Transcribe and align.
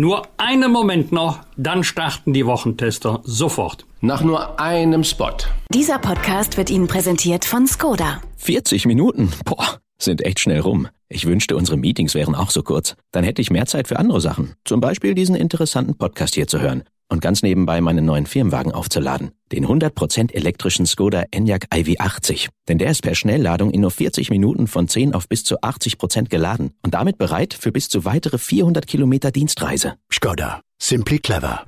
Nur 0.00 0.26
einen 0.38 0.72
Moment 0.72 1.12
noch, 1.12 1.40
dann 1.58 1.84
starten 1.84 2.32
die 2.32 2.46
Wochentester 2.46 3.20
sofort. 3.22 3.84
Nach 4.00 4.22
nur 4.22 4.58
einem 4.58 5.04
Spot. 5.04 5.36
Dieser 5.74 5.98
Podcast 5.98 6.56
wird 6.56 6.70
Ihnen 6.70 6.86
präsentiert 6.86 7.44
von 7.44 7.66
Skoda. 7.66 8.22
40 8.38 8.86
Minuten? 8.86 9.30
Boah, 9.44 9.78
sind 9.98 10.24
echt 10.24 10.40
schnell 10.40 10.60
rum. 10.60 10.88
Ich 11.10 11.26
wünschte, 11.26 11.54
unsere 11.54 11.76
Meetings 11.76 12.14
wären 12.14 12.34
auch 12.34 12.48
so 12.48 12.62
kurz. 12.62 12.96
Dann 13.12 13.24
hätte 13.24 13.42
ich 13.42 13.50
mehr 13.50 13.66
Zeit 13.66 13.88
für 13.88 13.98
andere 13.98 14.22
Sachen. 14.22 14.54
Zum 14.64 14.80
Beispiel 14.80 15.14
diesen 15.14 15.34
interessanten 15.34 15.98
Podcast 15.98 16.34
hier 16.34 16.46
zu 16.46 16.62
hören. 16.62 16.84
Und 17.10 17.20
ganz 17.20 17.42
nebenbei 17.42 17.80
meinen 17.80 18.04
neuen 18.04 18.26
Firmenwagen 18.26 18.72
aufzuladen. 18.72 19.32
Den 19.50 19.66
100% 19.66 20.32
elektrischen 20.32 20.86
Skoda 20.86 21.24
Enyaq 21.32 21.66
iV80. 21.72 22.50
Denn 22.68 22.78
der 22.78 22.92
ist 22.92 23.02
per 23.02 23.16
Schnellladung 23.16 23.72
in 23.72 23.80
nur 23.80 23.90
40 23.90 24.30
Minuten 24.30 24.68
von 24.68 24.86
10 24.86 25.12
auf 25.12 25.28
bis 25.28 25.42
zu 25.42 25.60
80% 25.60 26.28
geladen. 26.28 26.70
Und 26.82 26.94
damit 26.94 27.18
bereit 27.18 27.52
für 27.52 27.72
bis 27.72 27.88
zu 27.88 28.04
weitere 28.04 28.38
400 28.38 28.86
Kilometer 28.86 29.32
Dienstreise. 29.32 29.96
Skoda. 30.12 30.60
Simply 30.80 31.18
clever. 31.18 31.64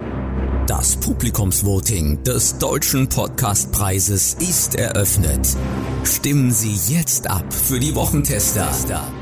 Das 0.68 0.94
Publikumsvoting 1.00 2.22
des 2.22 2.58
Deutschen 2.58 3.08
Podcastpreises 3.08 4.34
ist 4.34 4.76
eröffnet. 4.76 5.56
Stimmen 6.04 6.52
Sie 6.52 6.94
jetzt 6.94 7.28
ab 7.28 7.52
für 7.52 7.80
die 7.80 7.96
Wochentester 7.96 8.68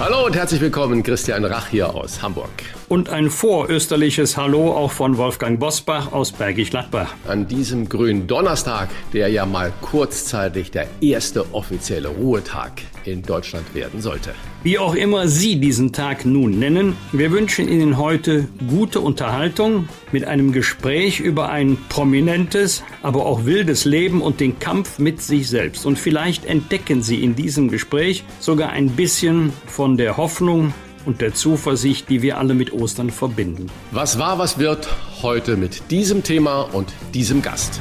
Hallo 0.00 0.26
und 0.26 0.36
herzlich 0.36 0.60
willkommen, 0.60 1.02
Christian 1.02 1.44
Rach 1.44 1.66
hier 1.66 1.92
aus 1.92 2.22
Hamburg. 2.22 2.52
Und 2.88 3.10
ein 3.10 3.28
vorösterliches 3.28 4.38
Hallo 4.38 4.72
auch 4.72 4.92
von 4.92 5.18
Wolfgang 5.18 5.60
Bosbach 5.60 6.10
aus 6.12 6.32
Bergisch 6.32 6.70
Gladbach. 6.70 7.14
An 7.26 7.46
diesem 7.46 7.86
grünen 7.86 8.26
Donnerstag, 8.26 8.88
der 9.12 9.28
ja 9.28 9.44
mal 9.44 9.74
kurzzeitig 9.82 10.70
der 10.70 10.88
erste 11.02 11.52
offizielle 11.52 12.08
Ruhetag 12.08 12.80
in 13.04 13.20
Deutschland 13.22 13.74
werden 13.74 14.00
sollte. 14.00 14.30
Wie 14.62 14.78
auch 14.78 14.94
immer 14.94 15.28
Sie 15.28 15.60
diesen 15.60 15.92
Tag 15.92 16.24
nun 16.24 16.58
nennen, 16.58 16.96
wir 17.12 17.30
wünschen 17.30 17.68
Ihnen 17.68 17.98
heute 17.98 18.48
gute 18.70 19.00
Unterhaltung 19.00 19.86
mit 20.10 20.24
einem 20.24 20.52
Gespräch 20.52 21.20
über 21.20 21.50
ein 21.50 21.76
prominentes, 21.90 22.82
aber 23.02 23.26
auch 23.26 23.44
wildes 23.44 23.84
Leben 23.84 24.22
und 24.22 24.40
den 24.40 24.58
Kampf 24.60 24.98
mit 24.98 25.20
sich 25.20 25.50
selbst. 25.50 25.84
Und 25.84 25.98
vielleicht 25.98 26.46
entdecken 26.46 27.02
Sie 27.02 27.22
in 27.22 27.36
diesem 27.36 27.68
Gespräch 27.68 28.24
sogar 28.40 28.70
ein 28.70 28.88
bisschen 28.88 29.52
von 29.66 29.98
der 29.98 30.16
Hoffnung 30.16 30.72
und 31.06 31.20
der 31.20 31.34
Zuversicht, 31.34 32.08
die 32.08 32.22
wir 32.22 32.38
alle 32.38 32.54
mit 32.54 32.72
Ostern 32.72 33.10
verbinden. 33.10 33.66
Was 33.90 34.18
war, 34.18 34.38
was 34.38 34.58
wird 34.58 34.88
heute 35.22 35.56
mit 35.56 35.90
diesem 35.90 36.22
Thema 36.22 36.62
und 36.62 36.92
diesem 37.14 37.42
Gast? 37.42 37.80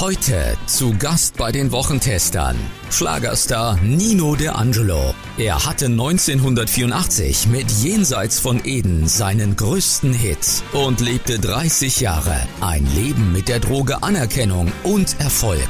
Heute 0.00 0.56
zu 0.66 0.96
Gast 0.98 1.36
bei 1.36 1.52
den 1.52 1.70
Wochentestern 1.70 2.56
Schlagerstar 2.90 3.78
Nino 3.80 4.34
De 4.34 4.48
Angelo. 4.48 5.14
Er 5.38 5.64
hatte 5.64 5.86
1984 5.86 7.46
mit 7.46 7.70
Jenseits 7.70 8.40
von 8.40 8.60
Eden 8.64 9.06
seinen 9.06 9.54
größten 9.54 10.12
Hit 10.12 10.64
und 10.72 11.00
lebte 11.00 11.38
30 11.38 12.00
Jahre 12.00 12.36
ein 12.60 12.86
Leben 12.94 13.32
mit 13.32 13.48
der 13.48 13.60
Droge 13.60 14.02
Anerkennung 14.02 14.72
und 14.82 15.20
Erfolg. 15.20 15.60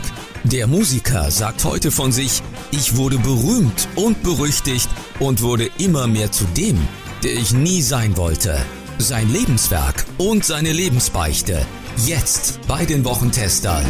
Der 0.44 0.66
Musiker 0.66 1.31
sagt 1.31 1.65
heute 1.65 1.91
von 1.91 2.12
sich, 2.12 2.43
ich 2.71 2.97
wurde 2.97 3.19
berühmt 3.19 3.88
und 3.97 4.22
berüchtigt 4.22 4.88
und 5.19 5.43
wurde 5.43 5.71
immer 5.78 6.06
mehr 6.06 6.31
zu 6.31 6.44
dem, 6.56 6.78
der 7.22 7.34
ich 7.34 7.53
nie 7.53 7.82
sein 7.82 8.16
wollte. 8.16 8.59
Sein 8.99 9.33
Lebenswerk 9.33 10.04
und 10.19 10.44
seine 10.44 10.72
Lebensbeichte 10.72 11.66
Jetzt 11.99 12.60
bei 12.66 12.84
den 12.84 13.04
Wochentestern. 13.04 13.84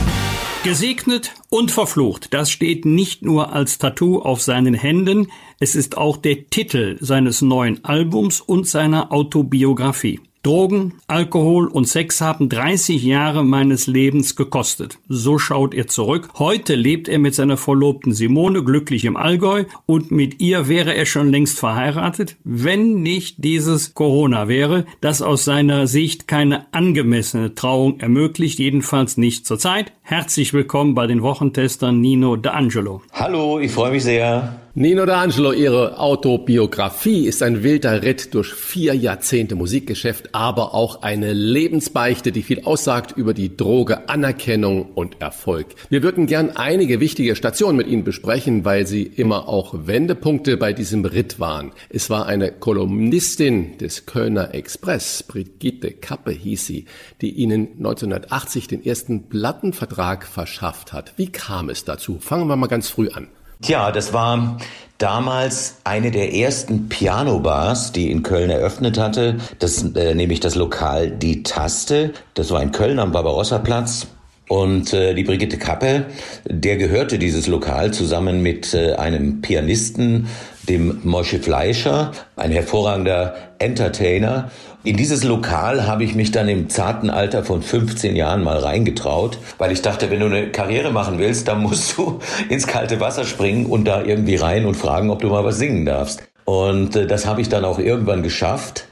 Gesegnet 0.63 1.33
und 1.49 1.71
verflucht, 1.71 2.35
das 2.35 2.51
steht 2.51 2.85
nicht 2.85 3.23
nur 3.23 3.55
als 3.55 3.79
Tattoo 3.79 4.21
auf 4.21 4.43
seinen 4.43 4.75
Händen, 4.75 5.29
es 5.59 5.75
ist 5.75 5.97
auch 5.97 6.19
der 6.19 6.49
Titel 6.51 6.99
seines 7.01 7.41
neuen 7.41 7.83
Albums 7.83 8.43
und 8.43 8.69
seiner 8.69 9.11
Autobiografie. 9.11 10.21
Drogen, 10.45 11.01
Alkohol 11.07 11.69
und 11.69 11.89
Sex 11.89 12.21
haben 12.21 12.51
30 12.51 13.03
Jahre 13.03 13.43
meines 13.45 13.87
Lebens 13.87 14.37
gekostet. 14.37 14.99
So 15.09 15.39
schaut 15.39 15.73
er 15.73 15.87
zurück. 15.87 16.29
Heute 16.39 16.75
lebt 16.75 17.09
er 17.09 17.19
mit 17.19 17.35
seiner 17.35 17.57
Verlobten 17.57 18.13
Simone 18.13 18.63
glücklich 18.63 19.07
im 19.07 19.17
Allgäu 19.17 19.65
und 19.87 20.11
mit 20.11 20.43
ihr 20.43 20.69
wäre 20.69 20.95
er 20.95 21.07
schon 21.07 21.31
längst 21.31 21.59
verheiratet, 21.59 22.37
wenn 22.45 23.03
nicht 23.03 23.43
dieses 23.43 23.95
Corona 23.95 24.47
wäre, 24.47 24.85
das 25.01 25.23
aus 25.23 25.47
seiner 25.47 25.87
Sicht 25.87 26.29
keine 26.29 26.67
angemessene 26.75 27.55
Trauung 27.55 27.99
ermöglicht, 28.01 28.59
jedenfalls 28.59 29.17
nicht 29.17 29.47
zurzeit. 29.47 29.93
Herzlich 30.03 30.53
willkommen 30.53 30.95
bei 30.95 31.07
den 31.07 31.23
Wochentestern 31.23 32.03
Nino 32.03 32.35
D'Angelo. 32.35 33.01
Hallo, 33.15 33.61
ich 33.61 33.73
freue 33.73 33.93
mich 33.93 34.05
sehr. 34.05 34.64
Nino 34.77 35.05
D'Angelo, 35.05 35.53
Ihre 35.53 36.01
Autobiografie 36.01 37.29
ist 37.29 37.45
ein 37.45 37.63
wilder 37.63 38.03
Ritt 38.03 38.35
durch 38.35 38.53
vier 38.53 38.93
Jahrzehnte 38.93 39.55
Musikgeschäft, 39.55 40.35
aber 40.35 40.75
auch 40.75 41.03
eine 41.03 41.33
Lebensbeichte, 41.33 42.33
die 42.33 42.43
viel 42.43 42.65
aussagt 42.65 43.13
über 43.17 43.35
die 43.35 43.57
Droge 43.57 44.09
Anerkennung 44.09 44.91
und 44.97 45.21
Erfolg. 45.21 45.67
Wir 45.91 46.03
würden 46.03 46.27
gern 46.27 46.57
einige 46.57 46.99
wichtige 46.99 47.37
Stationen 47.37 47.77
mit 47.77 47.87
Ihnen 47.87 48.03
besprechen, 48.03 48.65
weil 48.65 48.85
Sie 48.85 49.05
immer 49.05 49.49
auch 49.49 49.87
Wendepunkte 49.87 50.57
bei 50.57 50.73
diesem 50.73 51.05
Ritt 51.05 51.39
waren. 51.39 51.71
Es 51.89 52.11
war 52.11 52.27
eine 52.27 52.51
Kolumnistin 52.51 53.79
des 53.79 54.07
Kölner 54.07 54.55
Express, 54.55 55.23
Brigitte 55.23 55.93
Kappe 55.93 56.33
hieß 56.33 56.67
sie, 56.67 56.87
die 57.21 57.31
Ihnen 57.31 57.75
1980 57.77 58.67
den 58.67 58.85
ersten 58.85 59.29
Plattenvertrag 59.29 60.27
verschafft 60.27 60.93
hat. 60.93 61.13
Wie 61.17 61.31
kam 61.31 61.69
es 61.71 61.85
dazu? 61.85 62.19
Fangen 62.19 62.49
wir 62.49 62.57
mal 62.57 62.67
ganz 62.67 62.89
früh 62.89 63.09
an. 63.11 63.29
Tja, 63.63 63.93
das 63.93 64.13
war 64.13 64.59
damals 64.99 65.79
eine 65.85 66.11
der 66.11 66.35
ersten 66.35 66.89
Piano-Bars, 66.89 67.93
die 67.93 68.11
in 68.11 68.23
Köln 68.23 68.51
eröffnet 68.51 68.99
hatte. 68.99 69.37
Das 69.59 69.83
äh, 69.95 70.15
nämlich 70.15 70.41
das 70.41 70.55
Lokal 70.55 71.11
Die 71.11 71.43
Taste. 71.43 72.13
Das 72.35 72.51
war 72.51 72.63
in 72.63 72.73
Köln 72.73 72.99
am 72.99 73.13
Barbarossa-Platz. 73.13 74.07
Und 74.49 74.93
äh, 74.93 75.15
die 75.15 75.25
Brigitte 75.25 75.57
Kappe, 75.57 76.05
der 76.45 76.77
gehörte 76.77 77.19
dieses 77.19 77.47
Lokal 77.47 77.95
zusammen 77.95 78.43
mit 78.43 78.75
äh, 78.75 78.95
einem 78.95 79.41
Pianisten, 79.41 80.29
dem 80.69 81.01
Mosche 81.03 81.39
Fleischer, 81.39 82.13
ein 82.37 82.53
hervorragender 82.53 83.35
Entertainer. 83.59 84.51
In 84.87 84.99
dieses 84.99 85.25
Lokal 85.25 85.87
habe 85.87 86.05
ich 86.05 86.15
mich 86.15 86.31
dann 86.31 86.47
im 86.47 86.69
zarten 86.69 87.09
Alter 87.09 87.43
von 87.43 87.63
15 87.63 88.17
Jahren 88.17 88.43
mal 88.43 88.59
reingetraut, 88.59 89.39
weil 89.57 89.73
ich 89.73 89.81
dachte, 89.81 90.11
wenn 90.11 90.21
du 90.21 90.27
eine 90.27 90.51
Karriere 90.51 90.91
machen 90.91 91.19
willst, 91.19 91.49
dann 91.49 91.63
musst 91.63 91.97
du 91.97 92.19
ins 92.51 92.67
kalte 92.67 93.01
Wasser 93.01 93.25
springen 93.25 93.65
und 93.65 93.87
da 93.87 94.03
irgendwie 94.03 94.37
rein 94.37 94.67
und 94.67 94.75
fragen, 94.75 95.09
ob 95.09 95.23
du 95.23 95.29
mal 95.29 95.43
was 95.43 95.57
singen 95.57 95.87
darfst. 95.87 96.23
Und 96.45 96.97
äh, 96.97 97.07
das 97.07 97.25
habe 97.25 97.41
ich 97.41 97.49
dann 97.49 97.65
auch 97.65 97.79
irgendwann 97.79 98.23
geschafft. 98.23 98.87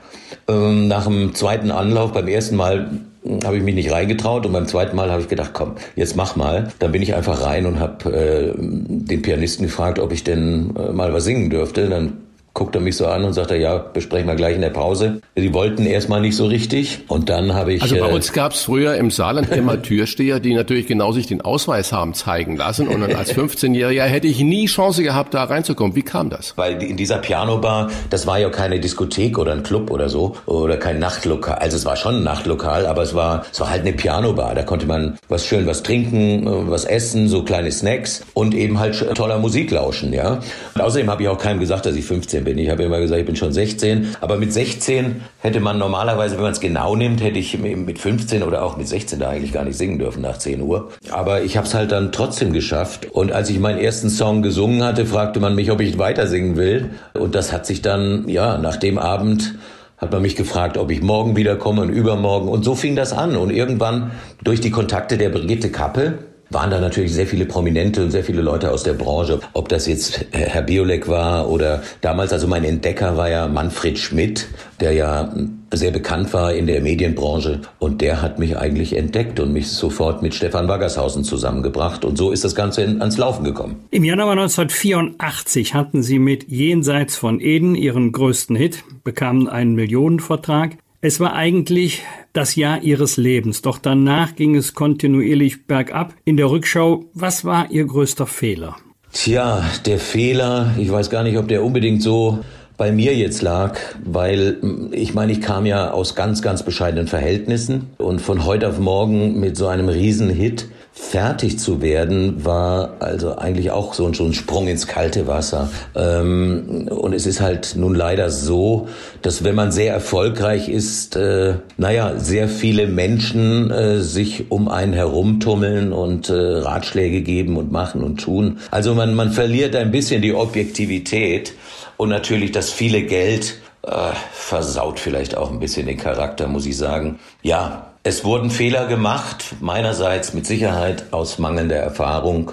Ähm, 0.48 0.88
nach 0.88 1.04
dem 1.04 1.34
zweiten 1.34 1.70
Anlauf, 1.70 2.12
beim 2.12 2.26
ersten 2.26 2.56
Mal 2.56 3.00
hm, 3.22 3.41
habe 3.44 3.58
ich 3.58 3.62
mich 3.62 3.75
nicht 3.75 3.92
reingetraut 3.92 4.47
und 4.47 4.52
beim 4.52 4.66
zweiten 4.66 4.97
Mal 4.97 5.10
habe 5.10 5.20
ich 5.20 5.28
gedacht, 5.28 5.50
komm, 5.52 5.75
jetzt 5.94 6.16
mach 6.16 6.36
mal. 6.36 6.72
Dann 6.78 6.92
bin 6.92 7.02
ich 7.02 7.14
einfach 7.14 7.44
rein 7.44 7.66
und 7.66 7.78
habe 7.78 8.10
äh, 8.10 8.52
den 8.56 9.20
Pianisten 9.20 9.66
gefragt, 9.66 9.98
ob 9.98 10.10
ich 10.10 10.25
denn 10.25 10.75
äh, 10.75 10.91
mal 10.91 11.12
was 11.12 11.25
singen 11.25 11.50
dürfte. 11.50 11.91
Dann 11.91 12.14
guckt 12.54 12.74
er 12.74 12.80
mich 12.80 12.96
so 12.96 13.06
an 13.06 13.24
und 13.24 13.32
sagt, 13.32 13.50
ja, 13.52 13.78
besprechen 13.78 14.28
wir 14.28 14.34
gleich 14.34 14.56
in 14.56 14.60
der 14.60 14.70
Pause. 14.70 15.22
Die 15.37 15.54
wollten 15.54 15.87
erstmal 15.87 16.20
nicht 16.20 16.37
so 16.37 16.46
richtig 16.46 17.00
und 17.08 17.31
dann 17.31 17.54
habe 17.54 17.72
ich... 17.72 17.82
Also 17.82 17.96
bei 17.96 18.10
äh, 18.10 18.14
uns 18.14 18.32
gab 18.32 18.52
es 18.52 18.62
früher 18.62 18.94
im 18.96 19.10
Saarland 19.10 19.50
immer 19.50 19.81
Türsteher, 19.82 20.38
die 20.38 20.54
natürlich 20.54 20.87
genau 20.87 21.12
sich 21.12 21.26
den 21.26 21.40
Ausweis 21.40 21.93
haben 21.93 22.12
zeigen 22.12 22.56
lassen 22.56 22.88
und 22.88 23.00
dann 23.00 23.14
als 23.14 23.34
15-Jähriger 23.34 24.04
hätte 24.04 24.26
ich 24.26 24.40
nie 24.40 24.66
Chance 24.66 25.02
gehabt, 25.02 25.32
da 25.32 25.44
reinzukommen. 25.44 25.96
Wie 25.96 26.02
kam 26.02 26.28
das? 26.28 26.52
Weil 26.56 26.82
in 26.82 26.96
dieser 26.96 27.19
Pianobar, 27.19 27.90
das 28.10 28.26
war 28.26 28.38
ja 28.38 28.50
keine 28.50 28.81
Diskothek 28.81 29.38
oder 29.38 29.52
ein 29.52 29.62
Club 29.62 29.90
oder 29.90 30.10
so 30.10 30.37
oder 30.44 30.76
kein 30.76 30.99
Nachtlokal. 30.99 31.54
Also 31.54 31.78
es 31.78 31.87
war 31.87 31.96
schon 31.96 32.16
ein 32.16 32.22
Nachtlokal, 32.22 32.84
aber 32.87 33.02
es 33.02 33.14
war, 33.14 33.46
es 33.50 33.60
war 33.60 33.70
halt 33.70 33.82
eine 33.82 33.93
Pianobar. 33.94 34.54
Da 34.54 34.62
konnte 34.62 34.87
man 34.87 35.19
was 35.28 35.46
schön 35.46 35.66
was 35.66 35.82
trinken, 35.82 36.70
was 36.70 36.84
essen, 36.84 37.28
so 37.28 37.44
kleine 37.44 37.72
Snacks 37.72 38.25
und 38.34 38.54
eben 38.54 38.78
halt 38.78 39.14
toller 39.14 39.38
Musik 39.38 39.70
lauschen, 39.70 40.12
ja. 40.12 40.40
Und 40.75 40.81
außerdem 40.81 41.10
habe 41.10 41.22
ich 41.22 41.28
auch 41.28 41.38
keinem 41.38 41.60
gesagt, 41.60 41.87
dass 41.87 41.96
ich 41.96 42.04
15 42.04 42.41
18 42.42 42.44
bin. 42.44 42.58
Ich 42.58 42.70
habe 42.70 42.82
immer 42.82 43.00
gesagt, 43.00 43.20
ich 43.20 43.26
bin 43.26 43.36
schon 43.36 43.52
16. 43.52 44.16
Aber 44.20 44.36
mit 44.36 44.52
16 44.52 45.22
hätte 45.38 45.60
man 45.60 45.78
normalerweise, 45.78 46.36
wenn 46.36 46.42
man 46.42 46.52
es 46.52 46.60
genau 46.60 46.96
nimmt, 46.96 47.22
hätte 47.22 47.38
ich 47.38 47.58
mit 47.58 47.98
15 47.98 48.42
oder 48.42 48.62
auch 48.62 48.76
mit 48.76 48.88
16 48.88 49.20
da 49.20 49.28
eigentlich 49.28 49.52
gar 49.52 49.64
nicht 49.64 49.76
singen 49.76 49.98
dürfen 49.98 50.22
nach 50.22 50.38
10 50.38 50.60
Uhr. 50.60 50.90
Aber 51.10 51.42
ich 51.42 51.56
habe 51.56 51.66
es 51.66 51.74
halt 51.74 51.92
dann 51.92 52.12
trotzdem 52.12 52.52
geschafft. 52.52 53.06
Und 53.10 53.32
als 53.32 53.50
ich 53.50 53.58
meinen 53.58 53.78
ersten 53.78 54.10
Song 54.10 54.42
gesungen 54.42 54.82
hatte, 54.82 55.06
fragte 55.06 55.40
man 55.40 55.54
mich, 55.54 55.70
ob 55.70 55.80
ich 55.80 55.98
weiter 55.98 56.26
singen 56.26 56.56
will. 56.56 56.90
Und 57.14 57.34
das 57.34 57.52
hat 57.52 57.66
sich 57.66 57.82
dann, 57.82 58.28
ja, 58.28 58.58
nach 58.58 58.76
dem 58.76 58.98
Abend 58.98 59.54
hat 59.98 60.10
man 60.10 60.22
mich 60.22 60.34
gefragt, 60.34 60.78
ob 60.78 60.90
ich 60.90 61.00
morgen 61.00 61.36
wiederkomme 61.36 61.82
und 61.82 61.90
übermorgen. 61.90 62.48
Und 62.48 62.64
so 62.64 62.74
fing 62.74 62.96
das 62.96 63.12
an. 63.12 63.36
Und 63.36 63.50
irgendwann 63.50 64.10
durch 64.42 64.60
die 64.60 64.70
Kontakte 64.70 65.16
der 65.16 65.28
Brigitte 65.28 65.70
Kappel, 65.70 66.18
waren 66.52 66.70
da 66.70 66.81
natürlich 66.81 67.12
sehr 67.12 67.26
viele 67.26 67.46
Prominente 67.46 68.02
und 68.02 68.10
sehr 68.10 68.25
viele 68.25 68.43
Leute 68.43 68.70
aus 68.70 68.82
der 68.82 68.94
Branche. 68.94 69.40
Ob 69.52 69.69
das 69.69 69.87
jetzt 69.87 70.26
Herr 70.32 70.62
Biolek 70.62 71.08
war 71.08 71.49
oder 71.49 71.82
damals, 72.00 72.32
also 72.32 72.46
mein 72.46 72.64
Entdecker 72.64 73.16
war 73.16 73.28
ja 73.28 73.49
Manfred 73.49 73.99
Schmidt, 73.99 74.49
der 74.81 74.93
ja 74.93 75.32
sehr 75.72 75.90
bekannt 75.90 76.32
war 76.34 76.52
in 76.52 76.66
der 76.66 76.81
Medienbranche 76.82 77.62
und 77.78 78.00
der 78.00 78.20
hat 78.20 78.38
mich 78.38 78.58
eigentlich 78.58 78.96
entdeckt 78.96 79.40
und 79.40 79.52
mich 79.52 79.69
sofort 79.69 80.22
mit 80.22 80.34
Stefan 80.34 80.69
Waggershausen 80.69 81.25
zusammengebracht 81.25 82.04
und 82.04 82.16
so 82.19 82.31
ist 82.31 82.44
das 82.44 82.54
Ganze 82.54 82.82
ans 82.82 83.16
Laufen 83.16 83.44
gekommen. 83.44 83.76
Im 83.90 84.04
Januar 84.04 84.32
1984 84.32 85.75
hatten 85.75 86.02
sie 86.02 86.19
mit 86.19 86.49
Jenseits 86.49 87.16
von 87.16 87.40
Eden 87.40 87.75
ihren 87.75 88.12
größten 88.12 88.56
Hit, 88.56 88.84
bekamen 89.04 89.49
einen 89.49 89.75
Millionenvertrag. 89.75 90.76
Es 91.04 91.19
war 91.19 91.32
eigentlich 91.34 92.04
das 92.32 92.54
Jahr 92.54 92.81
ihres 92.81 93.16
Lebens, 93.16 93.60
doch 93.60 93.78
danach 93.78 94.37
ging 94.37 94.54
es 94.54 94.72
kontinuierlich 94.72 95.66
bergab. 95.66 96.14
In 96.25 96.37
der 96.37 96.49
Rückschau, 96.49 97.06
was 97.12 97.44
war 97.44 97.72
ihr 97.72 97.84
größter 97.87 98.28
Fehler? 98.28 98.76
Tja, 99.12 99.64
der 99.84 99.99
Fehler, 99.99 100.76
ich 100.78 100.93
weiß 100.93 101.10
gar 101.10 101.25
nicht, 101.25 101.37
ob 101.38 101.49
der 101.49 101.64
unbedingt 101.64 102.02
so 102.02 102.44
bei 102.82 102.90
mir 102.90 103.14
jetzt 103.14 103.43
lag, 103.43 103.79
weil 104.05 104.56
ich 104.90 105.14
meine, 105.14 105.31
ich 105.31 105.40
kam 105.40 105.67
ja 105.67 105.93
aus 105.93 106.17
ganz, 106.17 106.43
ganz 106.43 106.64
bescheidenen 106.64 107.06
Verhältnissen 107.06 107.90
und 107.96 108.20
von 108.20 108.44
heute 108.44 108.69
auf 108.69 108.81
morgen 108.81 109.38
mit 109.38 109.56
so 109.56 109.69
einem 109.69 109.88
Riesenhit 109.88 110.67
fertig 110.93 111.61
zu 111.61 111.81
werden, 111.81 112.44
war 112.44 112.96
also 112.99 113.37
eigentlich 113.37 113.70
auch 113.70 113.94
so, 113.94 114.05
ein 114.06 114.34
Sprung 114.34 114.67
ins 114.67 114.88
kalte 114.88 115.29
Wasser. 115.29 115.70
Ähm, 115.94 116.88
und 116.90 117.14
es 117.14 117.25
ist 117.25 117.40
halt 117.40 117.76
nun 117.76 117.94
leider 117.94 118.31
so, 118.31 118.88
dass 119.23 119.44
wenn 119.44 119.55
man 119.55 119.70
sehr 119.70 119.94
erfolgreich 119.94 120.69
ist, 120.69 121.14
äh, 121.14 121.55
naja, 121.76 122.14
sehr 122.19 122.49
viele 122.49 122.88
Menschen 122.88 123.70
äh, 123.70 124.00
sich 124.00 124.50
um 124.50 124.69
einen 124.69 124.93
herumtummeln 124.93 125.93
und 125.93 126.28
äh, 126.28 126.35
Ratschläge 126.35 127.23
geben 127.23 127.56
und 127.56 127.70
machen 127.70 128.02
und 128.02 128.20
tun. 128.20 128.58
Also 128.73 128.94
man, 128.96 129.14
man 129.14 129.31
verliert 129.31 129.76
ein 129.76 129.93
bisschen 129.93 130.20
die 130.20 130.35
Objektivität 130.35 131.55
und 131.96 132.08
natürlich 132.08 132.52
das 132.52 132.70
viele 132.70 133.02
Geld 133.02 133.60
äh, 133.82 134.12
versaut 134.32 135.00
vielleicht 135.00 135.36
auch 135.36 135.50
ein 135.50 135.58
bisschen 135.58 135.86
den 135.86 135.98
Charakter, 135.98 136.46
muss 136.46 136.66
ich 136.66 136.76
sagen. 136.76 137.18
Ja, 137.42 137.92
es 138.04 138.24
wurden 138.24 138.50
Fehler 138.50 138.86
gemacht, 138.86 139.54
meinerseits 139.60 140.34
mit 140.34 140.46
Sicherheit 140.46 141.12
aus 141.12 141.38
mangelnder 141.38 141.76
Erfahrung 141.76 142.52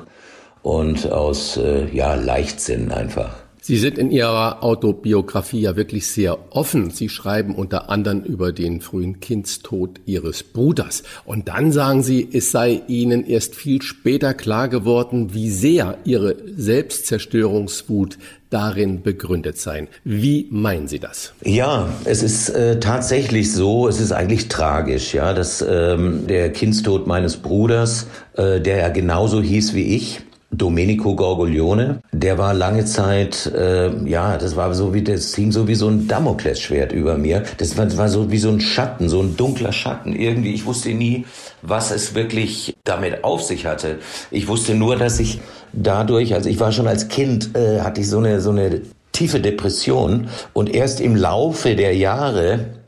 und 0.61 1.11
aus 1.11 1.57
äh, 1.57 1.87
ja, 1.93 2.15
Leichtsinn 2.15 2.91
einfach. 2.91 3.35
Sie 3.61 3.77
sind 3.77 3.97
in 3.97 4.09
Ihrer 4.09 4.63
Autobiografie 4.63 5.61
ja 5.61 5.75
wirklich 5.75 6.07
sehr 6.07 6.37
offen. 6.51 6.91
Sie 6.91 7.09
schreiben 7.09 7.55
unter 7.55 7.89
anderem 7.89 8.23
über 8.23 8.53
den 8.53 8.79
frühen 8.79 9.19
Kindstod 9.19 9.99
Ihres 10.05 10.43
Bruders. 10.43 11.03
Und 11.25 11.49
dann 11.49 11.71
sagen 11.73 12.01
Sie, 12.01 12.27
es 12.31 12.51
sei 12.51 12.81
Ihnen 12.87 13.25
erst 13.25 13.55
viel 13.55 13.81
später 13.81 14.33
klar 14.33 14.69
geworden, 14.69 15.33
wie 15.33 15.49
sehr 15.49 15.97
Ihre 16.05 16.37
Selbstzerstörungswut 16.55 18.17
darin 18.49 19.03
begründet 19.03 19.57
sein. 19.57 19.87
Wie 20.03 20.47
meinen 20.49 20.87
Sie 20.87 20.99
das? 20.99 21.33
Ja, 21.43 21.89
es 22.05 22.23
ist 22.23 22.49
äh, 22.49 22.79
tatsächlich 22.79 23.51
so, 23.51 23.87
es 23.87 23.99
ist 23.99 24.11
eigentlich 24.11 24.47
tragisch, 24.47 25.13
ja, 25.13 25.33
dass 25.33 25.63
ähm, 25.67 26.25
der 26.27 26.51
Kindstod 26.51 27.07
meines 27.07 27.37
Bruders, 27.37 28.07
äh, 28.33 28.59
der 28.59 28.77
ja 28.77 28.89
genauso 28.89 29.41
hieß 29.41 29.75
wie 29.75 29.95
ich, 29.95 30.21
Domenico 30.51 31.15
Gorgoglione, 31.15 32.01
der 32.11 32.37
war 32.37 32.53
lange 32.53 32.85
Zeit, 32.85 33.45
äh, 33.55 33.91
ja, 34.05 34.37
das 34.37 34.55
war 34.55 34.73
so 34.73 34.93
wie, 34.93 35.03
das 35.03 35.35
hing 35.35 35.51
so 35.51 35.67
wie 35.67 35.75
so 35.75 35.87
ein 35.87 36.07
Damoklesschwert 36.07 36.91
über 36.91 37.17
mir. 37.17 37.43
Das 37.57 37.77
war, 37.77 37.95
war 37.97 38.09
so 38.09 38.31
wie 38.31 38.39
so 38.39 38.49
ein 38.49 38.59
Schatten, 38.59 39.09
so 39.09 39.21
ein 39.21 39.37
dunkler 39.37 39.71
Schatten. 39.71 40.13
Irgendwie, 40.15 40.53
ich 40.53 40.65
wusste 40.65 40.89
nie, 40.89 41.25
was 41.61 41.91
es 41.91 42.15
wirklich 42.15 42.75
damit 42.83 43.23
auf 43.23 43.43
sich 43.43 43.67
hatte. 43.67 43.99
Ich 44.31 44.47
wusste 44.47 44.73
nur, 44.73 44.95
dass 44.95 45.19
ich 45.19 45.39
dadurch, 45.71 46.33
also 46.33 46.49
ich 46.49 46.59
war 46.59 46.71
schon 46.71 46.87
als 46.87 47.09
Kind, 47.09 47.55
äh, 47.55 47.81
hatte 47.81 48.01
ich 48.01 48.09
so 48.09 48.17
eine, 48.17 48.41
so 48.41 48.49
eine 48.49 48.81
tiefe 49.11 49.39
Depression 49.39 50.29
und 50.53 50.73
erst 50.73 50.99
im 50.99 51.15
Laufe 51.15 51.75
der 51.75 51.95
Jahre 51.95 52.78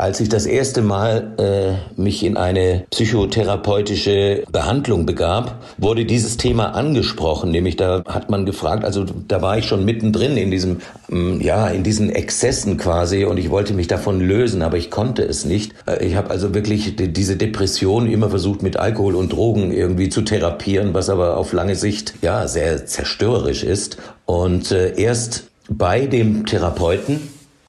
als 0.00 0.18
ich 0.18 0.30
das 0.30 0.46
erste 0.46 0.80
Mal 0.80 1.34
äh, 1.36 2.00
mich 2.00 2.24
in 2.24 2.38
eine 2.38 2.86
psychotherapeutische 2.90 4.44
Behandlung 4.50 5.04
begab, 5.04 5.62
wurde 5.76 6.06
dieses 6.06 6.38
Thema 6.38 6.74
angesprochen, 6.74 7.50
nämlich 7.50 7.76
da 7.76 8.02
hat 8.06 8.30
man 8.30 8.46
gefragt, 8.46 8.82
also 8.86 9.04
da 9.28 9.42
war 9.42 9.58
ich 9.58 9.66
schon 9.66 9.84
mittendrin 9.84 10.38
in 10.38 10.50
diesem, 10.50 10.78
ähm, 11.10 11.42
ja, 11.42 11.68
in 11.68 11.82
diesen 11.82 12.08
Exzessen 12.08 12.78
quasi 12.78 13.24
und 13.26 13.36
ich 13.36 13.50
wollte 13.50 13.74
mich 13.74 13.88
davon 13.88 14.20
lösen, 14.20 14.62
aber 14.62 14.78
ich 14.78 14.90
konnte 14.90 15.22
es 15.22 15.44
nicht. 15.44 15.74
Äh, 15.86 16.02
ich 16.06 16.16
habe 16.16 16.30
also 16.30 16.54
wirklich 16.54 16.96
die, 16.96 17.12
diese 17.12 17.36
Depression 17.36 18.10
immer 18.10 18.30
versucht 18.30 18.62
mit 18.62 18.78
Alkohol 18.78 19.14
und 19.14 19.30
Drogen 19.30 19.70
irgendwie 19.70 20.08
zu 20.08 20.22
therapieren, 20.22 20.94
was 20.94 21.10
aber 21.10 21.36
auf 21.36 21.52
lange 21.52 21.76
Sicht 21.76 22.14
ja 22.22 22.48
sehr 22.48 22.86
zerstörerisch 22.86 23.64
ist. 23.64 23.98
Und 24.24 24.72
äh, 24.72 24.98
erst 24.98 25.50
bei 25.68 26.06
dem 26.06 26.46
Therapeuten 26.46 27.20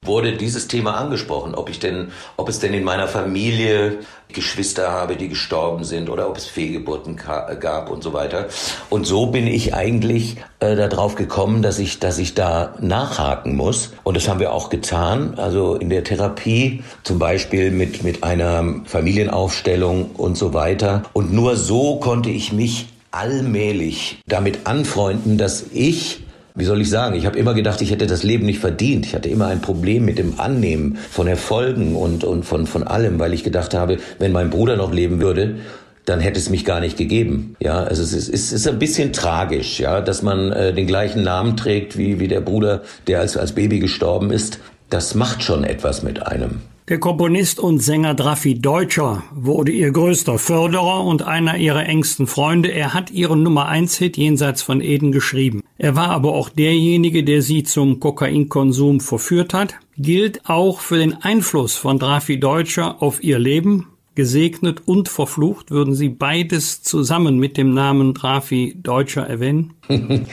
wurde 0.04 0.32
dieses 0.32 0.66
Thema 0.66 0.96
angesprochen, 0.96 1.54
ob 1.54 1.70
ich 1.70 1.78
denn, 1.78 2.10
ob 2.36 2.48
es 2.48 2.58
denn 2.58 2.74
in 2.74 2.82
meiner 2.82 3.06
Familie 3.06 4.00
Geschwister 4.32 4.90
habe, 4.90 5.14
die 5.14 5.28
gestorben 5.28 5.84
sind 5.84 6.10
oder 6.10 6.28
ob 6.28 6.36
es 6.36 6.44
Fehlgeburten 6.44 7.16
gab 7.16 7.88
und 7.88 8.02
so 8.02 8.12
weiter. 8.12 8.48
Und 8.90 9.06
so 9.06 9.26
bin 9.26 9.46
ich 9.46 9.74
eigentlich 9.74 10.38
äh, 10.58 10.74
darauf 10.74 11.14
gekommen, 11.14 11.62
dass 11.62 11.78
ich, 11.78 12.00
dass 12.00 12.18
ich 12.18 12.34
da 12.34 12.74
nachhaken 12.80 13.54
muss. 13.54 13.92
Und 14.02 14.16
das 14.16 14.28
haben 14.28 14.40
wir 14.40 14.52
auch 14.52 14.70
getan. 14.70 15.34
Also 15.36 15.76
in 15.76 15.88
der 15.88 16.02
Therapie 16.02 16.82
zum 17.04 17.20
Beispiel 17.20 17.70
mit, 17.70 18.02
mit 18.02 18.24
einer 18.24 18.80
Familienaufstellung 18.86 20.10
und 20.16 20.36
so 20.36 20.52
weiter. 20.52 21.04
Und 21.12 21.32
nur 21.32 21.54
so 21.54 22.00
konnte 22.00 22.30
ich 22.30 22.52
mich 22.52 22.88
allmählich 23.12 24.20
damit 24.26 24.66
anfreunden, 24.66 25.38
dass 25.38 25.66
ich 25.72 26.24
wie 26.54 26.64
soll 26.64 26.80
ich 26.80 26.90
sagen, 26.90 27.16
ich 27.16 27.24
habe 27.24 27.38
immer 27.38 27.54
gedacht, 27.54 27.80
ich 27.80 27.90
hätte 27.90 28.06
das 28.06 28.22
Leben 28.22 28.44
nicht 28.44 28.58
verdient. 28.58 29.06
Ich 29.06 29.14
hatte 29.14 29.28
immer 29.28 29.46
ein 29.46 29.60
Problem 29.62 30.04
mit 30.04 30.18
dem 30.18 30.38
Annehmen 30.38 30.98
von 31.10 31.26
Erfolgen 31.26 31.96
und, 31.96 32.24
und 32.24 32.44
von, 32.44 32.66
von 32.66 32.82
allem, 32.82 33.18
weil 33.18 33.32
ich 33.32 33.42
gedacht 33.42 33.74
habe, 33.74 33.98
wenn 34.18 34.32
mein 34.32 34.50
Bruder 34.50 34.76
noch 34.76 34.92
leben 34.92 35.20
würde, 35.20 35.56
dann 36.04 36.20
hätte 36.20 36.38
es 36.38 36.50
mich 36.50 36.64
gar 36.64 36.80
nicht 36.80 36.96
gegeben. 36.96 37.56
Ja, 37.60 37.84
also 37.84 38.02
es 38.02 38.12
ist, 38.12 38.28
es 38.28 38.52
ist 38.52 38.68
ein 38.68 38.78
bisschen 38.78 39.12
tragisch, 39.12 39.78
ja, 39.80 40.00
dass 40.00 40.22
man 40.22 40.52
äh, 40.52 40.74
den 40.74 40.86
gleichen 40.86 41.22
Namen 41.22 41.56
trägt 41.56 41.96
wie, 41.96 42.18
wie 42.18 42.28
der 42.28 42.40
Bruder, 42.40 42.82
der 43.06 43.20
als, 43.20 43.36
als 43.36 43.52
Baby 43.52 43.78
gestorben 43.78 44.30
ist. 44.30 44.58
Das 44.90 45.14
macht 45.14 45.42
schon 45.42 45.64
etwas 45.64 46.02
mit 46.02 46.26
einem. 46.26 46.60
Der 46.88 46.98
Komponist 46.98 47.60
und 47.60 47.78
Sänger 47.78 48.14
Draffi 48.14 48.60
Deutscher 48.60 49.22
wurde 49.32 49.70
ihr 49.70 49.92
größter 49.92 50.36
Förderer 50.36 51.04
und 51.04 51.22
einer 51.22 51.56
ihrer 51.56 51.86
engsten 51.86 52.26
Freunde. 52.26 52.72
Er 52.72 52.92
hat 52.92 53.12
ihren 53.12 53.44
Nummer 53.44 53.68
1 53.68 53.98
Hit 53.98 54.16
jenseits 54.16 54.62
von 54.62 54.80
Eden 54.80 55.12
geschrieben. 55.12 55.62
Er 55.78 55.94
war 55.94 56.08
aber 56.08 56.32
auch 56.32 56.48
derjenige, 56.48 57.22
der 57.22 57.40
sie 57.40 57.62
zum 57.62 58.00
Kokainkonsum 58.00 58.98
verführt 58.98 59.54
hat, 59.54 59.76
gilt 59.96 60.48
auch 60.50 60.80
für 60.80 60.98
den 60.98 61.14
Einfluss 61.14 61.76
von 61.76 62.00
Draffi 62.00 62.40
Deutscher 62.40 63.00
auf 63.00 63.22
ihr 63.22 63.38
Leben. 63.38 63.86
Gesegnet 64.16 64.82
und 64.84 65.08
verflucht 65.08 65.70
würden 65.70 65.94
Sie 65.94 66.08
beides 66.08 66.82
zusammen 66.82 67.38
mit 67.38 67.56
dem 67.56 67.72
Namen 67.72 68.12
Draffi 68.12 68.76
Deutscher 68.82 69.22
erwähnen? 69.22 69.74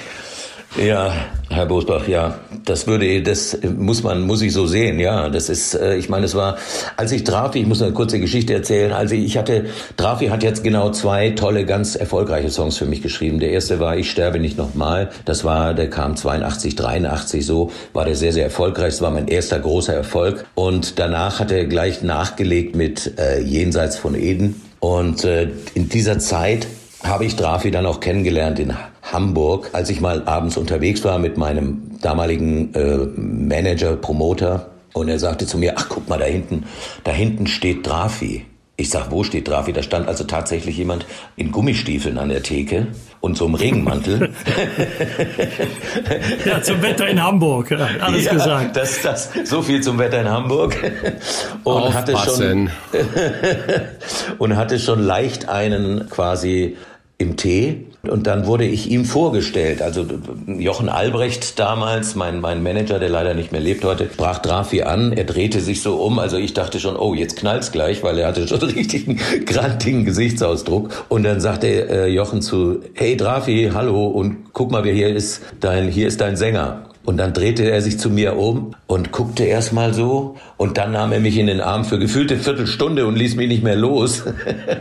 Ja, 0.77 1.11
Herr 1.49 1.65
Bosbach, 1.65 2.07
ja, 2.07 2.39
das 2.63 2.85
würde, 2.85 3.23
das 3.23 3.57
muss 3.75 4.03
man, 4.03 4.21
muss 4.21 4.43
ich 4.43 4.53
so 4.53 4.67
sehen, 4.67 4.99
ja. 4.99 5.29
Das 5.29 5.49
ist, 5.49 5.73
äh, 5.73 5.95
ich 5.97 6.09
meine, 6.09 6.27
es 6.27 6.35
war, 6.35 6.57
als 6.95 7.11
ich 7.11 7.23
Drafi, 7.23 7.61
ich 7.61 7.67
muss 7.67 7.81
eine 7.81 7.91
kurze 7.91 8.19
Geschichte 8.19 8.53
erzählen, 8.53 8.93
also 8.93 9.15
ich 9.15 9.35
hatte, 9.35 9.65
Drafi 9.97 10.27
hat 10.27 10.43
jetzt 10.43 10.63
genau 10.63 10.91
zwei 10.91 11.31
tolle, 11.31 11.65
ganz 11.65 11.95
erfolgreiche 11.95 12.51
Songs 12.51 12.77
für 12.77 12.85
mich 12.85 13.01
geschrieben. 13.01 13.39
Der 13.39 13.49
erste 13.49 13.79
war 13.79 13.97
Ich 13.97 14.11
sterbe 14.11 14.39
nicht 14.39 14.57
nochmal, 14.57 15.09
das 15.25 15.43
war, 15.43 15.73
der 15.73 15.89
kam 15.89 16.15
82, 16.15 16.75
83 16.75 17.43
so, 17.43 17.71
war 17.93 18.05
der 18.05 18.15
sehr, 18.15 18.31
sehr 18.31 18.43
erfolgreich, 18.43 18.93
das 18.93 19.01
war 19.01 19.11
mein 19.11 19.27
erster 19.27 19.59
großer 19.59 19.95
Erfolg. 19.95 20.45
Und 20.53 20.99
danach 20.99 21.39
hat 21.39 21.51
er 21.51 21.65
gleich 21.65 22.03
nachgelegt 22.03 22.75
mit 22.75 23.17
äh, 23.19 23.41
Jenseits 23.41 23.97
von 23.97 24.13
Eden. 24.13 24.61
Und 24.79 25.23
äh, 25.23 25.49
in 25.73 25.89
dieser 25.89 26.19
Zeit 26.19 26.67
habe 27.03 27.25
ich 27.25 27.35
Drafi 27.35 27.71
dann 27.71 27.87
auch 27.87 27.99
kennengelernt 27.99 28.59
in 28.59 28.73
Hamburg, 29.11 29.69
als 29.73 29.89
ich 29.89 30.01
mal 30.01 30.27
abends 30.27 30.57
unterwegs 30.57 31.03
war 31.03 31.19
mit 31.19 31.37
meinem 31.37 31.99
damaligen 32.01 32.73
äh, 32.73 32.97
Manager, 33.15 33.95
Promoter. 33.95 34.71
Und 34.93 35.07
er 35.07 35.19
sagte 35.19 35.45
zu 35.45 35.57
mir, 35.57 35.73
ach 35.77 35.87
guck 35.89 36.09
mal, 36.09 36.17
da 36.17 36.25
hinten, 36.25 36.65
da 37.03 37.11
hinten 37.11 37.47
steht 37.47 37.85
Drafi. 37.85 38.45
Ich 38.75 38.89
sag, 38.89 39.11
wo 39.11 39.25
steht 39.25 39.47
Drafi? 39.47 39.73
Da 39.73 39.83
stand 39.83 40.07
also 40.07 40.23
tatsächlich 40.23 40.77
jemand 40.77 41.05
in 41.35 41.51
Gummistiefeln 41.51 42.17
an 42.17 42.29
der 42.29 42.41
Theke 42.41 42.87
und 43.19 43.37
so 43.37 43.45
einem 43.45 43.55
Regenmantel. 43.55 44.29
ja, 46.45 46.61
zum 46.61 46.81
Wetter 46.81 47.09
in 47.09 47.21
Hamburg. 47.21 47.73
Alles 47.99 48.23
ja, 48.23 48.31
gesagt. 48.31 48.77
Das, 48.77 49.01
das, 49.01 49.31
so 49.43 49.61
viel 49.61 49.81
zum 49.81 49.99
Wetter 49.99 50.21
in 50.21 50.29
Hamburg. 50.29 50.77
Und 51.65 51.93
hatte 51.93 52.15
schon, 52.17 52.69
und 54.37 54.55
hatte 54.55 54.79
schon 54.79 55.01
leicht 55.01 55.49
einen 55.49 56.09
quasi 56.09 56.77
im 57.17 57.35
Tee. 57.35 57.88
Und 58.03 58.27
dann 58.27 58.45
wurde 58.45 58.65
ich 58.65 58.89
ihm 58.89 59.03
vorgestellt. 59.03 59.81
Also 59.81 60.05
Jochen 60.47 60.87
Albrecht 60.87 61.59
damals, 61.59 62.15
mein, 62.15 62.39
mein 62.39 62.63
Manager, 62.63 62.97
der 62.97 63.09
leider 63.09 63.33
nicht 63.33 63.51
mehr 63.51 63.59
lebt 63.59 63.83
heute, 63.83 64.09
sprach 64.11 64.39
Drafi 64.39 64.83
an. 64.83 65.11
Er 65.11 65.25
drehte 65.25 65.59
sich 65.59 65.81
so 65.81 65.97
um. 65.97 66.17
Also 66.17 66.37
ich 66.37 66.53
dachte 66.53 66.79
schon, 66.79 66.95
oh, 66.95 67.13
jetzt 67.13 67.35
knallt's 67.35 67.71
gleich, 67.71 68.01
weil 68.01 68.17
er 68.17 68.27
hatte 68.27 68.47
schon 68.47 68.61
einen 68.61 68.71
richtigen, 68.71 69.19
grantigen 69.45 70.05
Gesichtsausdruck. 70.05 71.05
Und 71.09 71.23
dann 71.23 71.41
sagte 71.41 71.67
äh, 71.67 72.07
Jochen 72.07 72.41
zu, 72.41 72.79
hey 72.93 73.17
Drafi, 73.17 73.71
hallo 73.73 74.07
und 74.07 74.53
guck 74.53 74.71
mal, 74.71 74.83
wer 74.85 74.93
hier 74.93 75.09
ist. 75.09 75.41
Dein, 75.59 75.89
hier 75.89 76.07
ist 76.07 76.21
dein 76.21 76.37
Sänger. 76.37 76.88
Und 77.09 77.17
dann 77.17 77.33
drehte 77.33 77.63
er 77.63 77.81
sich 77.81 77.97
zu 77.97 78.11
mir 78.11 78.37
um 78.37 78.75
und 78.85 79.11
guckte 79.11 79.43
erstmal 79.43 79.95
so 79.95 80.35
und 80.57 80.77
dann 80.77 80.91
nahm 80.91 81.11
er 81.11 81.19
mich 81.19 81.39
in 81.39 81.47
den 81.47 81.59
Arm 81.59 81.83
für 81.83 81.97
gefühlte 81.97 82.37
Viertelstunde 82.37 83.07
und 83.07 83.15
ließ 83.15 83.35
mich 83.35 83.47
nicht 83.47 83.63
mehr 83.63 83.75
los 83.75 84.25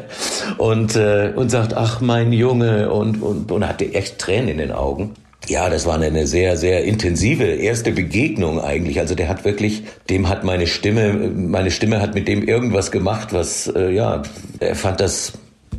und 0.59 0.95
äh, 0.95 1.33
und 1.35 1.51
sagt 1.51 1.73
ach 1.73 2.03
mein 2.03 2.35
Junge 2.35 2.93
und 2.93 3.23
und 3.23 3.51
und 3.51 3.67
hatte 3.67 3.95
echt 3.95 4.19
Tränen 4.19 4.51
in 4.51 4.59
den 4.59 4.73
Augen. 4.73 5.15
Ja, 5.47 5.71
das 5.71 5.87
war 5.87 5.95
eine 5.95 6.27
sehr, 6.27 6.59
sehr 6.59 6.85
intensive 6.85 7.45
erste 7.45 7.93
Begegnung 7.93 8.61
eigentlich. 8.61 9.01
Also 9.01 9.15
der 9.15 9.31
hat 9.31 9.47
wirklich, 9.47 9.85
dem 10.11 10.29
hat 10.29 10.45
meine 10.45 10.67
Stimme, 10.67 11.15
meine 11.35 11.71
Stimme 11.71 12.03
hat 12.03 12.15
mit 12.15 12.29
dem 12.29 12.47
irgendwas 12.47 12.91
gemacht, 12.91 13.33
was, 13.33 13.69
äh, 13.69 13.91
ja, 13.91 14.23
er 14.61 14.75
fand 14.75 15.01
das 15.01 15.33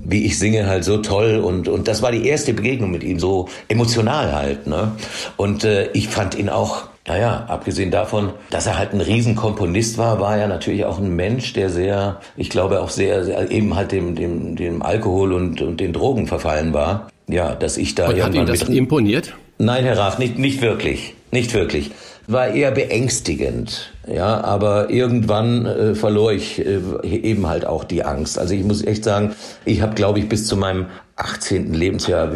wie 0.10 0.26
ich 0.26 0.40
singe 0.40 0.68
halt 0.68 0.84
so 0.84 0.98
toll 0.98 1.38
und 1.38 1.68
und 1.68 1.88
das 1.88 2.02
war 2.02 2.12
die 2.12 2.28
erste 2.28 2.54
Begegnung 2.54 2.92
mit 2.92 3.04
ihm 3.04 3.20
so 3.20 3.48
emotional 3.68 4.34
halt 4.34 4.68
ne 4.68 4.92
und 5.38 5.64
äh, 5.64 5.90
ich 5.94 6.10
fand 6.10 6.36
ihn 6.36 6.50
auch 6.50 6.90
naja, 7.08 7.46
abgesehen 7.48 7.90
davon, 7.90 8.34
dass 8.52 8.68
er 8.68 8.78
halt 8.78 8.94
ein 8.94 9.02
Riesenkomponist 9.02 9.98
war, 9.98 10.20
war 10.20 10.38
er 10.38 10.48
natürlich 10.48 10.86
auch 10.86 11.00
ein 11.00 11.16
Mensch, 11.16 11.54
der 11.54 11.72
sehr, 11.72 12.20
ich 12.38 12.52
glaube 12.52 12.82
auch 12.82 12.92
sehr, 12.92 13.24
sehr 13.24 13.50
eben 13.50 13.76
halt 13.76 13.92
dem, 13.92 14.14
dem, 14.14 14.56
dem 14.56 14.84
Alkohol 14.84 15.34
und, 15.34 15.60
und 15.60 15.80
den 15.80 15.92
Drogen 15.92 16.28
verfallen 16.28 16.72
war. 16.72 17.10
Ja, 17.28 17.56
dass 17.56 17.78
ich 17.78 17.96
da 17.96 18.10
und 18.10 18.22
hat 18.22 18.36
Ihnen 18.36 18.46
das 18.46 18.62
imponiert? 18.62 19.34
Nein, 19.58 19.86
Herr 19.86 19.98
Raff, 19.98 20.20
nicht, 20.20 20.38
nicht 20.38 20.62
wirklich. 20.62 21.16
Nicht 21.32 21.56
wirklich 21.56 21.90
war 22.32 22.50
eher 22.50 22.72
beängstigend. 22.72 23.92
Ja, 24.08 24.42
aber 24.44 24.90
irgendwann 24.90 25.66
äh, 25.66 25.96
verlor 25.96 26.32
ich 26.32 26.60
äh, 26.66 26.80
eben 27.04 27.48
halt 27.48 27.66
auch 27.66 27.84
die 27.84 28.04
Angst. 28.04 28.40
Also 28.40 28.54
ich 28.54 28.64
muss 28.64 28.84
echt 28.84 29.04
sagen, 29.04 29.36
ich 29.66 29.82
habe, 29.82 29.96
glaube 29.96 30.20
ich, 30.20 30.30
bis 30.30 30.48
zu 30.48 30.58
meinem 30.58 30.88
18. 31.16 31.74
Lebensjahr 31.74 32.32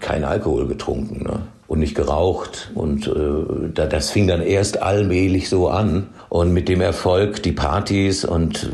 keinen 0.00 0.24
Alkohol 0.24 0.68
getrunken 0.68 1.24
ne? 1.24 1.42
und 1.66 1.80
nicht 1.80 1.94
geraucht. 1.94 2.70
Und 2.74 3.06
äh, 3.06 3.72
das 3.88 4.10
fing 4.10 4.26
dann 4.26 4.42
erst 4.42 4.82
allmählich 4.82 5.48
so 5.48 5.68
an. 5.68 6.08
Und 6.28 6.52
mit 6.52 6.68
dem 6.68 6.80
Erfolg 6.80 7.42
die 7.42 7.52
Partys 7.52 8.24
und 8.24 8.70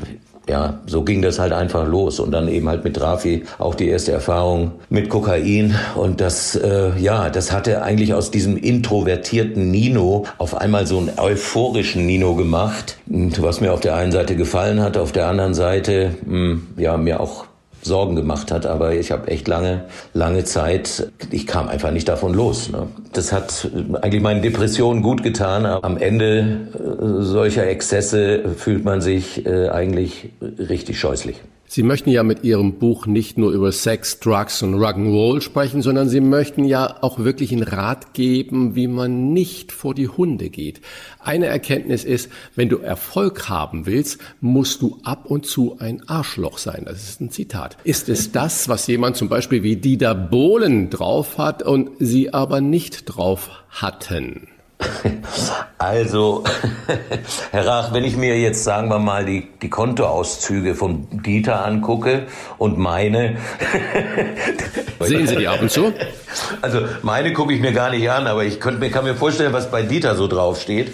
ja, 0.49 0.81
so 0.87 1.03
ging 1.03 1.23
das 1.23 1.39
halt 1.39 1.53
einfach 1.53 1.87
los. 1.87 2.21
Und 2.21 2.33
dann 2.33 2.49
eben 2.49 2.69
halt 2.69 2.85
mit 2.85 3.01
Rafi 3.01 3.45
auch 3.59 3.75
die 3.75 3.89
erste 3.89 4.13
Erfahrung 4.13 4.73
mit 4.89 5.09
Kokain. 5.09 5.75
Und 5.95 6.21
das, 6.21 6.57
äh, 6.57 6.99
ja, 6.99 7.31
das 7.31 7.53
hatte 7.53 7.83
eigentlich 7.83 8.15
aus 8.15 8.31
diesem 8.31 8.57
introvertierten 8.57 9.71
Nino 9.71 10.25
auf 10.39 10.57
einmal 10.57 10.87
so 10.87 10.99
einen 10.99 11.11
euphorischen 11.19 12.07
Nino 12.07 12.35
gemacht, 12.35 12.97
was 13.07 13.61
mir 13.61 13.73
auf 13.73 13.81
der 13.81 13.97
einen 13.97 14.13
Seite 14.13 14.37
gefallen 14.37 14.81
hat, 14.81 14.97
auf 14.97 15.13
der 15.13 15.27
anderen 15.27 15.55
Seite, 15.55 16.15
mh, 16.25 16.33
hm, 16.33 16.67
ja, 16.77 16.97
mir 16.97 17.21
auch 17.21 17.48
Sorgen 17.89 18.15
gemacht 18.15 18.53
hat, 18.53 18.67
aber 18.67 18.95
ich 18.95 19.11
habe 19.11 19.27
echt 19.29 19.49
lange, 19.49 19.87
lange 20.15 20.45
Zeit, 20.45 21.11
ich 21.33 21.47
kam 21.47 21.69
einfach 21.69 21.91
nicht 21.91 22.09
davon 22.09 22.33
los. 22.35 22.71
Ne? 22.71 22.87
Das 23.13 23.33
hat 23.33 23.69
eigentlich 24.01 24.23
meinen 24.23 24.43
Depressionen 24.43 25.03
gut 25.03 25.25
getan. 25.25 25.67
Am 25.67 25.97
Ende 25.97 26.69
äh, 26.75 27.23
solcher 27.23 27.67
Exzesse 27.67 28.51
fühlt 28.57 28.85
man 28.85 29.01
sich 29.01 29.45
äh, 29.45 29.69
eigentlich 29.71 30.31
richtig 30.41 31.01
scheußlich. 31.01 31.41
Sie 31.71 31.83
möchten 31.83 32.09
ja 32.09 32.23
mit 32.23 32.45
Ihrem 32.45 32.79
Buch 32.79 33.07
nicht 33.07 33.37
nur 33.37 33.53
über 33.53 33.73
Sex, 33.73 34.21
Drugs 34.21 34.63
und 34.63 34.75
Rock'n'Roll 34.75 35.43
sprechen, 35.43 35.83
sondern 35.83 36.09
Sie 36.09 36.23
möchten 36.23 36.65
ja 36.65 36.97
auch 37.03 37.19
wirklich 37.19 37.53
einen 37.53 37.63
Rat 37.63 38.15
geben, 38.15 38.75
wie 38.75 38.87
man 38.87 39.35
nicht 39.35 39.71
vor 39.71 39.95
die 39.95 40.09
Hunde 40.09 40.49
geht. 40.49 40.81
Eine 41.21 41.45
Erkenntnis 41.45 42.05
ist, 42.05 42.31
wenn 42.57 42.71
du 42.71 42.79
Erfolg 42.79 43.51
haben 43.51 43.85
willst, 43.85 44.19
musst 44.41 44.81
du 44.81 44.99
ab 45.05 45.27
und 45.27 45.45
zu 45.45 45.77
ein 45.79 46.09
Arschloch 46.09 46.57
sein. 46.57 46.85
Das 46.87 47.07
ist 47.07 47.21
ein 47.21 47.31
Zitat. 47.31 47.77
Ist 47.85 48.09
es 48.09 48.33
das, 48.33 48.71
was 48.71 48.87
jemand 48.87 49.17
zum 49.17 49.29
Beispiel 49.29 49.63
wie 49.63 49.77
Dieter 49.77 50.15
Bohlen 50.15 50.89
drauf 50.89 51.37
hat 51.37 51.63
und 51.63 51.91
Sie 51.99 52.33
aber 52.33 52.63
nicht 52.63 53.05
drauf 53.05 53.51
hatten? 53.69 54.49
Also, 55.81 56.43
Herr 57.53 57.67
Rach, 57.67 57.93
wenn 57.93 58.03
ich 58.03 58.17
mir 58.17 58.37
jetzt, 58.37 58.65
sagen 58.65 58.89
wir 58.89 58.99
mal, 58.99 59.25
die, 59.25 59.47
die 59.63 59.71
Kontoauszüge 59.71 60.75
von 60.75 61.07
Dieter 61.23 61.65
angucke 61.65 62.27
und 62.59 62.79
meine. 62.79 63.37
Sehen 65.01 65.29
Sie 65.29 65.37
die 65.37 65.47
ab 65.47 65.63
und 65.63 65.71
zu? 65.71 65.93
Also, 66.63 66.81
meine 67.03 67.33
gucke 67.33 67.55
ich 67.55 67.61
mir 67.61 67.73
gar 67.73 67.91
nicht 67.91 68.11
an, 68.11 68.27
aber 68.27 68.45
ich 68.45 68.59
könnte 68.59 68.81
mir, 68.81 68.91
kann 68.91 69.05
mir 69.05 69.15
vorstellen, 69.15 69.53
was 69.53 69.71
bei 69.71 69.83
Dieter 69.83 70.17
so 70.17 70.27
draufsteht. 70.27 70.91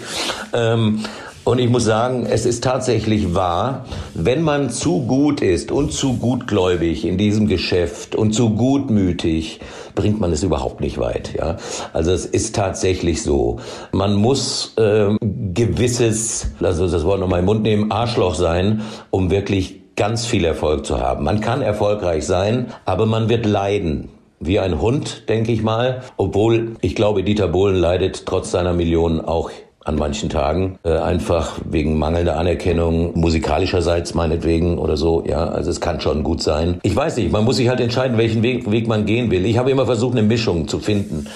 Ähm, 0.53 1.03
und 1.45 1.59
ich 1.59 1.69
muss 1.69 1.85
sagen, 1.85 2.25
es 2.29 2.45
ist 2.45 2.63
tatsächlich 2.63 3.35
wahr, 3.35 3.85
wenn 4.15 4.41
man 4.41 4.71
zu 4.71 5.03
gut 5.03 5.41
ist 5.41 5.71
und 5.71 5.93
zu 5.93 6.17
gutgläubig 6.17 7.05
in 7.05 7.17
diesem 7.17 7.47
Geschäft 7.47 8.15
und 8.15 8.33
zu 8.33 8.49
gutmütig, 8.49 9.59
bringt 9.93 10.19
man 10.19 10.31
es 10.31 10.43
überhaupt 10.43 10.81
nicht 10.81 10.97
weit. 10.97 11.35
Ja, 11.37 11.57
also 11.93 12.11
es 12.11 12.25
ist 12.25 12.55
tatsächlich 12.55 13.21
so. 13.21 13.59
Man 13.91 14.15
muss 14.15 14.73
ähm, 14.77 15.17
gewisses, 15.21 16.47
also 16.61 16.87
das 16.87 17.05
Wort 17.05 17.19
nochmal 17.19 17.39
im 17.39 17.45
Mund 17.45 17.61
nehmen, 17.61 17.91
Arschloch 17.91 18.35
sein, 18.35 18.81
um 19.11 19.29
wirklich 19.29 19.95
ganz 19.95 20.25
viel 20.25 20.43
Erfolg 20.45 20.85
zu 20.85 20.99
haben. 20.99 21.23
Man 21.23 21.41
kann 21.41 21.61
erfolgreich 21.61 22.25
sein, 22.25 22.73
aber 22.85 23.05
man 23.05 23.29
wird 23.29 23.45
leiden 23.45 24.09
wie 24.39 24.59
ein 24.59 24.81
Hund, 24.81 25.29
denke 25.29 25.51
ich 25.51 25.63
mal. 25.63 26.01
Obwohl 26.17 26.75
ich 26.81 26.95
glaube, 26.95 27.23
Dieter 27.23 27.47
Bohlen 27.47 27.75
leidet 27.75 28.25
trotz 28.25 28.51
seiner 28.51 28.73
Millionen 28.73 29.21
auch 29.21 29.51
an 29.85 29.95
manchen 29.95 30.29
Tagen, 30.29 30.79
äh, 30.83 30.97
einfach 30.97 31.59
wegen 31.63 31.97
mangelnder 31.97 32.37
Anerkennung, 32.37 33.17
musikalischerseits 33.17 34.15
meinetwegen 34.15 34.79
oder 34.79 34.97
so. 34.97 35.23
Ja, 35.25 35.45
also 35.45 35.69
es 35.69 35.79
kann 35.79 36.01
schon 36.01 36.23
gut 36.23 36.41
sein. 36.41 36.79
Ich 36.81 36.95
weiß 36.95 37.17
nicht, 37.17 37.31
man 37.31 37.45
muss 37.45 37.57
sich 37.57 37.69
halt 37.69 37.79
entscheiden, 37.79 38.17
welchen 38.17 38.41
Weg, 38.41 38.69
Weg 38.69 38.87
man 38.87 39.05
gehen 39.05 39.29
will. 39.29 39.45
Ich 39.45 39.57
habe 39.57 39.69
immer 39.69 39.85
versucht, 39.85 40.17
eine 40.17 40.27
Mischung 40.27 40.67
zu 40.67 40.79
finden 40.79 41.27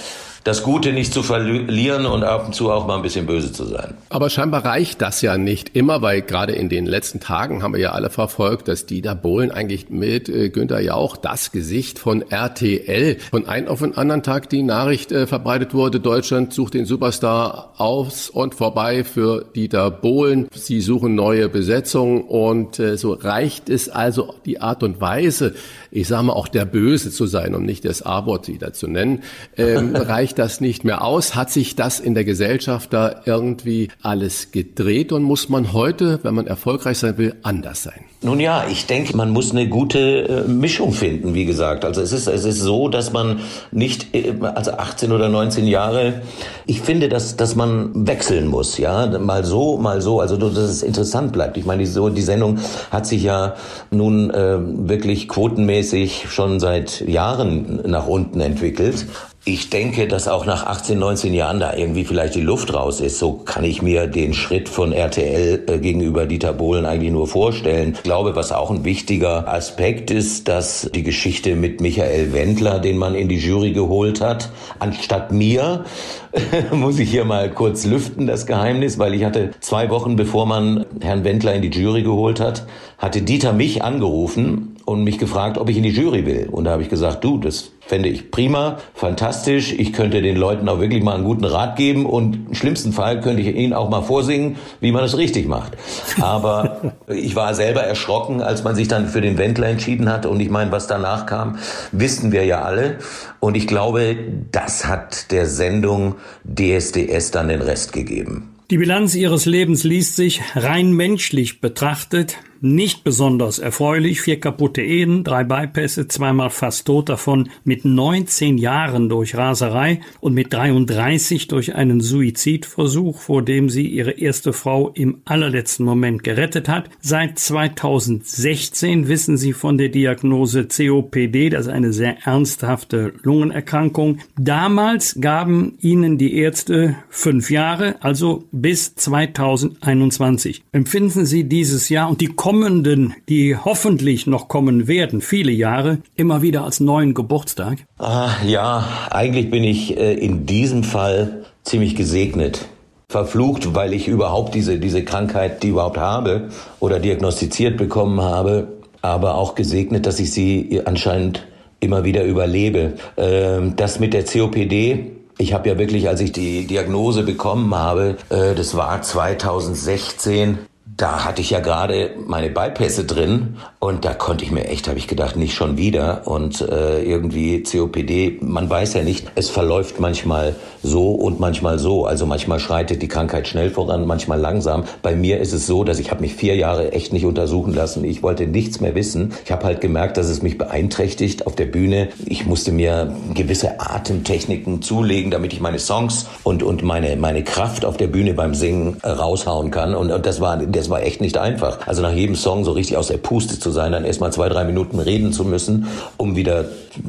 das 0.44 0.64
Gute 0.64 0.94
nicht 0.94 1.14
zu 1.14 1.24
verlieren 1.24 2.06
und 2.06 2.24
ab 2.24 2.46
und 2.48 2.56
zu 2.56 2.72
auch 2.72 2.88
mal 2.88 2.96
ein 2.96 3.02
bisschen 3.02 3.26
böse 3.26 3.52
zu 3.52 3.66
sein. 3.66 3.96
Aber 4.10 4.30
scheinbar 4.30 4.66
reicht 4.66 5.02
das 5.02 5.22
ja 5.22 5.38
nicht 5.38 5.76
immer, 5.76 6.02
weil 6.02 6.22
gerade 6.22 6.54
in 6.54 6.70
den 6.70 6.86
letzten 6.86 7.20
Tagen 7.20 7.64
haben 7.64 7.74
wir 7.74 7.82
ja 7.82 7.92
alle 7.92 8.10
verfolgt, 8.10 8.68
dass 8.68 8.86
Dieter 8.86 9.16
Bohlen 9.16 9.52
eigentlich 9.52 9.90
mit 9.90 10.30
äh, 10.30 10.50
Günter 10.50 10.80
Jauch 10.80 11.18
das 11.18 11.52
Gesicht 11.52 12.00
von 12.00 12.22
RTL 12.30 13.18
von 13.32 13.48
einem 13.48 13.68
auf 13.68 13.80
den 13.80 13.96
anderen 13.96 14.24
Tag 14.24 14.50
die 14.50 14.64
Nachricht 14.64 15.12
äh, 15.12 15.28
verbreitet 15.28 15.74
wurde, 15.74 16.00
Deutschland 16.00 16.54
sucht 16.54 16.74
den 16.74 16.86
Superstar 16.86 17.74
aus 17.78 18.30
und 18.30 18.56
vorbei 18.56 19.04
für 19.04 19.46
Dieter 19.56 19.92
Bohlen. 19.92 20.48
Sie 20.54 20.82
suchen 20.82 21.16
neue 21.16 21.50
Besetzungen 21.50 22.22
und 22.22 22.80
äh, 22.80 22.98
so 22.98 23.14
reicht 23.14 23.70
es 23.70 23.90
also 23.90 24.36
die 24.46 24.62
Art 24.62 24.84
und 24.84 25.02
Weise, 25.02 25.54
ich 25.92 26.08
sage 26.08 26.24
mal 26.24 26.34
auch 26.34 26.48
der 26.48 26.66
Böse 26.66 27.12
zu 27.12 27.26
sein, 27.26 27.56
um 27.56 27.64
nicht 27.64 27.86
das 27.86 28.02
A-Wort 28.02 28.48
wieder 28.48 28.74
zu 28.74 28.88
nennen, 28.88 29.24
ähm, 29.58 29.96
reicht 29.96 30.29
das 30.34 30.62
nicht 30.62 30.84
mehr 30.84 31.04
aus? 31.04 31.36
Hat 31.36 31.50
sich 31.50 31.76
das 31.76 32.00
in 32.00 32.14
der 32.14 32.26
Gesellschaft 32.26 32.94
da 32.94 33.22
irgendwie 33.26 33.90
alles 34.02 34.52
gedreht 34.52 35.12
und 35.12 35.24
muss 35.24 35.50
man 35.50 35.74
heute, 35.74 36.20
wenn 36.24 36.36
man 36.36 36.48
erfolgreich 36.48 36.98
sein 36.98 37.18
will, 37.18 37.36
anders 37.44 37.84
sein? 37.84 38.06
Nun 38.22 38.42
ja, 38.42 38.66
ich 38.70 38.86
denke, 38.86 39.16
man 39.16 39.30
muss 39.30 39.52
eine 39.52 39.70
gute 39.70 40.00
äh, 40.00 40.48
Mischung 40.48 40.92
finden, 40.92 41.34
wie 41.34 41.46
gesagt. 41.46 41.86
Also 41.86 42.02
es 42.02 42.12
ist, 42.12 42.28
es 42.28 42.44
ist 42.44 42.60
so, 42.60 42.90
dass 42.90 43.14
man 43.14 43.40
nicht, 43.72 44.14
äh, 44.14 44.34
also 44.42 44.72
18 44.72 45.14
oder 45.14 45.30
19 45.30 45.66
Jahre, 45.66 46.22
ich 46.66 46.82
finde, 46.82 47.08
dass, 47.08 47.38
dass 47.38 47.56
man 47.56 48.08
wechseln 48.08 48.48
muss, 48.48 48.78
ja, 48.78 49.08
mal 49.20 49.46
so, 49.46 49.78
mal 49.78 50.02
so, 50.02 50.20
also 50.20 50.36
dass 50.36 50.58
es 50.58 50.84
interessant 50.84 51.32
bleibt. 51.32 51.56
Ich 51.56 51.66
meine, 51.66 51.86
so, 51.86 52.10
die 52.10 52.22
Sendung 52.22 52.60
hat 52.92 53.08
sich 53.08 53.24
ja 53.24 53.56
nun 53.90 54.30
äh, 54.32 54.58
wirklich 54.60 55.30
quotenmäßig 55.30 56.26
schon 56.30 56.60
seit 56.60 57.02
Jahren 57.08 57.82
nach 57.86 58.08
unten 58.08 58.42
entwickelt. 58.42 59.06
Ich 59.46 59.70
denke, 59.70 60.06
dass 60.08 60.28
auch 60.28 60.46
nach 60.46 60.66
18, 60.66 61.00
19 61.00 61.34
Jahren 61.34 61.62
da 61.62 61.74
irgendwie 61.74 62.04
vielleicht 62.04 62.36
die 62.36 62.42
Luft 62.42 62.74
raus 62.74 63.00
ist. 63.00 63.20
So 63.20 63.34
kann 63.34 63.64
ich 63.64 63.82
mir 63.82 64.06
den 64.06 64.34
Schritt 64.34 64.68
von 64.68 64.92
RTL 64.92 65.64
äh, 65.66 65.78
gegenüber 65.80 66.26
Dieter 66.26 66.52
Bohlen 66.52 66.86
eigentlich 66.86 67.12
nur 67.12 67.26
vorstellen. 67.26 67.94
Ich 67.94 68.04
glaube, 68.04 68.36
was 68.36 68.52
auch 68.52 68.70
ein 68.70 68.84
wichtiger 68.84 69.48
Aspekt 69.48 70.12
ist, 70.12 70.50
dass 70.50 70.90
die 70.94 71.04
Geschichte 71.04 71.56
mit 71.56 71.80
Michael 71.80 72.34
Wendler, 72.34 72.80
den 72.80 72.98
man 72.98 73.16
in 73.16 73.30
die 73.30 73.38
Jury 73.38 73.72
geholt 73.72 74.20
hat, 74.20 74.50
anstatt 74.78 75.32
mir, 75.32 75.86
muss 76.72 77.00
ich 77.00 77.10
hier 77.10 77.26
mal 77.26 77.50
kurz 77.50 77.86
lüften, 77.86 78.28
das 78.28 78.46
Geheimnis, 78.46 79.00
weil 79.00 79.14
ich 79.14 79.24
hatte 79.24 79.52
zwei 79.60 79.90
Wochen, 79.90 80.16
bevor 80.16 80.46
man 80.46 80.86
Herrn 81.02 81.24
Wendler 81.24 81.54
in 81.54 81.62
die 81.62 81.70
Jury 81.70 82.04
geholt 82.04 82.40
hat, 82.40 82.66
hatte 82.98 83.22
Dieter 83.22 83.54
mich 83.54 83.84
angerufen 83.84 84.76
und 84.86 85.04
mich 85.04 85.18
gefragt, 85.18 85.58
ob 85.58 85.70
ich 85.70 85.78
in 85.78 85.84
die 85.84 85.90
Jury 85.90 86.26
will. 86.26 86.50
Und 86.52 86.66
da 86.66 86.72
habe 86.72 86.82
ich 86.82 86.90
gesagt, 86.90 87.24
du, 87.24 87.38
das 87.38 87.72
fände 87.90 88.10
ich 88.10 88.30
prima, 88.30 88.78
fantastisch. 88.94 89.74
Ich 89.74 89.94
könnte 89.94 90.22
den 90.22 90.36
Leuten 90.36 90.70
auch 90.70 90.80
wirklich 90.80 91.04
mal 91.04 91.16
einen 91.16 91.24
guten 91.24 91.46
Rat 91.46 91.76
geben 91.76 92.06
und 92.06 92.48
im 92.50 92.54
schlimmsten 92.54 92.94
Fall 92.94 93.20
könnte 93.20 93.42
ich 93.42 93.56
ihnen 93.56 93.74
auch 93.74 93.90
mal 93.90 94.02
vorsingen, 94.02 94.58
wie 94.80 94.92
man 94.92 95.04
es 95.04 95.18
richtig 95.18 95.48
macht. 95.48 95.78
Aber 96.22 96.94
ich 97.08 97.36
war 97.36 97.56
selber 97.56 97.82
erschrocken, 97.82 98.42
als 98.42 98.64
man 98.64 98.76
sich 98.76 98.88
dann 98.88 99.08
für 99.08 99.22
den 99.22 99.38
Wendler 99.38 99.68
entschieden 99.68 100.12
hat. 100.12 100.26
Und 100.26 100.40
ich 100.40 100.50
meine, 100.50 100.72
was 100.72 100.86
danach 100.86 101.26
kam, 101.26 101.58
wissen 101.92 102.32
wir 102.32 102.46
ja 102.46 102.62
alle. 102.62 102.98
Und 103.40 103.56
ich 103.56 103.66
glaube, 103.66 104.18
das 104.52 104.86
hat 104.86 105.32
der 105.32 105.46
Sendung 105.48 106.16
DSDS 106.44 107.32
dann 107.32 107.48
den 107.48 107.62
Rest 107.62 107.94
gegeben. 107.94 108.56
Die 108.70 108.78
Bilanz 108.78 109.16
ihres 109.16 109.46
Lebens 109.46 109.84
liest 109.84 110.16
sich 110.16 110.42
rein 110.56 110.94
menschlich 110.94 111.60
betrachtet 111.60 112.38
nicht 112.62 113.04
besonders 113.04 113.60
erfreulich. 113.60 114.22
Vier 114.22 114.40
kaputte 114.40 114.82
Ehen, 114.82 115.24
drei 115.24 115.44
Bypässe, 115.44 116.08
zweimal 116.08 116.50
fast 116.50 116.88
tot, 116.88 117.10
davon 117.10 117.50
mit 117.64 117.86
19 117.86 118.58
Jahren 118.58 119.10
durch 119.10 119.36
Raserei 119.36 120.02
und 120.20 120.34
mit 120.34 120.54
33 120.54 121.48
durch 121.48 121.76
einen 121.76 122.02
Suizidversuch, 122.02 123.20
vor 123.20 123.42
dem 123.42 123.70
sie 123.70 123.88
ihre 123.88 124.12
erste 124.12 124.54
Frau 124.54 124.90
im 124.90 125.22
allerletzten 125.26 125.86
Moment 125.86 126.24
gerettet 126.24 126.70
hat. 126.70 126.90
Seit 127.02 127.40
2016 127.40 129.08
wissen 129.08 129.38
sie 129.38 129.54
von 129.54 129.78
der 129.78 129.90
Diagnose 129.90 130.68
COPD, 130.68 131.50
das 131.50 131.68
ist 131.68 131.72
eine 131.72 131.94
sehr 131.94 132.18
ernsthafte 132.26 133.14
Lungenerkrankung. 133.24 134.20
Damals 134.38 135.18
gaben 135.20 135.78
ihnen 135.82 136.18
die 136.18 136.38
Ärzte 136.38 136.96
fünf 137.10 137.50
Jahre, 137.50 137.96
also 138.02 138.44
bis 138.52 138.96
2021. 138.96 140.64
Empfinden 140.72 141.26
Sie 141.26 141.44
dieses 141.44 141.90
Jahr 141.90 142.10
und 142.10 142.22
die 142.22 142.28
kommenden, 142.50 143.14
die 143.30 143.56
hoffentlich 143.56 144.26
noch 144.26 144.48
kommen 144.48 144.88
werden, 144.88 145.22
viele 145.22 145.52
Jahre, 145.52 146.00
immer 146.16 146.42
wieder 146.42 146.64
als 146.64 146.80
neuen 146.80 147.14
Geburtstag? 147.14 147.86
Ah, 148.00 148.32
ja, 148.44 148.88
eigentlich 149.12 149.52
bin 149.52 149.64
ich 149.64 149.96
äh, 149.96 150.16
in 150.16 150.48
diesem 150.48 150.84
Fall 150.84 151.46
ziemlich 151.64 151.96
gesegnet. 151.96 152.66
Verflucht, 153.08 153.76
weil 153.76 153.94
ich 153.94 154.08
überhaupt 154.08 154.56
diese, 154.56 154.80
diese 154.80 155.04
Krankheit, 155.04 155.62
die 155.62 155.68
überhaupt 155.68 156.00
habe 156.00 156.50
oder 156.80 156.98
diagnostiziert 156.98 157.78
bekommen 157.78 158.20
habe, 158.20 158.80
aber 159.04 159.36
auch 159.36 159.54
gesegnet, 159.54 160.08
dass 160.08 160.20
ich 160.20 160.32
sie 160.32 160.82
anscheinend 160.86 161.46
immer 161.80 162.04
wieder 162.04 162.24
überlebe. 162.24 162.94
Ähm, 163.16 163.76
das 163.76 164.00
mit 164.00 164.12
der 164.16 164.26
COPD, 164.26 165.12
ich 165.38 165.54
habe 165.54 165.70
ja 165.70 165.78
wirklich, 165.78 166.10
als 166.10 166.20
ich 166.20 166.32
die 166.32 166.66
Diagnose 166.66 167.22
bekommen 167.22 167.76
habe, 167.76 168.18
äh, 168.32 168.56
das 168.56 168.76
war 168.76 169.04
2016, 169.04 170.58
da 171.00 171.24
hatte 171.24 171.42
ich 171.42 171.50
ja 171.50 171.62
gerade 171.62 172.12
meine 172.28 172.50
Bypässe 172.50 173.06
drin 173.06 173.56
und 173.80 174.04
da 174.04 174.14
konnte 174.14 174.44
ich 174.44 174.52
mir 174.52 174.66
echt, 174.66 174.90
habe 174.90 175.00
ich 175.00 175.08
gedacht, 175.08 175.38
nicht 175.38 175.54
schon 175.54 175.78
wieder. 175.78 176.28
Und 176.28 176.60
äh, 176.60 177.02
irgendwie 177.02 177.64
COPD, 177.64 178.40
man 178.42 178.70
weiß 178.70 178.96
ja 178.96 179.04
nicht, 179.04 179.32
es 179.36 179.50
verläuft 179.50 180.02
manchmal 180.02 180.56
so 180.84 181.12
und 181.12 181.40
manchmal 181.40 181.80
so. 181.80 182.06
Also 182.06 182.26
manchmal 182.26 182.60
schreitet 182.60 183.02
die 183.02 183.08
Krankheit 183.08 183.48
schnell 183.48 183.70
voran, 183.70 184.06
manchmal 184.06 184.42
langsam. 184.42 184.84
Bei 185.02 185.16
mir 185.16 185.40
ist 185.40 185.54
es 185.54 185.66
so, 185.68 185.86
dass 185.86 186.00
ich 186.00 186.12
habe 186.12 186.20
mich 186.20 186.36
vier 186.36 186.58
Jahre 186.58 186.92
echt 186.92 187.14
nicht 187.14 187.26
untersuchen 187.26 187.74
lassen. 187.74 188.04
Ich 188.04 188.22
wollte 188.22 188.46
nichts 188.46 188.82
mehr 188.82 188.94
wissen. 188.94 189.32
Ich 189.46 189.54
habe 189.54 189.64
halt 189.64 189.80
gemerkt, 189.80 190.18
dass 190.18 190.28
es 190.28 190.42
mich 190.42 190.58
beeinträchtigt 190.58 191.48
auf 191.48 191.56
der 191.56 191.66
Bühne. 191.66 192.10
Ich 192.26 192.46
musste 192.46 192.74
mir 192.74 193.16
gewisse 193.34 193.80
Atemtechniken 193.80 194.82
zulegen, 194.82 195.32
damit 195.32 195.54
ich 195.54 195.62
meine 195.62 195.80
Songs 195.80 196.26
und, 196.44 196.62
und 196.62 196.84
meine, 196.84 197.16
meine 197.16 197.46
Kraft 197.46 197.86
auf 197.86 197.96
der 197.96 198.08
Bühne 198.08 198.34
beim 198.34 198.54
Singen 198.54 198.98
raushauen 199.02 199.72
kann. 199.72 199.96
Und, 199.96 200.12
und 200.12 200.26
das 200.26 200.42
war, 200.42 200.58
das 200.58 200.89
war 200.90 201.04
echt 201.04 201.22
nicht 201.22 201.38
einfach. 201.38 201.88
Also 201.88 202.02
nach 202.02 202.14
jedem 202.14 202.36
Song 202.36 202.64
so 202.64 202.72
richtig 202.72 202.98
aus 202.98 203.08
der 203.08 203.18
Puste 203.18 203.60
zu 203.60 203.72
sein, 203.72 203.92
dann 203.92 204.06
erstmal 204.06 204.32
zwei, 204.34 204.50
drei 204.50 204.64
Minuten 204.64 205.00
reden 205.00 205.34
zu 205.34 205.44
müssen, 205.46 205.88
um 206.18 206.36
wieder 206.36 206.66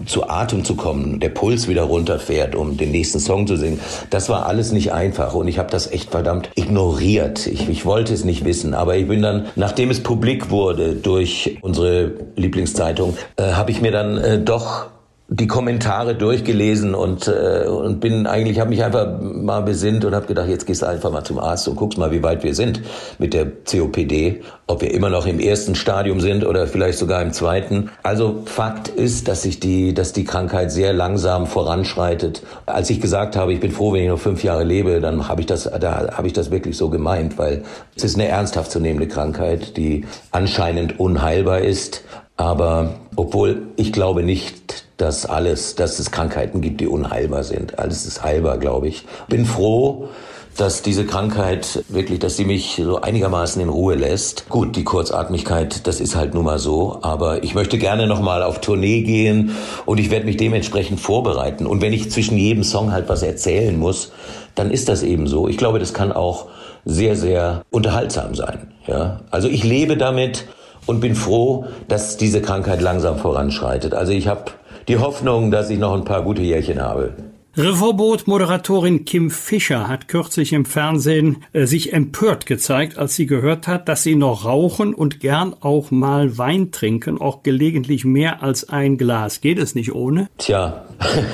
zu 0.07 0.29
Atem 0.29 0.65
zu 0.65 0.75
kommen, 0.77 1.21
der 1.21 1.31
Puls 1.31 1.69
wieder 1.69 1.83
runterfährt, 1.83 2.55
um 2.55 2.77
den 2.77 2.91
nächsten 2.91 3.19
Song 3.19 3.47
zu 3.47 3.57
singen. 3.57 3.81
Das 4.11 4.29
war 4.29 4.47
alles 4.47 4.73
nicht 4.73 4.93
einfach 4.93 5.35
und 5.35 5.49
ich 5.49 5.59
habe 5.59 5.71
das 5.71 5.91
echt 5.91 6.11
verdammt 6.11 6.51
ignoriert. 6.55 7.47
Ich, 7.47 7.69
ich 7.69 7.85
wollte 7.85 8.15
es 8.15 8.25
nicht 8.25 8.45
wissen, 8.45 8.75
aber 8.75 8.97
ich 8.97 9.09
bin 9.09 9.23
dann, 9.23 9.47
nachdem 9.57 9.91
es 9.91 10.03
publik 10.03 10.51
wurde 10.51 10.95
durch 10.95 11.59
unsere 11.63 12.13
Lieblingszeitung, 12.37 13.17
äh, 13.37 13.53
habe 13.53 13.71
ich 13.71 13.81
mir 13.81 13.93
dann 13.93 14.19
äh, 14.19 14.39
doch 14.39 14.87
die 15.33 15.47
Kommentare 15.47 16.17
durchgelesen 16.17 16.93
und 16.93 17.29
äh, 17.29 17.69
und 17.69 18.01
bin 18.01 18.27
eigentlich 18.27 18.59
habe 18.59 18.71
mich 18.71 18.83
einfach 18.83 19.07
mal 19.21 19.61
besinnt 19.61 20.05
und 20.05 20.13
habe 20.13 20.27
gedacht, 20.27 20.49
jetzt 20.49 20.67
gehst 20.67 20.83
du 20.83 20.87
einfach 20.87 21.13
mal 21.13 21.23
zum 21.23 21.39
Arzt 21.39 21.69
und 21.69 21.77
guckst 21.77 21.99
mal, 21.99 22.11
wie 22.11 22.25
weit 22.25 22.43
wir 22.43 22.53
sind 22.53 22.83
mit 23.21 23.33
der 23.33 23.47
COPD, 23.47 24.43
ob 24.67 24.83
wir 24.83 24.93
immer 24.93 25.09
noch 25.09 25.27
im 25.27 25.39
ersten 25.39 25.77
Stadium 25.77 26.19
sind 26.19 26.45
oder 26.45 26.67
vielleicht 26.67 26.99
sogar 26.99 27.23
im 27.23 27.33
zweiten. 27.33 27.91
Also 28.03 28.43
Fakt 28.45 28.89
ist, 28.89 29.29
dass 29.29 29.43
sich 29.43 29.61
die 29.61 29.95
dass 29.95 30.13
die 30.13 30.25
Krankheit 30.25 30.73
sehr 30.73 30.93
langsam 30.93 31.47
voranschreitet. 31.47 32.43
Als 32.67 32.91
ich 32.91 33.01
gesagt 33.01 33.37
habe, 33.37 33.53
ich 33.53 33.61
bin 33.61 33.71
froh, 33.71 33.93
wenn 33.93 34.03
ich 34.03 34.09
noch 34.09 34.19
fünf 34.19 34.43
Jahre 34.43 34.65
lebe, 34.65 35.01
dann 35.01 35.29
habe 35.29 35.43
ich 35.43 35.47
das 35.47 35.71
da 35.81 36.11
habe 36.17 36.27
ich 36.27 36.33
das 36.33 36.51
wirklich 36.51 36.77
so 36.77 36.91
gemeint, 36.91 37.39
weil 37.39 37.63
es 37.95 38.03
ist 38.03 38.17
eine 38.17 38.27
ernsthaft 38.27 38.73
zu 38.73 38.81
nehmende 38.81 39.07
Krankheit, 39.07 39.77
die 39.77 40.07
anscheinend 40.33 40.99
unheilbar 40.99 41.61
ist. 41.61 42.03
Aber 42.41 42.95
obwohl 43.17 43.67
ich 43.77 43.93
glaube 43.93 44.23
nicht, 44.23 44.87
dass 44.97 45.27
alles, 45.27 45.75
dass 45.75 45.99
es 45.99 46.11
Krankheiten 46.11 46.63
gibt, 46.63 46.81
die 46.81 46.87
unheilbar 46.87 47.45
sind. 47.45 47.79
Alles 47.79 48.07
ist 48.07 48.25
heilbar, 48.25 48.57
glaube 48.57 48.89
ich. 48.89 49.05
Bin 49.29 49.45
froh, 49.45 50.09
dass 50.57 50.81
diese 50.81 51.05
Krankheit 51.05 51.85
wirklich, 51.91 52.19
dass 52.19 52.39
sie 52.39 52.47
mich 52.47 52.81
so 52.83 53.03
einigermaßen 53.03 53.61
in 53.61 53.69
Ruhe 53.69 53.95
lässt. 53.95 54.49
Gut, 54.49 54.75
die 54.75 54.85
Kurzatmigkeit, 54.85 55.87
das 55.87 56.01
ist 56.01 56.17
halt 56.17 56.33
nun 56.33 56.47
mal 56.47 56.59
so, 56.59 57.01
aber 57.03 57.45
ich 57.45 57.55
möchte 57.55 57.77
gerne 57.77 58.07
noch 58.07 58.23
mal 58.23 58.43
auf 58.43 58.63
Tournee 58.63 59.03
gehen 59.03 59.55
und 59.85 60.01
ich 60.01 60.11
werde 60.11 60.25
mich 60.25 60.39
dementsprechend 60.39 60.99
vorbereiten 60.99 61.67
und 61.67 61.83
wenn 61.83 61.93
ich 61.93 62.11
zwischen 62.11 62.39
jedem 62.39 62.65
Song 62.65 62.91
halt 62.91 63.11
was 63.11 63.23
erzählen 63.23 63.79
muss, 63.79 64.13
dann 64.55 64.71
ist 64.71 64.89
das 64.89 65.03
eben 65.03 65.27
so. 65.27 65.47
Ich 65.47 65.59
glaube, 65.59 65.79
das 65.79 65.93
kann 65.93 66.11
auch 66.11 66.47
sehr 66.87 67.17
sehr 67.17 67.67
unterhaltsam 67.71 68.35
sein, 68.35 68.73
ja? 68.87 69.21
Also 69.31 69.49
ich 69.49 69.63
lebe 69.63 69.99
damit 69.99 70.47
und 70.87 71.01
bin 71.01 71.15
froh, 71.15 71.67
dass 71.89 72.17
diese 72.17 72.41
Krankheit 72.41 72.81
langsam 72.81 73.19
voranschreitet. 73.19 73.95
Also 73.95 74.13
ich 74.13 74.29
habe 74.29 74.53
die 74.89 74.99
Hoffnung, 74.99 75.51
dass 75.51 75.71
ich 75.71 75.79
noch 75.79 75.95
ein 75.95 76.05
paar 76.05 76.23
gute 76.23 76.43
Jährchen 76.43 76.81
habe. 76.81 77.15
Revolboot-Moderatorin 77.57 79.05
Kim 79.05 79.29
Fischer 79.29 79.89
hat 79.89 80.07
kürzlich 80.07 80.53
im 80.53 80.65
Fernsehen 80.65 81.43
äh, 81.53 81.67
sich 81.67 81.93
empört 81.93 82.47
gezeigt, 82.47 82.97
als 82.97 83.17
sie 83.17 83.27
gehört 83.27 83.67
hat, 83.67 83.89
dass 83.89 84.05
sie 84.05 84.15
noch 84.15 84.45
rauchen 84.45 84.95
und 84.95 85.19
gern 85.19 85.57
auch 85.61 85.91
mal 85.91 86.39
Wein 86.39 86.71
trinken, 86.71 87.21
auch 87.21 87.43
gelegentlich 87.43 88.05
mehr 88.05 88.45
als 88.45 88.69
ein 88.69 88.99
Glas. 88.99 89.41
Geht 89.41 89.59
es 89.59 89.75
nicht 89.75 89.93
ohne? 89.93 90.29
Tja, 90.39 90.85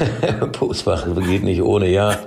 Postbach 0.52 1.06
geht 1.28 1.44
nicht 1.44 1.61
ohne, 1.61 1.90
ja. 1.90 2.18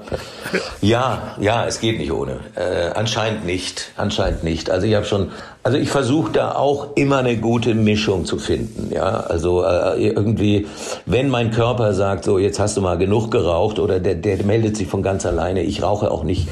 Ja, 0.82 1.36
ja, 1.42 1.66
es 1.66 1.80
geht 1.80 1.98
nicht 1.98 2.12
ohne. 2.12 2.42
Äh, 2.56 2.92
anscheinend 2.94 3.46
nicht, 3.48 3.92
anscheinend 3.98 4.44
nicht. 4.44 4.70
Also 4.70 4.86
ich 4.86 4.94
habe 4.94 5.06
schon 5.08 5.32
also 5.70 5.78
ich 5.78 5.92
versuche 5.92 6.32
da 6.32 6.54
auch 6.54 6.96
immer 6.96 7.20
eine 7.20 7.38
gute 7.38 7.76
Mischung 7.76 8.26
zu 8.26 8.40
finden. 8.40 8.92
Ja, 8.92 9.20
also 9.20 9.64
äh, 9.64 10.04
irgendwie, 10.04 10.66
wenn 11.06 11.30
mein 11.30 11.52
Körper 11.52 11.94
sagt, 11.94 12.24
so 12.24 12.40
jetzt 12.40 12.60
hast 12.60 12.76
du 12.76 12.82
mal 12.82 12.98
genug 12.98 13.30
geraucht 13.30 13.78
oder 13.78 14.00
der, 14.00 14.16
der 14.16 14.44
meldet 14.46 14.78
sich 14.78 14.88
von 14.88 15.04
ganz 15.04 15.28
alleine. 15.28 15.62
Ich 15.62 15.84
rauche 15.84 16.10
auch 16.10 16.24
nicht 16.24 16.48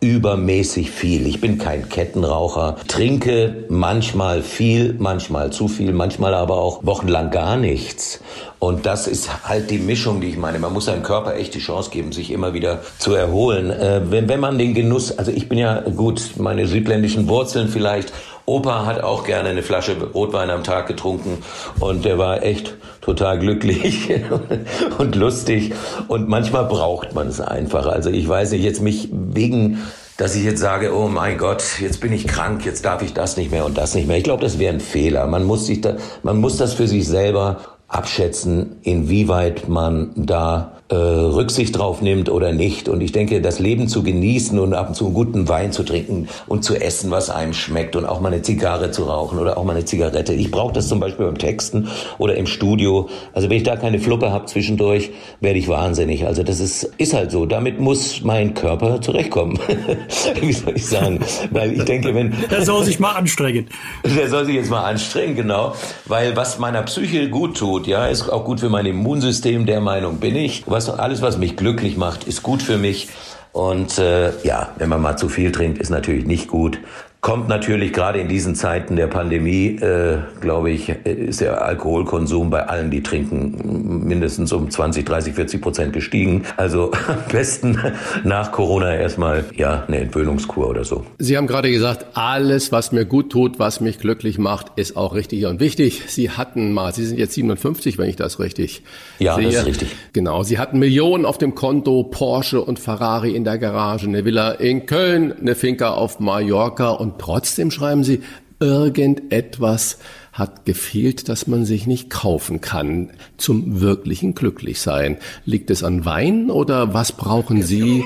übermäßig 0.00 0.90
viel. 0.90 1.26
Ich 1.26 1.40
bin 1.40 1.56
kein 1.56 1.88
Kettenraucher, 1.88 2.76
trinke 2.88 3.64
manchmal 3.70 4.42
viel, 4.42 4.94
manchmal 4.98 5.50
zu 5.50 5.66
viel, 5.66 5.92
manchmal 5.92 6.34
aber 6.34 6.58
auch 6.58 6.84
wochenlang 6.84 7.30
gar 7.30 7.56
nichts. 7.56 8.20
Und 8.58 8.84
das 8.84 9.06
ist 9.06 9.48
halt 9.48 9.70
die 9.70 9.78
Mischung, 9.78 10.20
die 10.20 10.28
ich 10.28 10.36
meine. 10.36 10.58
Man 10.58 10.74
muss 10.74 10.84
seinem 10.84 11.02
Körper 11.02 11.36
echt 11.36 11.54
die 11.54 11.60
Chance 11.60 11.88
geben, 11.90 12.12
sich 12.12 12.30
immer 12.30 12.52
wieder 12.52 12.82
zu 12.98 13.14
erholen. 13.14 13.70
Äh, 13.70 14.02
wenn, 14.10 14.28
wenn 14.28 14.40
man 14.40 14.58
den 14.58 14.74
Genuss, 14.74 15.16
also 15.16 15.32
ich 15.32 15.48
bin 15.48 15.58
ja 15.58 15.80
gut, 15.80 16.32
meine 16.36 16.66
südländischen 16.66 17.28
Wurzeln 17.28 17.68
vielleicht. 17.68 18.12
Opa 18.48 18.86
hat 18.86 19.02
auch 19.02 19.24
gerne 19.24 19.50
eine 19.50 19.62
Flasche 19.62 19.96
Rotwein 20.14 20.50
am 20.50 20.64
Tag 20.64 20.86
getrunken 20.86 21.38
und 21.80 22.04
der 22.04 22.18
war 22.18 22.42
echt 22.42 22.76
total 23.02 23.38
glücklich 23.38 24.10
und 24.98 25.14
lustig. 25.14 25.72
Und 26.08 26.28
manchmal 26.28 26.64
braucht 26.64 27.14
man 27.14 27.28
es 27.28 27.40
einfach. 27.40 27.86
Also 27.86 28.10
ich 28.10 28.26
weiß 28.28 28.52
nicht, 28.52 28.64
jetzt 28.64 28.80
mich 28.80 29.08
wegen 29.12 29.78
dass 30.16 30.34
ich 30.34 30.42
jetzt 30.42 30.58
sage, 30.58 30.92
oh 30.92 31.06
mein 31.06 31.38
Gott, 31.38 31.62
jetzt 31.80 32.00
bin 32.00 32.12
ich 32.12 32.26
krank, 32.26 32.66
jetzt 32.66 32.84
darf 32.84 33.02
ich 33.02 33.14
das 33.14 33.36
nicht 33.36 33.52
mehr 33.52 33.64
und 33.64 33.78
das 33.78 33.94
nicht 33.94 34.08
mehr. 34.08 34.16
Ich 34.16 34.24
glaube, 34.24 34.42
das 34.42 34.58
wäre 34.58 34.74
ein 34.74 34.80
Fehler. 34.80 35.28
Man 35.28 35.44
muss 35.44 35.66
sich 35.66 35.80
da, 35.80 35.96
man 36.24 36.38
muss 36.38 36.56
das 36.56 36.74
für 36.74 36.88
sich 36.88 37.06
selber 37.06 37.58
abschätzen, 37.86 38.80
inwieweit 38.82 39.68
man 39.68 40.10
da 40.16 40.77
äh, 40.90 40.94
Rücksicht 40.94 41.76
drauf 41.76 42.00
nimmt 42.00 42.30
oder 42.30 42.52
nicht. 42.52 42.88
Und 42.88 43.02
ich 43.02 43.12
denke, 43.12 43.42
das 43.42 43.58
Leben 43.58 43.88
zu 43.88 44.02
genießen 44.02 44.58
und 44.58 44.72
ab 44.72 44.88
und 44.88 44.94
zu 44.94 45.06
einen 45.06 45.14
guten 45.14 45.48
Wein 45.48 45.70
zu 45.72 45.82
trinken 45.82 46.28
und 46.46 46.64
zu 46.64 46.76
essen, 46.76 47.10
was 47.10 47.28
einem 47.28 47.52
schmeckt 47.52 47.94
und 47.94 48.06
auch 48.06 48.20
mal 48.20 48.32
eine 48.32 48.42
Zigarre 48.42 48.90
zu 48.90 49.04
rauchen 49.04 49.38
oder 49.38 49.58
auch 49.58 49.64
mal 49.64 49.76
eine 49.76 49.84
Zigarette. 49.84 50.32
Ich 50.32 50.50
brauche 50.50 50.72
das 50.72 50.88
zum 50.88 50.98
Beispiel 50.98 51.26
beim 51.26 51.36
Texten 51.36 51.88
oder 52.16 52.36
im 52.36 52.46
Studio. 52.46 53.08
Also 53.34 53.50
wenn 53.50 53.58
ich 53.58 53.64
da 53.64 53.76
keine 53.76 53.98
Fluppe 53.98 54.32
habe 54.32 54.46
zwischendurch, 54.46 55.10
werde 55.40 55.58
ich 55.58 55.68
wahnsinnig. 55.68 56.26
Also 56.26 56.42
das 56.42 56.58
ist, 56.58 56.84
ist 56.96 57.12
halt 57.12 57.30
so. 57.30 57.44
Damit 57.44 57.80
muss 57.80 58.22
mein 58.22 58.54
Körper 58.54 59.00
zurechtkommen. 59.00 59.58
Wie 60.40 60.52
soll 60.52 60.76
ich 60.76 60.86
sagen? 60.86 61.20
Weil 61.50 61.72
ich 61.72 61.84
denke, 61.84 62.14
wenn... 62.14 62.34
Der 62.50 62.64
soll 62.64 62.84
sich 62.84 62.98
mal 62.98 63.12
anstrengen. 63.12 63.66
Der 64.04 64.28
soll 64.28 64.46
sich 64.46 64.54
jetzt 64.54 64.70
mal 64.70 64.84
anstrengen, 64.84 65.36
genau. 65.36 65.74
Weil 66.06 66.34
was 66.34 66.58
meiner 66.58 66.82
Psyche 66.82 67.28
gut 67.28 67.58
tut, 67.58 67.86
ja, 67.86 68.06
ist 68.06 68.28
auch 68.30 68.44
gut 68.44 68.60
für 68.60 68.70
mein 68.70 68.86
Immunsystem, 68.86 69.66
der 69.66 69.80
Meinung 69.80 70.16
bin 70.16 70.34
ich. 70.34 70.64
Was, 70.66 70.77
alles, 70.86 71.22
was 71.22 71.38
mich 71.38 71.56
glücklich 71.56 71.96
macht, 71.96 72.24
ist 72.24 72.42
gut 72.42 72.62
für 72.62 72.78
mich. 72.78 73.08
Und 73.52 73.98
äh, 73.98 74.32
ja, 74.44 74.70
wenn 74.76 74.88
man 74.88 75.00
mal 75.00 75.16
zu 75.16 75.28
viel 75.28 75.50
trinkt, 75.52 75.78
ist 75.78 75.90
natürlich 75.90 76.26
nicht 76.26 76.48
gut. 76.48 76.78
Kommt 77.20 77.48
natürlich 77.48 77.92
gerade 77.92 78.20
in 78.20 78.28
diesen 78.28 78.54
Zeiten 78.54 78.94
der 78.94 79.08
Pandemie, 79.08 79.76
äh, 79.80 80.18
glaube 80.40 80.70
ich, 80.70 80.88
ist 80.88 81.40
der 81.40 81.62
Alkoholkonsum 81.62 82.48
bei 82.48 82.64
allen, 82.68 82.92
die 82.92 83.02
trinken, 83.02 84.06
mindestens 84.06 84.52
um 84.52 84.70
20, 84.70 85.04
30, 85.04 85.34
40 85.34 85.60
Prozent 85.60 85.92
gestiegen. 85.92 86.44
Also 86.56 86.92
am 87.08 87.16
besten 87.30 87.76
nach 88.22 88.52
Corona 88.52 88.94
erstmal 88.94 89.44
ja 89.56 89.82
eine 89.88 89.98
Entwöhnungskur 89.98 90.68
oder 90.68 90.84
so. 90.84 91.04
Sie 91.18 91.36
haben 91.36 91.48
gerade 91.48 91.72
gesagt, 91.72 92.06
alles, 92.16 92.70
was 92.70 92.92
mir 92.92 93.04
gut 93.04 93.30
tut, 93.30 93.58
was 93.58 93.80
mich 93.80 93.98
glücklich 93.98 94.38
macht, 94.38 94.66
ist 94.76 94.96
auch 94.96 95.16
richtig 95.16 95.44
und 95.46 95.58
wichtig. 95.58 96.04
Sie 96.06 96.30
hatten 96.30 96.72
mal, 96.72 96.94
Sie 96.94 97.04
sind 97.04 97.18
jetzt 97.18 97.34
57, 97.34 97.98
wenn 97.98 98.08
ich 98.08 98.16
das 98.16 98.38
richtig 98.38 98.84
ja, 99.18 99.34
sehe. 99.34 99.46
das 99.46 99.54
ist 99.56 99.66
richtig. 99.66 99.96
Genau, 100.12 100.44
Sie 100.44 100.60
hatten 100.60 100.78
Millionen 100.78 101.24
auf 101.24 101.36
dem 101.36 101.56
Konto, 101.56 102.04
Porsche 102.04 102.60
und 102.60 102.78
Ferrari 102.78 103.34
in 103.34 103.42
der 103.42 103.58
Garage, 103.58 104.06
eine 104.06 104.24
Villa 104.24 104.52
in 104.52 104.86
Köln, 104.86 105.34
eine 105.40 105.56
Finca 105.56 105.90
auf 105.90 106.20
Mallorca 106.20 106.90
und 106.90 107.07
und 107.08 107.18
trotzdem 107.18 107.70
schreiben 107.70 108.04
Sie, 108.04 108.20
irgendetwas 108.60 109.98
hat 110.32 110.64
gefehlt, 110.64 111.28
das 111.28 111.46
man 111.46 111.64
sich 111.64 111.86
nicht 111.86 112.10
kaufen 112.10 112.60
kann 112.60 113.10
zum 113.38 113.80
wirklichen 113.80 114.34
Glücklichsein. 114.34 115.16
Liegt 115.44 115.70
es 115.70 115.82
an 115.82 116.04
Wein 116.04 116.50
oder 116.50 116.94
was 116.94 117.12
brauchen 117.12 117.62
Sie 117.62 118.04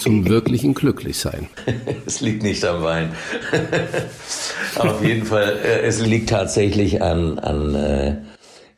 zum 0.00 0.28
wirklichen 0.28 0.74
Glücklichsein? 0.74 1.48
Es 2.06 2.20
liegt 2.20 2.42
nicht 2.42 2.64
am 2.64 2.82
Wein. 2.82 3.12
Auf 4.76 5.04
jeden 5.04 5.26
Fall, 5.26 5.58
äh, 5.62 5.80
es 5.82 6.04
liegt 6.04 6.30
tatsächlich 6.30 7.02
an, 7.02 7.38
an 7.38 7.74
äh, 7.74 8.16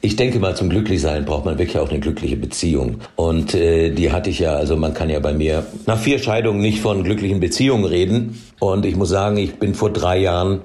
ich 0.03 0.17
denke 0.17 0.39
mal, 0.39 0.57
zum 0.57 0.71
Glücklichsein 0.71 1.27
braucht 1.27 1.45
man 1.45 1.59
wirklich 1.59 1.79
auch 1.79 1.91
eine 1.91 2.01
glückliche 2.01 2.37
Beziehung. 2.37 3.01
Und 3.17 3.55
äh, 3.55 3.91
die 3.91 4.13
hatte 4.13 4.31
ich 4.31 4.39
ja, 4.39 4.55
also 4.55 4.77
man 4.77 4.95
kann 4.95 5.11
ja 5.11 5.21
bei 5.21 5.35
mir 5.35 5.67
nach 5.87 5.99
vier 5.99 6.19
Scheidungen 6.19 6.61
nicht 6.61 6.81
von 6.81 7.05
glücklichen 7.05 7.39
Beziehungen 7.39 7.85
reden. 7.85 8.43
Und 8.61 8.87
ich 8.87 8.97
muss 8.97 9.11
sagen, 9.11 9.37
ich 9.37 9.59
bin 9.59 9.75
vor 9.75 9.93
drei 9.93 10.19
Jahren 10.19 10.63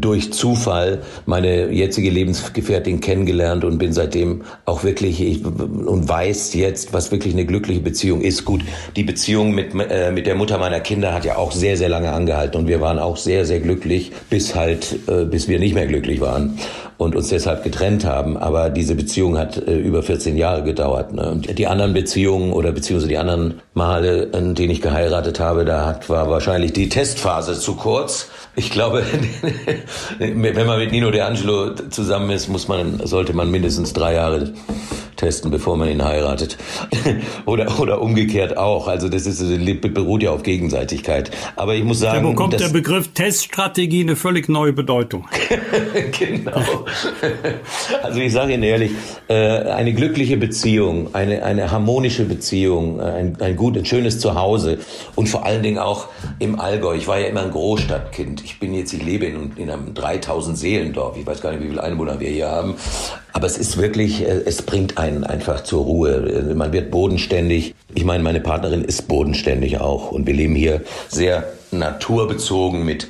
durch 0.00 0.32
Zufall 0.32 1.02
meine 1.26 1.70
jetzige 1.70 2.10
Lebensgefährtin 2.10 3.00
kennengelernt 3.00 3.64
und 3.64 3.78
bin 3.78 3.92
seitdem 3.92 4.42
auch 4.64 4.84
wirklich 4.84 5.20
ich, 5.20 5.44
und 5.44 6.08
weiß 6.08 6.54
jetzt, 6.54 6.92
was 6.92 7.12
wirklich 7.12 7.34
eine 7.34 7.46
glückliche 7.46 7.80
Beziehung 7.80 8.20
ist. 8.20 8.44
Gut, 8.44 8.62
die 8.96 9.04
Beziehung 9.04 9.54
mit, 9.54 9.74
äh, 9.74 10.10
mit 10.12 10.26
der 10.26 10.34
Mutter 10.34 10.58
meiner 10.58 10.80
Kinder 10.80 11.12
hat 11.12 11.24
ja 11.24 11.36
auch 11.36 11.52
sehr, 11.52 11.76
sehr 11.76 11.88
lange 11.88 12.12
angehalten 12.12 12.60
und 12.60 12.68
wir 12.68 12.80
waren 12.80 12.98
auch 12.98 13.16
sehr, 13.16 13.44
sehr 13.44 13.60
glücklich, 13.60 14.12
bis 14.30 14.54
halt, 14.54 14.98
äh, 15.08 15.24
bis 15.24 15.48
wir 15.48 15.58
nicht 15.58 15.74
mehr 15.74 15.86
glücklich 15.86 16.20
waren 16.20 16.58
und 16.96 17.16
uns 17.16 17.28
deshalb 17.28 17.64
getrennt 17.64 18.04
haben. 18.04 18.36
Aber 18.36 18.70
diese 18.70 18.94
Beziehung 18.94 19.38
hat 19.38 19.56
äh, 19.56 19.76
über 19.76 20.02
14 20.02 20.36
Jahre 20.36 20.62
gedauert. 20.62 21.12
Ne? 21.12 21.40
Die 21.56 21.66
anderen 21.66 21.92
Beziehungen 21.92 22.52
oder 22.52 22.72
beziehungsweise 22.72 23.08
die 23.08 23.18
anderen 23.18 23.60
Male, 23.74 24.24
in 24.32 24.54
denen 24.54 24.70
ich 24.70 24.80
geheiratet 24.80 25.40
habe, 25.40 25.64
da 25.64 25.86
hat, 25.86 26.08
war 26.08 26.30
wahrscheinlich 26.30 26.72
die 26.72 26.88
Testphase 26.88 27.58
zu 27.58 27.74
kurz. 27.76 28.28
Ich 28.56 28.70
glaube, 28.70 29.04
wenn 30.18 30.66
man 30.66 30.78
mit 30.78 30.92
Nino 30.92 31.10
De 31.10 31.20
Angelo 31.20 31.74
zusammen 31.90 32.30
ist, 32.30 32.48
muss 32.48 32.68
man, 32.68 33.04
sollte 33.06 33.32
man 33.32 33.50
mindestens 33.50 33.92
drei 33.92 34.14
Jahre 34.14 34.52
testen, 35.16 35.50
bevor 35.50 35.76
man 35.76 35.88
ihn 35.88 36.04
heiratet. 36.04 36.56
oder, 37.46 37.80
oder 37.80 38.00
umgekehrt 38.00 38.56
auch. 38.56 38.88
Also 38.88 39.08
das 39.08 39.26
ist, 39.26 39.40
beruht 39.94 40.22
ja 40.22 40.30
auf 40.30 40.42
Gegenseitigkeit. 40.42 41.30
Aber 41.56 41.74
ich 41.74 41.84
muss 41.84 42.00
sagen. 42.00 42.22
Da 42.22 42.30
bekommt 42.30 42.60
der 42.60 42.68
Begriff 42.68 43.08
Teststrategie 43.14 44.02
eine 44.02 44.16
völlig 44.16 44.48
neue 44.48 44.72
Bedeutung. 44.72 45.26
genau. 46.18 46.62
Also 48.02 48.20
ich 48.20 48.32
sage 48.32 48.54
Ihnen 48.54 48.62
ehrlich, 48.62 48.92
äh, 49.28 49.34
eine 49.34 49.92
glückliche 49.92 50.36
Beziehung, 50.36 51.14
eine, 51.14 51.42
eine 51.42 51.70
harmonische 51.70 52.24
Beziehung, 52.24 53.00
ein, 53.00 53.36
ein 53.40 53.56
gut, 53.56 53.76
ein 53.76 53.84
schönes 53.84 54.18
Zuhause 54.18 54.78
und 55.14 55.28
vor 55.28 55.44
allen 55.44 55.62
Dingen 55.62 55.78
auch 55.78 56.08
im 56.38 56.58
Allgäu. 56.58 56.94
Ich 56.94 57.08
war 57.08 57.18
ja 57.18 57.26
immer 57.26 57.42
ein 57.42 57.50
Großstadtkind. 57.50 58.44
Ich 58.44 58.58
bin 58.58 58.74
jetzt, 58.74 58.92
ich 58.92 59.02
lebe 59.02 59.26
in, 59.26 59.52
in 59.56 59.70
einem 59.70 59.94
3000 59.94 60.56
Seelendorf. 60.56 61.16
Ich 61.16 61.26
weiß 61.26 61.40
gar 61.40 61.52
nicht, 61.52 61.62
wie 61.62 61.68
viele 61.68 61.82
Einwohner 61.82 62.20
wir 62.20 62.28
hier 62.28 62.48
haben. 62.48 62.74
Aber 63.34 63.48
es 63.48 63.58
ist 63.58 63.76
wirklich, 63.76 64.22
äh, 64.22 64.42
es 64.46 64.62
bringt 64.62 64.96
einen 64.96 65.24
einfach 65.24 65.64
zur 65.64 65.84
Ruhe. 65.84 66.54
Man 66.54 66.72
wird 66.72 66.90
bodenständig. 66.90 67.74
Ich 67.94 68.04
meine, 68.04 68.22
meine 68.22 68.40
Partnerin 68.40 68.84
ist 68.84 69.08
bodenständig 69.08 69.80
auch. 69.80 70.12
Und 70.12 70.26
wir 70.26 70.34
leben 70.34 70.54
hier 70.54 70.82
sehr 71.08 71.52
naturbezogen 71.72 72.84
mit 72.84 73.08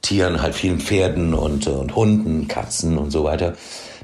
Tieren, 0.00 0.40
halt 0.40 0.54
vielen 0.54 0.80
Pferden 0.80 1.34
und, 1.34 1.66
und 1.66 1.96
Hunden, 1.96 2.46
Katzen 2.46 2.98
und 2.98 3.10
so 3.10 3.24
weiter. 3.24 3.54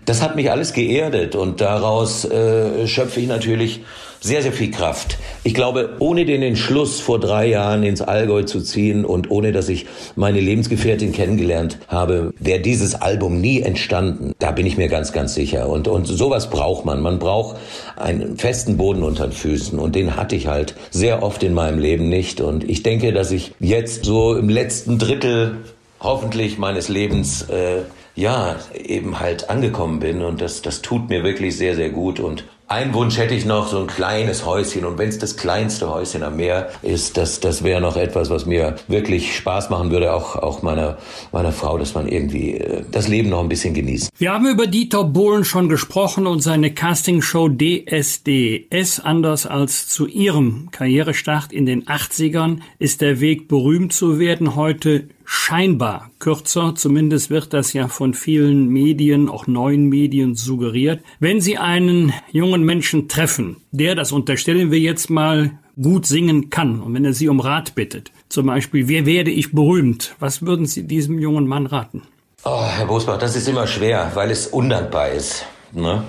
Das 0.06 0.22
hat 0.22 0.34
mich 0.34 0.50
alles 0.50 0.72
geerdet 0.72 1.36
und 1.36 1.60
daraus 1.60 2.24
äh, 2.24 2.88
schöpfe 2.88 3.20
ich 3.20 3.28
natürlich 3.28 3.82
sehr, 4.20 4.42
sehr 4.42 4.52
viel 4.52 4.70
Kraft. 4.70 5.18
Ich 5.44 5.54
glaube, 5.54 5.96
ohne 5.98 6.26
den 6.26 6.42
Entschluss 6.42 7.00
vor 7.00 7.18
drei 7.18 7.46
Jahren 7.46 7.82
ins 7.82 8.02
Allgäu 8.02 8.42
zu 8.42 8.60
ziehen 8.60 9.04
und 9.04 9.30
ohne 9.30 9.52
dass 9.52 9.68
ich 9.68 9.86
meine 10.14 10.40
Lebensgefährtin 10.40 11.12
kennengelernt 11.12 11.78
habe, 11.88 12.32
wäre 12.38 12.60
dieses 12.60 12.94
Album 12.94 13.40
nie 13.40 13.62
entstanden. 13.62 14.32
Da 14.38 14.50
bin 14.50 14.66
ich 14.66 14.76
mir 14.76 14.88
ganz, 14.88 15.12
ganz 15.12 15.34
sicher. 15.34 15.68
Und, 15.68 15.88
und 15.88 16.06
sowas 16.06 16.50
braucht 16.50 16.84
man. 16.84 17.00
Man 17.00 17.18
braucht 17.18 17.56
einen 17.96 18.36
festen 18.36 18.76
Boden 18.76 19.02
unter 19.02 19.26
den 19.26 19.32
Füßen 19.32 19.78
und 19.78 19.94
den 19.94 20.16
hatte 20.16 20.36
ich 20.36 20.46
halt 20.46 20.74
sehr 20.90 21.22
oft 21.22 21.42
in 21.42 21.54
meinem 21.54 21.78
Leben 21.78 22.08
nicht. 22.08 22.40
Und 22.40 22.68
ich 22.68 22.82
denke, 22.82 23.12
dass 23.12 23.30
ich 23.30 23.52
jetzt 23.58 24.04
so 24.04 24.36
im 24.36 24.48
letzten 24.50 24.98
Drittel 24.98 25.58
hoffentlich 26.00 26.58
meines 26.58 26.88
Lebens 26.88 27.42
äh, 27.48 27.82
ja 28.16 28.56
eben 28.74 29.20
halt 29.20 29.48
angekommen 29.48 30.00
bin 30.00 30.22
und 30.22 30.40
das 30.40 30.62
das 30.62 30.82
tut 30.82 31.08
mir 31.08 31.22
wirklich 31.22 31.56
sehr 31.56 31.76
sehr 31.76 31.90
gut 31.90 32.20
und 32.20 32.44
ein 32.70 32.94
Wunsch 32.94 33.18
hätte 33.18 33.34
ich 33.34 33.46
noch, 33.46 33.66
so 33.66 33.80
ein 33.80 33.88
kleines 33.88 34.46
Häuschen. 34.46 34.84
Und 34.84 34.96
wenn 34.96 35.08
es 35.08 35.18
das 35.18 35.36
kleinste 35.36 35.90
Häuschen 35.90 36.22
am 36.22 36.36
Meer 36.36 36.70
ist, 36.82 37.16
das, 37.16 37.40
das 37.40 37.64
wäre 37.64 37.80
noch 37.80 37.96
etwas, 37.96 38.30
was 38.30 38.46
mir 38.46 38.76
wirklich 38.86 39.36
Spaß 39.36 39.70
machen 39.70 39.90
würde, 39.90 40.14
auch, 40.14 40.36
auch 40.36 40.62
meiner, 40.62 40.96
meiner 41.32 41.50
Frau, 41.50 41.78
dass 41.78 41.94
man 41.94 42.06
irgendwie 42.06 42.54
äh, 42.54 42.84
das 42.88 43.08
Leben 43.08 43.28
noch 43.28 43.40
ein 43.40 43.48
bisschen 43.48 43.74
genießt. 43.74 44.10
Wir 44.16 44.32
haben 44.32 44.46
über 44.46 44.68
Dieter 44.68 45.02
Bohlen 45.02 45.44
schon 45.44 45.68
gesprochen 45.68 46.28
und 46.28 46.42
seine 46.42 46.72
Castingshow 46.72 47.48
DSDS. 47.48 49.00
Anders 49.00 49.46
als 49.46 49.88
zu 49.88 50.06
ihrem 50.06 50.68
Karrierestart 50.70 51.52
in 51.52 51.66
den 51.66 51.86
80ern 51.86 52.60
ist 52.78 53.00
der 53.00 53.18
Weg 53.18 53.48
berühmt 53.48 53.92
zu 53.92 54.20
werden 54.20 54.54
heute 54.54 55.08
scheinbar 55.32 56.10
kürzer, 56.18 56.74
zumindest 56.74 57.30
wird 57.30 57.52
das 57.52 57.72
ja 57.72 57.86
von 57.86 58.14
vielen 58.14 58.66
Medien, 58.66 59.28
auch 59.28 59.46
neuen 59.46 59.88
Medien 59.88 60.34
suggeriert. 60.34 61.04
Wenn 61.20 61.40
Sie 61.40 61.56
einen 61.56 62.12
jungen 62.32 62.64
Menschen 62.64 63.06
treffen, 63.06 63.58
der, 63.70 63.94
das 63.94 64.10
unterstellen 64.10 64.72
wir 64.72 64.80
jetzt 64.80 65.08
mal, 65.08 65.52
gut 65.80 66.04
singen 66.04 66.50
kann 66.50 66.80
und 66.80 66.94
wenn 66.94 67.04
er 67.04 67.12
Sie 67.12 67.28
um 67.28 67.38
Rat 67.38 67.76
bittet, 67.76 68.10
zum 68.28 68.46
Beispiel, 68.46 68.88
wie 68.88 69.06
werde 69.06 69.30
ich 69.30 69.52
berühmt, 69.52 70.16
was 70.18 70.44
würden 70.44 70.66
Sie 70.66 70.82
diesem 70.82 71.20
jungen 71.20 71.46
Mann 71.46 71.66
raten? 71.66 72.02
Oh, 72.42 72.64
Herr 72.64 72.86
Bosbach, 72.86 73.18
das 73.18 73.36
ist 73.36 73.46
immer 73.46 73.68
schwer, 73.68 74.10
weil 74.14 74.32
es 74.32 74.48
undankbar 74.48 75.10
ist. 75.10 75.46
Ne? 75.70 76.02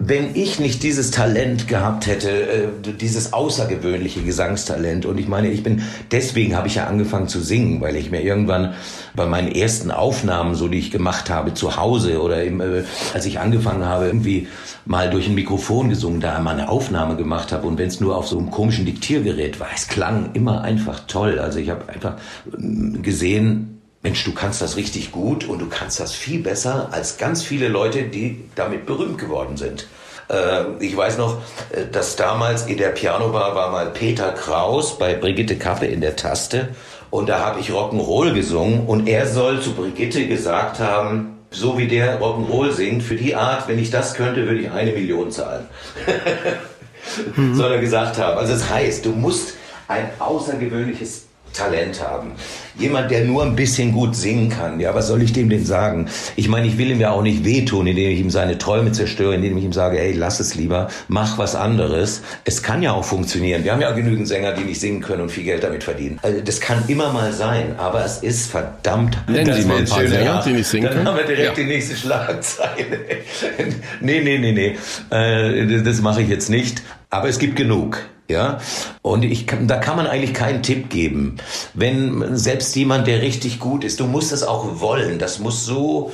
Wenn 0.00 0.36
ich 0.36 0.60
nicht 0.60 0.84
dieses 0.84 1.10
Talent 1.10 1.66
gehabt 1.66 2.06
hätte, 2.06 2.30
äh, 2.30 2.68
dieses 3.00 3.32
außergewöhnliche 3.32 4.22
Gesangstalent, 4.22 5.06
und 5.06 5.18
ich 5.18 5.26
meine, 5.26 5.48
ich 5.48 5.64
bin, 5.64 5.82
deswegen 6.12 6.56
habe 6.56 6.68
ich 6.68 6.76
ja 6.76 6.86
angefangen 6.86 7.26
zu 7.26 7.40
singen, 7.40 7.80
weil 7.80 7.96
ich 7.96 8.12
mir 8.12 8.22
irgendwann 8.22 8.74
bei 9.16 9.26
meinen 9.26 9.50
ersten 9.50 9.90
Aufnahmen, 9.90 10.54
so 10.54 10.68
die 10.68 10.78
ich 10.78 10.92
gemacht 10.92 11.30
habe 11.30 11.52
zu 11.54 11.76
Hause 11.76 12.22
oder 12.22 12.44
eben, 12.44 12.60
äh, 12.60 12.84
als 13.12 13.26
ich 13.26 13.40
angefangen 13.40 13.84
habe, 13.84 14.06
irgendwie 14.06 14.46
mal 14.86 15.10
durch 15.10 15.26
ein 15.26 15.34
Mikrofon 15.34 15.88
gesungen, 15.88 16.20
da 16.20 16.38
mal 16.38 16.52
eine 16.52 16.68
Aufnahme 16.68 17.16
gemacht 17.16 17.50
habe 17.50 17.66
und 17.66 17.76
wenn 17.76 17.88
es 17.88 17.98
nur 17.98 18.16
auf 18.16 18.28
so 18.28 18.38
einem 18.38 18.52
komischen 18.52 18.86
Diktiergerät 18.86 19.58
war, 19.58 19.68
es 19.74 19.88
klang 19.88 20.30
immer 20.34 20.62
einfach 20.62 21.00
toll. 21.08 21.40
Also 21.40 21.58
ich 21.58 21.70
habe 21.70 21.88
einfach 21.88 22.18
äh, 22.46 22.98
gesehen, 23.00 23.77
Mensch, 24.02 24.24
du 24.24 24.32
kannst 24.32 24.62
das 24.62 24.76
richtig 24.76 25.10
gut 25.10 25.48
und 25.48 25.58
du 25.58 25.68
kannst 25.68 25.98
das 25.98 26.12
viel 26.12 26.40
besser 26.42 26.88
als 26.92 27.18
ganz 27.18 27.42
viele 27.42 27.68
Leute, 27.68 28.04
die 28.04 28.44
damit 28.54 28.86
berühmt 28.86 29.18
geworden 29.18 29.56
sind. 29.56 29.88
Äh, 30.28 30.64
ich 30.80 30.96
weiß 30.96 31.18
noch, 31.18 31.38
äh, 31.70 31.86
dass 31.90 32.16
damals 32.16 32.66
in 32.66 32.76
der 32.78 32.90
Pianobar 32.90 33.54
war 33.54 33.70
mal 33.70 33.90
Peter 33.90 34.32
Kraus 34.32 34.98
bei 34.98 35.14
Brigitte 35.14 35.56
Kappe 35.56 35.86
in 35.86 36.00
der 36.00 36.16
Taste 36.16 36.68
und 37.10 37.28
da 37.28 37.40
habe 37.40 37.60
ich 37.60 37.70
Rock'n'Roll 37.70 38.34
gesungen 38.34 38.86
und 38.86 39.08
er 39.08 39.26
soll 39.26 39.60
zu 39.60 39.74
Brigitte 39.74 40.26
gesagt 40.28 40.78
haben, 40.78 41.38
so 41.50 41.78
wie 41.78 41.88
der 41.88 42.20
Rock'n'Roll 42.20 42.72
singt, 42.72 43.02
für 43.02 43.16
die 43.16 43.34
Art, 43.34 43.66
wenn 43.68 43.78
ich 43.78 43.90
das 43.90 44.14
könnte, 44.14 44.46
würde 44.46 44.60
ich 44.60 44.70
eine 44.70 44.92
Million 44.92 45.32
zahlen. 45.32 45.66
mhm. 47.36 47.54
soll 47.54 47.72
er 47.72 47.80
gesagt 47.80 48.18
haben. 48.18 48.38
Also 48.38 48.52
das 48.52 48.68
heißt, 48.68 49.04
du 49.06 49.10
musst 49.10 49.54
ein 49.88 50.10
außergewöhnliches 50.18 51.27
Talent 51.58 52.02
haben. 52.02 52.32
Jemand, 52.78 53.10
der 53.10 53.24
nur 53.24 53.42
ein 53.42 53.56
bisschen 53.56 53.92
gut 53.92 54.14
singen 54.14 54.48
kann. 54.50 54.78
Ja, 54.78 54.94
was 54.94 55.08
soll 55.08 55.22
ich 55.22 55.32
dem 55.32 55.48
denn 55.48 55.66
sagen? 55.66 56.08
Ich 56.36 56.48
meine, 56.48 56.68
ich 56.68 56.78
will 56.78 56.90
ihm 56.90 57.00
ja 57.00 57.10
auch 57.10 57.22
nicht 57.22 57.44
wehtun, 57.44 57.88
indem 57.88 58.10
ich 58.10 58.20
ihm 58.20 58.30
seine 58.30 58.56
Träume 58.56 58.92
zerstöre, 58.92 59.34
indem 59.34 59.58
ich 59.58 59.64
ihm 59.64 59.72
sage, 59.72 59.98
ey, 59.98 60.12
lass 60.12 60.38
es 60.38 60.54
lieber, 60.54 60.88
mach 61.08 61.38
was 61.38 61.56
anderes. 61.56 62.22
Es 62.44 62.62
kann 62.62 62.82
ja 62.82 62.92
auch 62.92 63.04
funktionieren. 63.04 63.64
Wir 63.64 63.72
haben 63.72 63.80
ja 63.80 63.90
genügend 63.90 64.28
Sänger, 64.28 64.52
die 64.52 64.62
nicht 64.62 64.80
singen 64.80 65.00
können 65.00 65.22
und 65.22 65.30
viel 65.30 65.44
Geld 65.44 65.64
damit 65.64 65.82
verdienen. 65.82 66.20
Also 66.22 66.40
das 66.40 66.60
kann 66.60 66.84
immer 66.86 67.12
mal 67.12 67.32
sein, 67.32 67.74
aber 67.78 68.04
es 68.04 68.18
ist 68.18 68.50
verdammt. 68.50 69.18
Nennen 69.26 69.52
Sie 69.54 69.66
mal 69.66 69.78
ein 69.78 69.84
paar 69.84 70.06
Sänger, 70.06 70.42
die 70.46 70.52
nicht 70.52 70.68
singen 70.68 70.86
können. 70.86 71.04
Dann 71.04 71.08
haben 71.08 71.18
wir 71.18 71.26
direkt 71.26 71.58
ja. 71.58 71.64
die 71.64 71.68
nächste 71.68 71.96
Schlagzeile. 71.96 73.00
nee, 74.00 74.20
nee, 74.20 74.38
nee, 74.38 74.52
nee. 74.52 74.76
Äh, 75.10 75.82
das 75.82 76.00
mache 76.00 76.22
ich 76.22 76.28
jetzt 76.28 76.48
nicht. 76.48 76.82
Aber 77.10 77.28
es 77.28 77.38
gibt 77.38 77.56
genug. 77.56 77.98
Ja, 78.28 78.58
und 79.00 79.24
ich 79.24 79.46
da 79.46 79.78
kann 79.78 79.96
man 79.96 80.06
eigentlich 80.06 80.34
keinen 80.34 80.62
Tipp 80.62 80.90
geben. 80.90 81.38
Wenn 81.72 82.36
selbst 82.36 82.76
jemand, 82.76 83.06
der 83.06 83.22
richtig 83.22 83.58
gut 83.58 83.84
ist, 83.84 84.00
du 84.00 84.06
musst 84.06 84.32
es 84.32 84.42
auch 84.42 84.80
wollen. 84.80 85.18
Das 85.18 85.38
muss 85.38 85.64
so, 85.64 86.12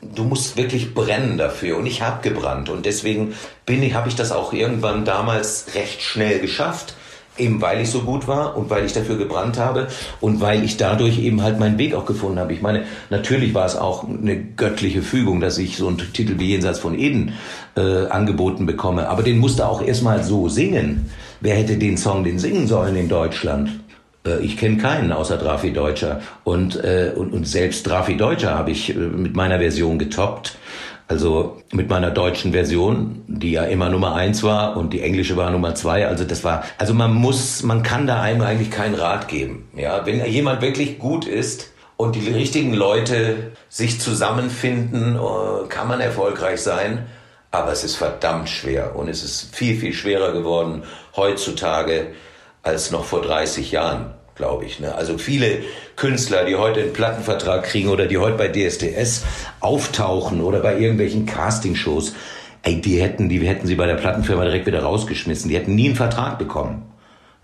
du 0.00 0.24
musst 0.24 0.56
wirklich 0.56 0.92
brennen 0.92 1.38
dafür. 1.38 1.76
Und 1.76 1.86
ich 1.86 2.02
habe 2.02 2.28
gebrannt 2.28 2.68
und 2.68 2.84
deswegen 2.84 3.34
bin 3.64 3.80
ich, 3.84 3.94
habe 3.94 4.08
ich 4.08 4.16
das 4.16 4.32
auch 4.32 4.52
irgendwann 4.52 5.04
damals 5.04 5.66
recht 5.76 6.02
schnell 6.02 6.40
geschafft. 6.40 6.94
Eben 7.38 7.62
weil 7.62 7.80
ich 7.80 7.90
so 7.90 8.00
gut 8.00 8.28
war 8.28 8.56
und 8.58 8.68
weil 8.68 8.84
ich 8.84 8.92
dafür 8.92 9.16
gebrannt 9.16 9.58
habe 9.58 9.88
und 10.20 10.40
weil 10.42 10.62
ich 10.64 10.76
dadurch 10.76 11.18
eben 11.18 11.42
halt 11.42 11.58
meinen 11.58 11.78
Weg 11.78 11.94
auch 11.94 12.04
gefunden 12.04 12.38
habe. 12.38 12.52
Ich 12.52 12.60
meine, 12.60 12.84
natürlich 13.08 13.54
war 13.54 13.64
es 13.64 13.74
auch 13.74 14.06
eine 14.06 14.36
göttliche 14.36 15.00
Fügung, 15.00 15.40
dass 15.40 15.56
ich 15.56 15.78
so 15.78 15.88
einen 15.88 15.96
Titel 15.96 16.38
wie 16.38 16.50
Jenseits 16.50 16.78
von 16.78 16.98
Eden 16.98 17.32
äh, 17.74 18.06
angeboten 18.06 18.66
bekomme. 18.66 19.08
Aber 19.08 19.22
den 19.22 19.38
musste 19.38 19.66
auch 19.66 19.82
erstmal 19.82 20.22
so 20.22 20.50
singen. 20.50 21.10
Wer 21.40 21.56
hätte 21.56 21.78
den 21.78 21.96
Song 21.96 22.22
denn 22.22 22.38
singen 22.38 22.66
sollen 22.66 22.96
in 22.96 23.08
Deutschland? 23.08 23.70
Äh, 24.26 24.40
ich 24.40 24.56
kenne 24.56 24.76
keinen 24.76 25.12
außer 25.12 25.38
Drafi 25.38 25.72
Deutscher. 25.72 26.20
Und, 26.44 26.82
äh, 26.82 27.12
und, 27.14 27.32
und 27.32 27.46
selbst 27.46 27.86
Drafi 27.86 28.16
Deutscher 28.16 28.54
habe 28.54 28.70
ich 28.70 28.94
äh, 28.94 28.98
mit 28.98 29.34
meiner 29.34 29.58
Version 29.58 29.98
getoppt. 29.98 30.56
Also 31.12 31.60
mit 31.72 31.90
meiner 31.90 32.10
deutschen 32.10 32.52
Version, 32.52 33.22
die 33.28 33.52
ja 33.52 33.64
immer 33.64 33.90
Nummer 33.90 34.14
eins 34.14 34.42
war 34.42 34.78
und 34.78 34.94
die 34.94 35.02
englische 35.02 35.36
war 35.36 35.50
Nummer 35.50 35.74
zwei. 35.74 36.08
Also 36.08 36.24
das 36.24 36.42
war, 36.42 36.64
also 36.78 36.94
man 36.94 37.12
muss, 37.12 37.62
man 37.62 37.82
kann 37.82 38.06
da 38.06 38.22
einem 38.22 38.40
eigentlich 38.40 38.70
keinen 38.70 38.94
Rat 38.94 39.28
geben. 39.28 39.68
Ja, 39.76 40.06
wenn 40.06 40.24
jemand 40.24 40.62
wirklich 40.62 40.98
gut 40.98 41.26
ist 41.26 41.70
und 41.98 42.14
die 42.14 42.30
richtigen 42.30 42.72
Leute 42.72 43.52
sich 43.68 44.00
zusammenfinden, 44.00 45.20
kann 45.68 45.86
man 45.86 46.00
erfolgreich 46.00 46.62
sein. 46.62 47.04
Aber 47.50 47.72
es 47.72 47.84
ist 47.84 47.96
verdammt 47.96 48.48
schwer 48.48 48.96
und 48.96 49.10
es 49.10 49.22
ist 49.22 49.54
viel, 49.54 49.76
viel 49.78 49.92
schwerer 49.92 50.32
geworden 50.32 50.84
heutzutage 51.14 52.06
als 52.62 52.90
noch 52.90 53.04
vor 53.04 53.20
30 53.20 53.70
Jahren, 53.70 54.14
glaube 54.42 54.64
ich. 54.64 54.80
Ne? 54.80 54.92
Also 54.92 55.18
viele 55.18 55.58
Künstler, 55.94 56.44
die 56.44 56.56
heute 56.56 56.80
einen 56.80 56.92
Plattenvertrag 56.92 57.62
kriegen 57.62 57.88
oder 57.90 58.06
die 58.06 58.18
heute 58.18 58.36
bei 58.36 58.48
DSDS 58.48 59.24
auftauchen 59.60 60.40
oder 60.40 60.58
bei 60.58 60.76
irgendwelchen 60.76 61.26
Castingshows, 61.26 62.14
ey, 62.62 62.80
die 62.80 63.00
hätten, 63.00 63.28
die 63.28 63.38
hätten 63.46 63.68
sie 63.68 63.76
bei 63.76 63.86
der 63.86 63.94
Plattenfirma 63.94 64.42
direkt 64.42 64.66
wieder 64.66 64.82
rausgeschmissen. 64.82 65.48
Die 65.48 65.54
hätten 65.54 65.76
nie 65.76 65.86
einen 65.86 65.94
Vertrag 65.94 66.40
bekommen. 66.40 66.82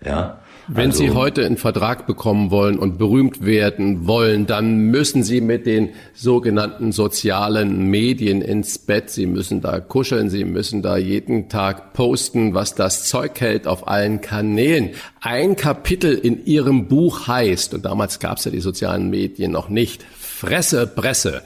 Ja. 0.05 0.39
Wenn 0.71 0.91
also, 0.91 1.03
Sie 1.03 1.09
heute 1.11 1.43
einen 1.43 1.57
Vertrag 1.57 2.05
bekommen 2.05 2.51
wollen 2.51 2.77
und 2.77 2.99
berühmt 2.99 3.43
werden 3.43 4.05
wollen, 4.05 4.45
dann 4.45 4.77
müssen 4.91 5.23
Sie 5.23 5.41
mit 5.41 5.65
den 5.65 5.89
sogenannten 6.13 6.91
sozialen 6.91 7.89
Medien 7.89 8.43
ins 8.43 8.77
Bett. 8.77 9.09
Sie 9.09 9.25
müssen 9.25 9.61
da 9.61 9.79
kuscheln, 9.79 10.29
Sie 10.29 10.45
müssen 10.45 10.83
da 10.83 10.95
jeden 10.95 11.49
Tag 11.49 11.93
posten, 11.93 12.53
was 12.53 12.75
das 12.75 13.05
Zeug 13.05 13.41
hält 13.41 13.65
auf 13.65 13.87
allen 13.87 14.21
Kanälen. 14.21 14.91
Ein 15.21 15.55
Kapitel 15.55 16.13
in 16.13 16.45
Ihrem 16.45 16.87
Buch 16.87 17.27
heißt, 17.27 17.73
und 17.73 17.85
damals 17.85 18.19
gab 18.19 18.37
es 18.37 18.45
ja 18.45 18.51
die 18.51 18.59
sozialen 18.59 19.09
Medien 19.09 19.51
noch 19.51 19.69
nicht, 19.69 20.05
Fresse, 20.19 20.85
Presse. 20.85 21.41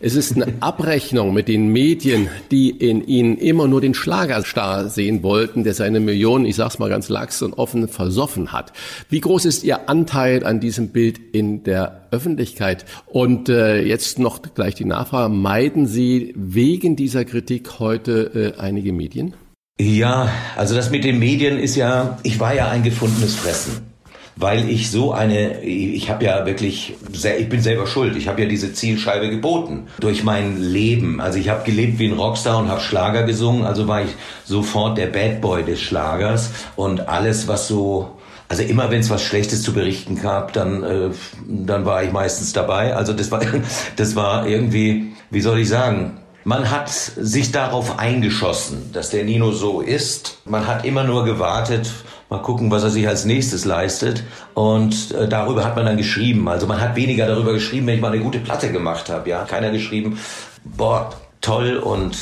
Es 0.00 0.14
ist 0.14 0.36
eine 0.36 0.52
Abrechnung 0.60 1.32
mit 1.32 1.48
den 1.48 1.68
Medien, 1.68 2.28
die 2.50 2.70
in 2.70 3.06
ihnen 3.06 3.38
immer 3.38 3.66
nur 3.66 3.80
den 3.80 3.94
Schlagerstar 3.94 4.90
sehen 4.90 5.22
wollten, 5.22 5.64
der 5.64 5.72
seine 5.72 6.00
Millionen, 6.00 6.44
ich 6.44 6.56
sag's 6.56 6.78
mal 6.78 6.90
ganz 6.90 7.08
lax 7.08 7.40
und 7.40 7.54
offen, 7.54 7.88
versoffen 7.88 8.52
hat. 8.52 8.72
Wie 9.08 9.20
groß 9.20 9.46
ist 9.46 9.64
Ihr 9.64 9.88
Anteil 9.88 10.44
an 10.44 10.60
diesem 10.60 10.88
Bild 10.88 11.18
in 11.32 11.62
der 11.62 12.08
Öffentlichkeit? 12.10 12.84
Und 13.06 13.48
äh, 13.48 13.82
jetzt 13.82 14.18
noch 14.18 14.42
gleich 14.54 14.74
die 14.74 14.84
Nachfrage, 14.84 15.32
meiden 15.32 15.86
Sie 15.86 16.34
wegen 16.36 16.96
dieser 16.96 17.24
Kritik 17.24 17.78
heute 17.78 18.54
äh, 18.58 18.60
einige 18.60 18.92
Medien? 18.92 19.34
Ja, 19.80 20.30
also 20.56 20.74
das 20.74 20.90
mit 20.90 21.04
den 21.04 21.18
Medien 21.18 21.58
ist 21.58 21.76
ja, 21.76 22.18
ich 22.22 22.38
war 22.38 22.54
ja 22.54 22.68
ein 22.68 22.82
gefundenes 22.82 23.34
Fressen 23.34 23.95
weil 24.36 24.68
ich 24.68 24.90
so 24.90 25.12
eine, 25.12 25.62
ich 25.62 26.10
habe 26.10 26.24
ja 26.26 26.44
wirklich, 26.44 26.94
ich 27.10 27.48
bin 27.48 27.62
selber 27.62 27.86
schuld. 27.86 28.16
Ich 28.16 28.28
habe 28.28 28.42
ja 28.42 28.48
diese 28.48 28.74
Zielscheibe 28.74 29.30
geboten 29.30 29.86
durch 29.98 30.24
mein 30.24 30.60
Leben. 30.60 31.22
Also 31.22 31.38
ich 31.38 31.48
habe 31.48 31.64
gelebt 31.64 31.98
wie 31.98 32.08
ein 32.08 32.18
Rockstar 32.18 32.58
und 32.58 32.68
habe 32.68 32.82
Schlager 32.82 33.22
gesungen. 33.22 33.64
Also 33.64 33.88
war 33.88 34.02
ich 34.02 34.10
sofort 34.44 34.98
der 34.98 35.06
Bad 35.06 35.40
Boy 35.40 35.64
des 35.64 35.80
Schlagers 35.80 36.50
und 36.76 37.08
alles, 37.08 37.48
was 37.48 37.66
so 37.66 38.12
also 38.48 38.62
immer 38.62 38.90
wenn 38.90 39.00
es 39.00 39.10
was 39.10 39.22
Schlechtes 39.22 39.62
zu 39.62 39.72
berichten 39.72 40.20
gab, 40.20 40.52
dann, 40.52 40.84
äh, 40.84 41.10
dann 41.48 41.84
war 41.84 42.04
ich 42.04 42.12
meistens 42.12 42.52
dabei. 42.52 42.94
Also 42.94 43.12
das 43.12 43.30
war, 43.30 43.40
das 43.96 44.14
war 44.14 44.46
irgendwie, 44.46 45.14
wie 45.30 45.40
soll 45.40 45.58
ich 45.58 45.68
sagen, 45.68 46.18
man 46.46 46.70
hat 46.70 46.90
sich 46.90 47.50
darauf 47.50 47.98
eingeschossen, 47.98 48.92
dass 48.92 49.10
der 49.10 49.24
Nino 49.24 49.50
so 49.50 49.80
ist. 49.80 50.38
Man 50.44 50.68
hat 50.68 50.84
immer 50.84 51.02
nur 51.02 51.24
gewartet, 51.24 51.90
mal 52.30 52.40
gucken, 52.40 52.70
was 52.70 52.84
er 52.84 52.90
sich 52.90 53.08
als 53.08 53.24
nächstes 53.24 53.64
leistet. 53.64 54.22
Und 54.54 55.10
äh, 55.10 55.26
darüber 55.26 55.64
hat 55.64 55.74
man 55.74 55.86
dann 55.86 55.96
geschrieben. 55.96 56.48
Also 56.48 56.68
man 56.68 56.80
hat 56.80 56.94
weniger 56.94 57.26
darüber 57.26 57.52
geschrieben, 57.52 57.88
wenn 57.88 57.96
ich 57.96 58.00
mal 58.00 58.12
eine 58.12 58.22
gute 58.22 58.38
Platte 58.38 58.70
gemacht 58.70 59.10
habe. 59.10 59.28
Ja, 59.28 59.42
keiner 59.42 59.72
geschrieben, 59.72 60.20
boah, 60.62 61.10
toll 61.40 61.78
und 61.78 62.16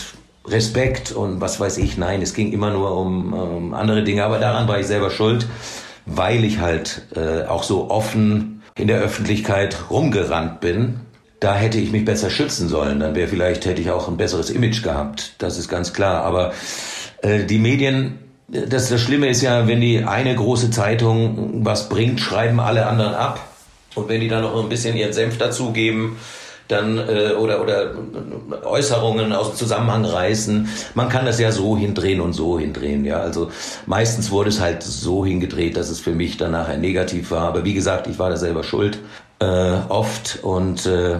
Respekt 0.46 1.12
und 1.12 1.42
was 1.42 1.60
weiß 1.60 1.76
ich. 1.76 1.98
Nein, 1.98 2.22
es 2.22 2.32
ging 2.32 2.50
immer 2.50 2.70
nur 2.70 2.96
um, 2.96 3.34
um 3.34 3.74
andere 3.74 4.04
Dinge. 4.04 4.24
Aber 4.24 4.38
daran 4.38 4.66
war 4.68 4.80
ich 4.80 4.86
selber 4.86 5.10
schuld, 5.10 5.46
weil 6.06 6.44
ich 6.44 6.60
halt 6.60 7.02
äh, 7.14 7.44
auch 7.44 7.62
so 7.62 7.90
offen 7.90 8.62
in 8.74 8.88
der 8.88 9.00
Öffentlichkeit 9.00 9.90
rumgerannt 9.90 10.60
bin. 10.60 11.00
Da 11.44 11.54
hätte 11.54 11.76
ich 11.76 11.92
mich 11.92 12.06
besser 12.06 12.30
schützen 12.30 12.70
sollen. 12.70 13.00
Dann 13.00 13.14
wäre 13.14 13.28
vielleicht 13.28 13.66
hätte 13.66 13.82
ich 13.82 13.90
auch 13.90 14.08
ein 14.08 14.16
besseres 14.16 14.48
Image 14.48 14.82
gehabt. 14.82 15.34
Das 15.36 15.58
ist 15.58 15.68
ganz 15.68 15.92
klar. 15.92 16.24
Aber 16.24 16.54
äh, 17.20 17.44
die 17.44 17.58
Medien 17.58 18.18
das, 18.48 18.88
das 18.88 18.98
Schlimme 19.02 19.28
ist 19.28 19.42
ja, 19.42 19.68
wenn 19.68 19.82
die 19.82 20.04
eine 20.04 20.34
große 20.34 20.70
Zeitung 20.70 21.62
was 21.62 21.90
bringt, 21.90 22.20
schreiben 22.20 22.60
alle 22.60 22.86
anderen 22.86 23.14
ab. 23.14 23.40
Und 23.94 24.08
wenn 24.08 24.22
die 24.22 24.28
dann 24.28 24.40
noch 24.40 24.58
ein 24.58 24.70
bisschen 24.70 24.96
ihren 24.96 25.12
Senf 25.12 25.36
dazugeben, 25.36 26.16
dann 26.68 26.96
äh, 26.96 27.34
oder 27.34 27.60
oder 27.60 27.94
Äußerungen 28.64 29.34
aus 29.34 29.50
dem 29.50 29.56
Zusammenhang 29.56 30.06
reißen. 30.06 30.66
Man 30.94 31.10
kann 31.10 31.26
das 31.26 31.38
ja 31.38 31.52
so 31.52 31.76
hindrehen 31.76 32.22
und 32.22 32.32
so 32.32 32.58
hindrehen, 32.58 33.04
ja. 33.04 33.18
Also 33.18 33.50
meistens 33.84 34.30
wurde 34.30 34.48
es 34.48 34.60
halt 34.60 34.82
so 34.82 35.26
hingedreht, 35.26 35.76
dass 35.76 35.90
es 35.90 36.00
für 36.00 36.12
mich 36.12 36.38
dann 36.38 36.52
nachher 36.52 36.78
negativ 36.78 37.30
war. 37.30 37.42
Aber 37.48 37.66
wie 37.66 37.74
gesagt, 37.74 38.06
ich 38.06 38.18
war 38.18 38.30
da 38.30 38.38
selber 38.38 38.62
schuld 38.62 38.98
äh, 39.44 39.90
oft 39.90 40.38
und 40.42 40.86
äh, 40.86 41.18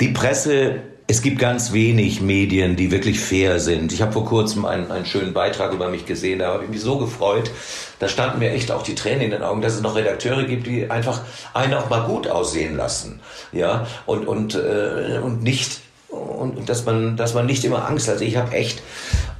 die 0.00 0.08
Presse 0.08 0.80
es 1.06 1.20
gibt 1.20 1.38
ganz 1.38 1.72
wenig 1.72 2.22
Medien, 2.22 2.76
die 2.76 2.90
wirklich 2.90 3.20
fair 3.20 3.60
sind. 3.60 3.92
Ich 3.92 4.00
habe 4.00 4.12
vor 4.12 4.24
kurzem 4.24 4.64
einen, 4.64 4.90
einen 4.90 5.04
schönen 5.04 5.34
Beitrag 5.34 5.72
über 5.72 5.88
mich 5.88 6.06
gesehen, 6.06 6.38
da 6.38 6.54
habe 6.54 6.64
ich 6.64 6.70
mich 6.70 6.80
so 6.80 6.98
gefreut. 6.98 7.50
Da 7.98 8.08
standen 8.08 8.38
mir 8.38 8.50
echt 8.50 8.72
auch 8.72 8.82
die 8.82 8.94
Tränen 8.94 9.20
in 9.20 9.30
den 9.30 9.42
Augen, 9.42 9.60
dass 9.60 9.74
es 9.74 9.82
noch 9.82 9.96
Redakteure 9.96 10.44
gibt, 10.44 10.66
die 10.66 10.90
einfach 10.90 11.20
einen 11.52 11.74
auch 11.74 11.90
mal 11.90 12.06
gut 12.06 12.26
aussehen 12.26 12.76
lassen, 12.76 13.20
ja 13.52 13.86
und 14.06 14.26
und 14.26 14.54
äh, 14.54 15.20
und 15.22 15.42
nicht 15.42 15.83
und, 16.14 16.68
dass 16.68 16.84
man 16.84 17.16
dass 17.16 17.34
man 17.34 17.46
nicht 17.46 17.64
immer 17.64 17.88
Angst. 17.88 18.08
Also 18.08 18.24
ich 18.24 18.36
habe 18.36 18.52
echt 18.52 18.82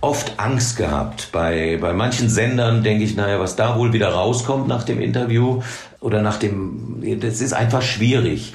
oft 0.00 0.38
Angst 0.38 0.76
gehabt 0.76 1.28
bei 1.32 1.78
bei 1.80 1.92
manchen 1.92 2.28
Sendern. 2.28 2.82
Denke 2.82 3.04
ich, 3.04 3.16
naja, 3.16 3.40
was 3.40 3.56
da 3.56 3.78
wohl 3.78 3.92
wieder 3.92 4.08
rauskommt 4.08 4.68
nach 4.68 4.84
dem 4.84 5.00
Interview 5.00 5.62
oder 6.00 6.20
nach 6.20 6.36
dem, 6.36 7.02
das 7.20 7.40
ist 7.40 7.54
einfach 7.54 7.82
schwierig. 7.82 8.52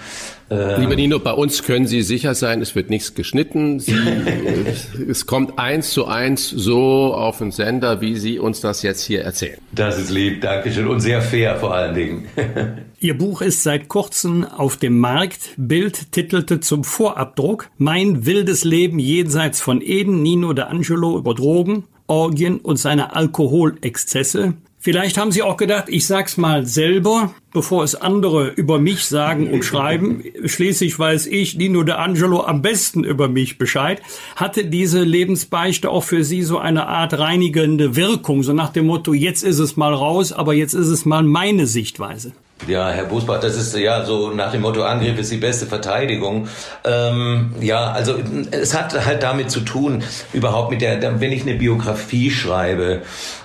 Ähm, 0.50 0.82
Lieber 0.82 0.96
Nino, 0.96 1.20
bei 1.20 1.32
uns 1.32 1.64
können 1.64 1.86
Sie 1.86 2.02
sicher 2.02 2.34
sein, 2.34 2.62
es 2.62 2.76
wird 2.76 2.90
nichts 2.90 3.14
geschnitten. 3.14 3.80
Sie, 3.80 3.96
es 5.10 5.26
kommt 5.26 5.60
eins 5.60 5.92
zu 5.92 6.06
eins 6.06 6.50
so 6.50 7.14
auf 7.14 7.38
den 7.38 7.52
Sender, 7.52 8.02
wie 8.02 8.16
Sie 8.16 8.40
uns 8.40 8.62
das 8.62 8.82
jetzt 8.82 9.04
hier 9.04 9.22
erzählen. 9.22 9.60
Das 9.72 10.00
ist 10.00 10.10
lieb, 10.10 10.42
Dankeschön 10.42 10.88
und 10.88 11.02
sehr 11.02 11.22
fair 11.22 11.58
vor 11.58 11.74
allen 11.76 11.96
Dingen. 11.96 12.28
Ihr 13.00 13.18
Buch 13.18 13.42
ist 13.42 13.64
seit 13.64 13.88
kurzem 13.88 14.44
auf 14.44 14.78
dem 14.78 14.98
Markt. 15.00 15.52
Bild 15.58 16.12
titelte 16.12 16.60
zum 16.60 16.84
Vorabdruck 16.84 17.70
Mein 17.78 18.26
wildes 18.26 18.64
Leben 18.64 19.00
jenseits 19.00 19.62
von 19.62 19.82
Eden, 19.82 20.22
Nino 20.22 20.54
de 20.54 20.66
Angelo 20.66 21.18
über 21.18 21.34
Drogen, 21.34 21.86
Orgien 22.08 22.58
und 22.58 22.78
seine 22.78 23.16
Alkoholexzesse. 23.16 24.56
Vielleicht 24.82 25.18
haben 25.18 25.34
Sie 25.34 25.44
auch 25.44 25.58
gedacht, 25.58 25.86
ich 25.88 26.08
sag's 26.08 26.38
mal 26.38 26.66
selber, 26.66 27.34
bevor 27.52 27.84
es 27.84 27.96
andere 27.96 28.48
über 28.48 28.80
mich 28.80 29.04
sagen 29.04 29.52
und 29.52 29.66
schreiben. 29.66 30.24
Schließlich 30.46 30.98
weiß 30.98 31.28
ich, 31.28 31.58
Nino 31.58 31.84
de 31.84 31.96
Angelo, 31.96 32.46
am 32.46 32.62
besten 32.62 33.04
über 33.04 33.28
mich 33.28 33.58
Bescheid. 33.58 34.02
Hatte 34.38 34.64
diese 34.64 35.04
Lebensbeichte 35.04 35.90
auch 35.90 36.06
für 36.06 36.24
Sie 36.24 36.44
so 36.44 36.60
eine 36.60 36.88
Art 36.88 37.20
reinigende 37.20 37.98
Wirkung, 37.98 38.42
so 38.42 38.54
nach 38.54 38.70
dem 38.70 38.86
Motto, 38.86 39.14
jetzt 39.14 39.44
ist 39.44 39.60
es 39.60 39.76
mal 39.76 39.94
raus, 39.94 40.32
aber 40.32 40.54
jetzt 40.54 40.74
ist 40.74 40.88
es 40.88 41.06
mal 41.06 41.24
meine 41.24 41.68
Sichtweise? 41.68 42.32
Ja, 42.68 42.90
Herr 42.90 43.06
Busbach, 43.06 43.40
das 43.40 43.56
ist 43.56 43.76
ja 43.78 44.06
so 44.06 44.32
nach 44.32 44.52
dem 44.52 44.62
Motto, 44.62 44.84
Angriff 44.84 45.18
ist 45.18 45.32
die 45.32 45.38
beste 45.38 45.66
Verteidigung. 45.66 46.48
Ähm, 46.86 47.54
ja, 47.62 47.92
also 47.92 48.16
es 48.52 48.74
hat 48.74 49.06
halt 49.06 49.24
damit 49.24 49.50
zu 49.50 49.62
tun, 49.62 50.04
überhaupt 50.34 50.72
mit 50.72 50.82
der, 50.82 51.20
wenn 51.22 51.32
ich 51.32 51.44
eine 51.44 51.56
Biografie 51.56 52.30
schreibe, 52.32 53.02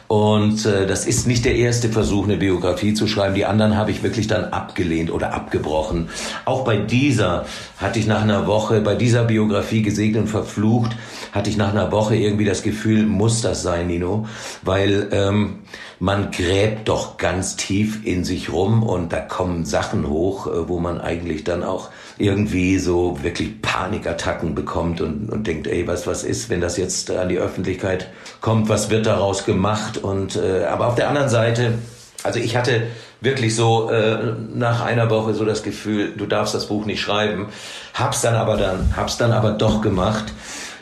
und 0.07 0.67
äh, 0.67 0.87
das 0.87 1.07
ist 1.07 1.27
nicht 1.27 1.45
der 1.45 1.57
erste 1.57 1.89
Versuch, 1.89 2.25
eine 2.25 2.37
Biografie 2.37 2.95
zu 2.95 3.07
schreiben. 3.07 3.35
Die 3.35 3.47
anderen 3.47 3.77
habe 3.77 3.91
ich 3.91 4.03
wirklich 4.03 4.27
dann 4.27 4.45
abgelehnt 4.45 5.11
oder 5.11 5.33
abgebrochen. 5.33 6.09
Auch 6.45 6.65
bei 6.65 6.77
dieser 6.77 7.47
hatte 7.79 7.99
ich 7.99 8.07
nach 8.07 8.23
einer 8.23 8.47
Woche, 8.47 8.81
bei 8.81 8.95
dieser 8.95 9.25
Biografie 9.25 9.83
gesegnet 9.83 10.23
und 10.23 10.29
verflucht, 10.29 10.93
hatte 11.33 11.51
ich 11.51 11.57
nach 11.57 11.71
einer 11.71 11.91
Woche 11.91 12.17
irgendwie 12.17 12.45
das 12.45 12.63
Gefühl, 12.63 13.05
muss 13.05 13.41
das 13.41 13.63
sein, 13.63 13.87
Nino? 13.87 14.27
Weil 14.63 15.09
ähm, 15.11 15.61
man 15.99 16.31
gräbt 16.31 16.89
doch 16.89 17.17
ganz 17.17 17.57
tief 17.57 18.05
in 18.05 18.25
sich 18.25 18.53
rum 18.53 18.83
und 18.83 19.13
da 19.13 19.21
kommen 19.21 19.65
Sachen 19.65 20.09
hoch, 20.09 20.47
äh, 20.47 20.69
wo 20.69 20.79
man 20.79 21.01
eigentlich 21.01 21.45
dann 21.45 21.63
auch 21.63 21.89
irgendwie 22.19 22.79
so 22.79 23.23
wirklich 23.23 23.63
Panikattacken 23.63 24.55
bekommt 24.55 25.01
und, 25.01 25.31
und 25.31 25.47
denkt, 25.47 25.67
ey, 25.67 25.87
was, 25.87 26.07
was 26.07 26.23
ist, 26.23 26.51
wenn 26.51 26.61
das 26.61 26.77
jetzt 26.77 27.11
an 27.11 27.29
die 27.29 27.39
Öffentlichkeit 27.39 28.11
kommt, 28.41 28.69
was 28.69 28.91
wird 28.91 29.07
daraus 29.07 29.45
gemacht? 29.45 29.94
Und 29.99 30.37
äh, 30.37 30.65
aber 30.65 30.89
auf 30.89 30.95
der 30.95 31.09
anderen 31.09 31.29
Seite, 31.29 31.79
also 32.23 32.39
ich 32.39 32.57
hatte 32.57 32.83
wirklich 33.21 33.55
so 33.55 33.91
äh, 33.91 34.35
nach 34.55 34.85
einer 34.85 35.11
Woche 35.11 35.35
so 35.35 35.45
das 35.45 35.63
Gefühl, 35.63 36.13
du 36.17 36.27
darfst 36.27 36.55
das 36.55 36.67
Buch 36.67 36.85
nicht 36.85 37.01
schreiben, 37.01 37.49
hab's 37.95 38.21
dann 38.21 38.35
aber 38.35 38.57
dann, 38.57 38.95
hab's 38.97 39.17
dann 39.17 39.33
aber 39.33 39.53
doch 39.53 39.81
gemacht 39.81 40.33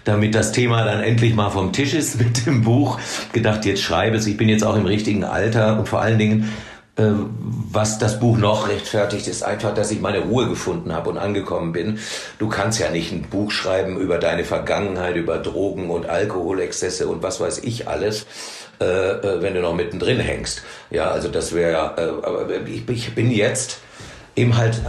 damit 0.05 0.35
das 0.35 0.51
Thema 0.51 0.85
dann 0.85 1.01
endlich 1.01 1.35
mal 1.35 1.51
vom 1.51 1.72
Tisch 1.72 1.94
ist 1.94 2.18
mit 2.18 2.44
dem 2.44 2.62
Buch. 2.62 2.98
Gedacht, 3.33 3.64
jetzt 3.64 3.83
schreibe 3.83 4.16
es. 4.16 4.27
Ich 4.27 4.37
bin 4.37 4.48
jetzt 4.48 4.64
auch 4.64 4.75
im 4.75 4.87
richtigen 4.87 5.22
Alter 5.22 5.79
und 5.79 5.88
vor 5.88 6.01
allen 6.01 6.18
Dingen 6.18 6.53
äh, 6.96 7.05
was 7.70 7.98
das 7.98 8.20
Buch 8.20 8.37
noch 8.37 8.68
rechtfertigt, 8.68 9.27
ist 9.27 9.42
einfach, 9.42 9.72
dass 9.72 9.90
ich 9.90 10.03
meine 10.03 10.20
Ruhe 10.20 10.46
gefunden 10.46 10.92
habe 10.92 11.09
und 11.09 11.16
angekommen 11.16 11.72
bin. 11.72 11.98
Du 12.38 12.48
kannst 12.48 12.79
ja 12.81 12.90
nicht 12.90 13.12
ein 13.12 13.22
Buch 13.22 13.51
schreiben 13.51 13.98
über 13.98 14.18
deine 14.18 14.44
Vergangenheit, 14.44 15.16
über 15.16 15.38
Drogen 15.38 15.88
und 15.88 16.07
Alkoholexzesse 16.07 17.09
und 17.09 17.22
was 17.22 17.40
weiß 17.40 17.61
ich 17.61 17.88
alles, 17.88 18.27
äh, 18.80 18.85
äh 18.85 19.42
wenn 19.42 19.54
du 19.54 19.61
noch 19.61 19.74
mittendrin 19.74 20.20
hängst. 20.20 20.62
Ja, 20.90 21.11
also 21.11 21.28
das 21.28 21.54
wäre 21.54 21.72
ja, 21.72 21.94
äh, 21.96 22.08
aber 22.22 22.48
ich, 22.66 22.88
ich 22.88 23.14
bin 23.14 23.30
jetzt 23.30 23.80
eben 24.35 24.56
halt, 24.56 24.80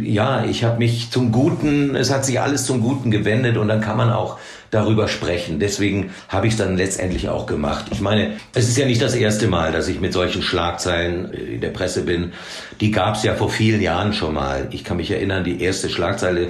ja, 0.00 0.44
ich 0.44 0.64
habe 0.64 0.78
mich 0.78 1.10
zum 1.10 1.32
Guten, 1.32 1.96
es 1.96 2.10
hat 2.10 2.26
sich 2.26 2.40
alles 2.40 2.66
zum 2.66 2.82
Guten 2.82 3.10
gewendet 3.10 3.56
und 3.56 3.68
dann 3.68 3.80
kann 3.80 3.96
man 3.96 4.12
auch 4.12 4.38
darüber 4.70 5.08
sprechen. 5.08 5.60
Deswegen 5.60 6.10
habe 6.28 6.46
ich 6.46 6.54
es 6.54 6.58
dann 6.58 6.76
letztendlich 6.76 7.28
auch 7.28 7.46
gemacht. 7.46 7.86
Ich 7.90 8.00
meine, 8.00 8.32
es 8.52 8.68
ist 8.68 8.76
ja 8.76 8.86
nicht 8.86 9.00
das 9.00 9.14
erste 9.14 9.46
Mal, 9.46 9.72
dass 9.72 9.88
ich 9.88 10.00
mit 10.00 10.12
solchen 10.12 10.42
Schlagzeilen 10.42 11.32
in 11.32 11.60
der 11.62 11.70
Presse 11.70 12.02
bin. 12.02 12.32
Die 12.80 12.90
gab 12.90 13.14
es 13.14 13.22
ja 13.22 13.34
vor 13.34 13.48
vielen 13.48 13.80
Jahren 13.80 14.12
schon 14.12 14.34
mal. 14.34 14.68
Ich 14.72 14.84
kann 14.84 14.98
mich 14.98 15.10
erinnern, 15.10 15.44
die 15.44 15.62
erste 15.62 15.88
Schlagzeile 15.88 16.48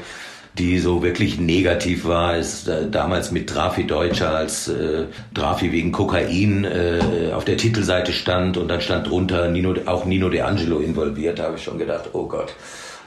die 0.59 0.79
so 0.79 1.03
wirklich 1.03 1.41
negativ 1.41 2.05
war, 2.05 2.37
ist 2.37 2.69
äh, 2.69 2.89
damals 2.89 3.33
mit 3.33 3.53
Drafi 3.53 3.87
Deutscher, 3.87 4.35
als 4.35 4.69
äh, 4.69 5.07
Drafi 5.33 5.73
wegen 5.73 5.91
Kokain 5.91 6.65
äh, 6.65 7.33
auf 7.35 7.45
der 7.45 7.57
Titelseite 7.57 8.13
stand 8.13 8.57
und 8.57 8.69
dann 8.69 8.81
stand 8.81 9.09
drunter 9.09 9.49
Nino, 9.49 9.75
auch 9.87 10.05
Nino 10.05 10.29
De 10.29 10.43
Angelo 10.43 10.79
involviert, 10.79 11.39
da 11.39 11.45
habe 11.45 11.57
ich 11.57 11.65
schon 11.65 11.79
gedacht, 11.79 12.11
oh 12.13 12.27
Gott. 12.27 12.55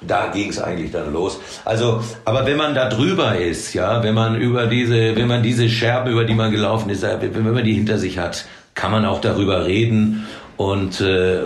Da 0.06 0.28
ging 0.28 0.50
es 0.50 0.62
eigentlich 0.62 0.92
dann 0.92 1.12
los. 1.12 1.40
Also, 1.66 2.04
aber 2.24 2.46
wenn 2.46 2.58
man 2.58 2.76
da 2.76 2.88
drüber 2.88 3.36
ist, 3.36 3.74
ja, 3.74 4.04
wenn 4.04 4.14
man 4.14 4.40
über 4.40 4.68
diese, 4.68 5.16
wenn 5.16 5.28
man 5.28 5.42
diese 5.42 5.68
Scherben, 5.70 6.12
über 6.12 6.24
die 6.24 6.36
man 6.36 6.52
gelaufen 6.52 6.92
ist, 6.92 7.02
wenn 7.02 7.52
man 7.52 7.64
die 7.64 7.74
hinter 7.74 7.98
sich 7.98 8.20
hat, 8.20 8.46
kann 8.76 8.92
man 8.92 9.06
auch 9.06 9.22
darüber 9.22 9.66
reden 9.66 10.28
und 10.56 11.02
äh, 11.02 11.40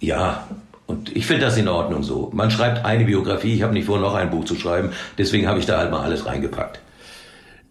ja, 0.00 0.46
und 0.86 1.16
ich 1.16 1.26
finde 1.26 1.42
das 1.42 1.56
in 1.56 1.68
Ordnung 1.68 2.02
so. 2.02 2.30
Man 2.32 2.50
schreibt 2.50 2.84
eine 2.84 3.04
Biografie, 3.04 3.54
ich 3.54 3.62
habe 3.62 3.72
nicht 3.72 3.86
vor, 3.86 3.98
noch 3.98 4.14
ein 4.14 4.30
Buch 4.30 4.44
zu 4.44 4.56
schreiben, 4.56 4.90
deswegen 5.18 5.46
habe 5.46 5.58
ich 5.58 5.66
da 5.66 5.78
halt 5.78 5.90
mal 5.90 6.02
alles 6.02 6.26
reingepackt. 6.26 6.80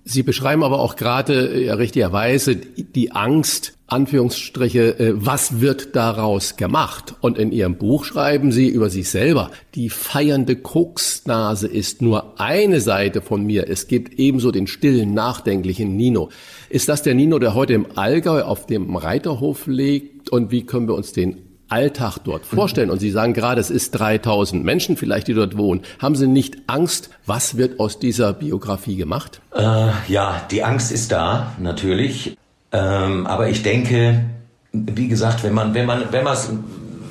Sie 0.03 0.23
beschreiben 0.23 0.63
aber 0.63 0.79
auch 0.79 0.95
gerade 0.95 1.63
ja, 1.63 1.75
richtigerweise 1.75 2.55
die 2.55 3.11
Angst, 3.11 3.77
Anführungsstriche, 3.85 4.99
äh, 4.99 5.13
was 5.15 5.61
wird 5.61 5.95
daraus 5.95 6.55
gemacht? 6.55 7.13
Und 7.21 7.37
in 7.37 7.51
Ihrem 7.51 7.75
Buch 7.75 8.05
schreiben 8.05 8.51
Sie 8.51 8.67
über 8.67 8.89
sich 8.89 9.09
selber, 9.09 9.51
die 9.75 9.89
feiernde 9.89 10.55
Koksnase 10.55 11.67
ist 11.67 12.01
nur 12.01 12.39
eine 12.39 12.81
Seite 12.81 13.21
von 13.21 13.45
mir. 13.45 13.69
Es 13.69 13.87
gibt 13.87 14.17
ebenso 14.17 14.51
den 14.51 14.65
stillen, 14.65 15.13
nachdenklichen 15.13 15.95
Nino. 15.95 16.29
Ist 16.69 16.89
das 16.89 17.03
der 17.03 17.13
Nino, 17.13 17.37
der 17.37 17.53
heute 17.53 17.73
im 17.73 17.85
Allgäu 17.95 18.41
auf 18.41 18.65
dem 18.65 18.95
Reiterhof 18.95 19.67
legt? 19.67 20.29
Und 20.31 20.51
wie 20.51 20.65
können 20.65 20.87
wir 20.87 20.95
uns 20.95 21.11
den 21.11 21.50
Alltag 21.71 22.19
dort 22.23 22.45
vorstellen. 22.45 22.89
Und 22.89 22.99
Sie 22.99 23.11
sagen 23.11 23.33
gerade, 23.33 23.61
es 23.61 23.69
ist 23.69 23.91
3000 23.91 24.63
Menschen 24.63 24.97
vielleicht, 24.97 25.27
die 25.27 25.33
dort 25.33 25.57
wohnen. 25.57 25.81
Haben 25.99 26.15
Sie 26.15 26.27
nicht 26.27 26.57
Angst? 26.67 27.09
Was 27.25 27.57
wird 27.57 27.79
aus 27.79 27.99
dieser 27.99 28.33
Biografie 28.33 28.95
gemacht? 28.95 29.41
Äh, 29.55 29.87
ja, 30.07 30.41
die 30.51 30.63
Angst 30.63 30.91
ist 30.91 31.11
da, 31.11 31.53
natürlich. 31.59 32.37
Ähm, 32.71 33.27
aber 33.27 33.49
ich 33.49 33.63
denke, 33.63 34.25
wie 34.71 35.07
gesagt, 35.07 35.43
wenn 35.43 35.53
man, 35.53 35.73
wenn 35.73 35.85
man, 35.85 36.05
wenn 36.11 36.25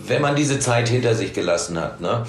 wenn 0.07 0.23
man 0.23 0.35
diese 0.35 0.59
Zeit 0.59 0.88
hinter 0.88 1.14
sich 1.14 1.33
gelassen 1.33 1.79
hat, 1.79 2.01
ne, 2.01 2.25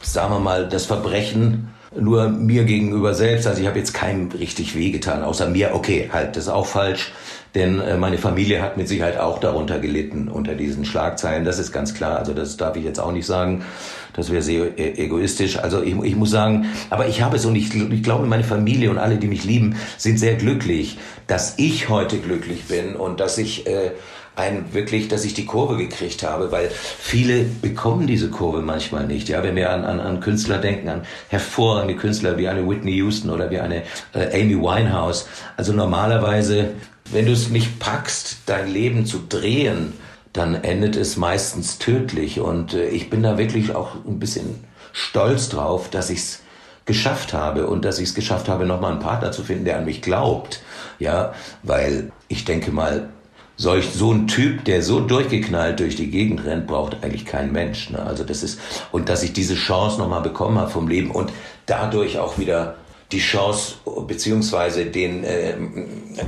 sagen 0.00 0.32
wir 0.32 0.40
mal, 0.40 0.68
das 0.68 0.86
Verbrechen 0.86 1.68
nur 1.98 2.28
mir 2.28 2.64
gegenüber 2.64 3.14
selbst, 3.14 3.46
also 3.46 3.60
ich 3.60 3.66
habe 3.66 3.78
jetzt 3.78 3.94
keinem 3.94 4.30
richtig 4.30 4.76
wehgetan, 4.76 5.22
außer 5.22 5.48
mir, 5.48 5.74
okay, 5.74 6.10
halt, 6.12 6.36
das 6.36 6.44
ist 6.44 6.50
auch 6.50 6.66
falsch. 6.66 7.12
Denn 7.56 7.80
äh, 7.80 7.96
meine 7.96 8.18
Familie 8.18 8.60
hat 8.60 8.76
mit 8.76 8.86
Sicherheit 8.86 9.18
auch 9.18 9.40
darunter 9.40 9.78
gelitten, 9.78 10.28
unter 10.28 10.54
diesen 10.54 10.84
Schlagzeilen. 10.84 11.46
Das 11.46 11.58
ist 11.58 11.72
ganz 11.72 11.94
klar. 11.94 12.18
Also 12.18 12.34
das 12.34 12.58
darf 12.58 12.76
ich 12.76 12.84
jetzt 12.84 13.00
auch 13.00 13.12
nicht 13.12 13.24
sagen. 13.24 13.64
Das 14.12 14.30
wäre 14.30 14.42
sehr 14.42 14.78
e-, 14.78 15.04
egoistisch. 15.04 15.58
Also 15.58 15.82
ich, 15.82 15.96
ich 16.02 16.16
muss 16.16 16.30
sagen, 16.30 16.66
aber 16.90 17.08
ich 17.08 17.22
habe 17.22 17.36
es 17.36 17.46
und 17.46 17.56
ich, 17.56 17.74
ich 17.74 18.02
glaube, 18.02 18.26
meine 18.26 18.44
Familie 18.44 18.90
und 18.90 18.98
alle, 18.98 19.16
die 19.16 19.26
mich 19.26 19.44
lieben, 19.44 19.76
sind 19.96 20.18
sehr 20.18 20.34
glücklich, 20.34 20.98
dass 21.28 21.54
ich 21.56 21.88
heute 21.88 22.18
glücklich 22.18 22.64
bin 22.64 22.94
und 22.94 23.20
dass 23.20 23.38
ich 23.38 23.66
äh, 23.66 23.92
ein 24.36 24.74
wirklich, 24.74 25.08
dass 25.08 25.24
ich 25.24 25.32
die 25.32 25.46
Kurve 25.46 25.78
gekriegt 25.78 26.22
habe, 26.22 26.52
weil 26.52 26.68
viele 26.68 27.44
bekommen 27.44 28.06
diese 28.06 28.28
Kurve 28.28 28.60
manchmal 28.60 29.06
nicht. 29.06 29.30
Ja, 29.30 29.42
wenn 29.42 29.56
wir 29.56 29.70
an, 29.70 29.86
an, 29.86 29.98
an 29.98 30.20
Künstler 30.20 30.58
denken, 30.58 30.90
an 30.90 31.06
hervorragende 31.28 31.96
Künstler 31.96 32.36
wie 32.36 32.48
eine 32.48 32.68
Whitney 32.68 32.92
Houston 32.96 33.30
oder 33.30 33.50
wie 33.50 33.60
eine 33.60 33.82
äh, 34.12 34.42
Amy 34.42 34.60
Winehouse. 34.60 35.26
Also 35.56 35.72
normalerweise 35.72 36.74
wenn 37.12 37.26
du 37.26 37.32
es 37.32 37.48
nicht 37.48 37.78
packst, 37.78 38.38
dein 38.46 38.68
Leben 38.72 39.06
zu 39.06 39.20
drehen, 39.28 39.94
dann 40.32 40.54
endet 40.54 40.96
es 40.96 41.16
meistens 41.16 41.78
tödlich. 41.78 42.40
Und 42.40 42.74
äh, 42.74 42.88
ich 42.88 43.10
bin 43.10 43.22
da 43.22 43.38
wirklich 43.38 43.74
auch 43.74 43.94
ein 44.06 44.18
bisschen 44.18 44.64
stolz 44.92 45.48
drauf, 45.48 45.90
dass 45.90 46.10
ich 46.10 46.18
es 46.18 46.42
geschafft 46.84 47.32
habe 47.32 47.66
und 47.66 47.84
dass 47.84 47.98
ich 47.98 48.08
es 48.08 48.14
geschafft 48.14 48.48
habe, 48.48 48.64
nochmal 48.64 48.92
einen 48.92 49.00
Partner 49.00 49.32
zu 49.32 49.42
finden, 49.42 49.64
der 49.64 49.78
an 49.78 49.84
mich 49.84 50.02
glaubt. 50.02 50.60
Ja, 50.98 51.34
weil 51.62 52.12
ich 52.28 52.44
denke 52.44 52.70
mal, 52.70 53.08
solch, 53.56 53.90
so 53.92 54.12
ein 54.12 54.28
Typ, 54.28 54.64
der 54.64 54.82
so 54.82 55.00
durchgeknallt 55.00 55.80
durch 55.80 55.96
die 55.96 56.10
Gegend 56.10 56.44
rennt, 56.44 56.66
braucht 56.66 57.02
eigentlich 57.02 57.24
kein 57.24 57.52
Mensch. 57.52 57.90
Ne? 57.90 57.98
Also 57.98 58.22
das 58.22 58.42
ist, 58.42 58.60
und 58.92 59.08
dass 59.08 59.22
ich 59.22 59.32
diese 59.32 59.54
Chance 59.54 59.98
nochmal 59.98 60.22
bekommen 60.22 60.58
habe 60.58 60.70
vom 60.70 60.88
Leben 60.88 61.10
und 61.10 61.32
dadurch 61.64 62.18
auch 62.18 62.38
wieder 62.38 62.76
die 63.12 63.18
Chance 63.18 63.74
beziehungsweise 64.06 64.86
den, 64.86 65.24
äh, 65.24 65.54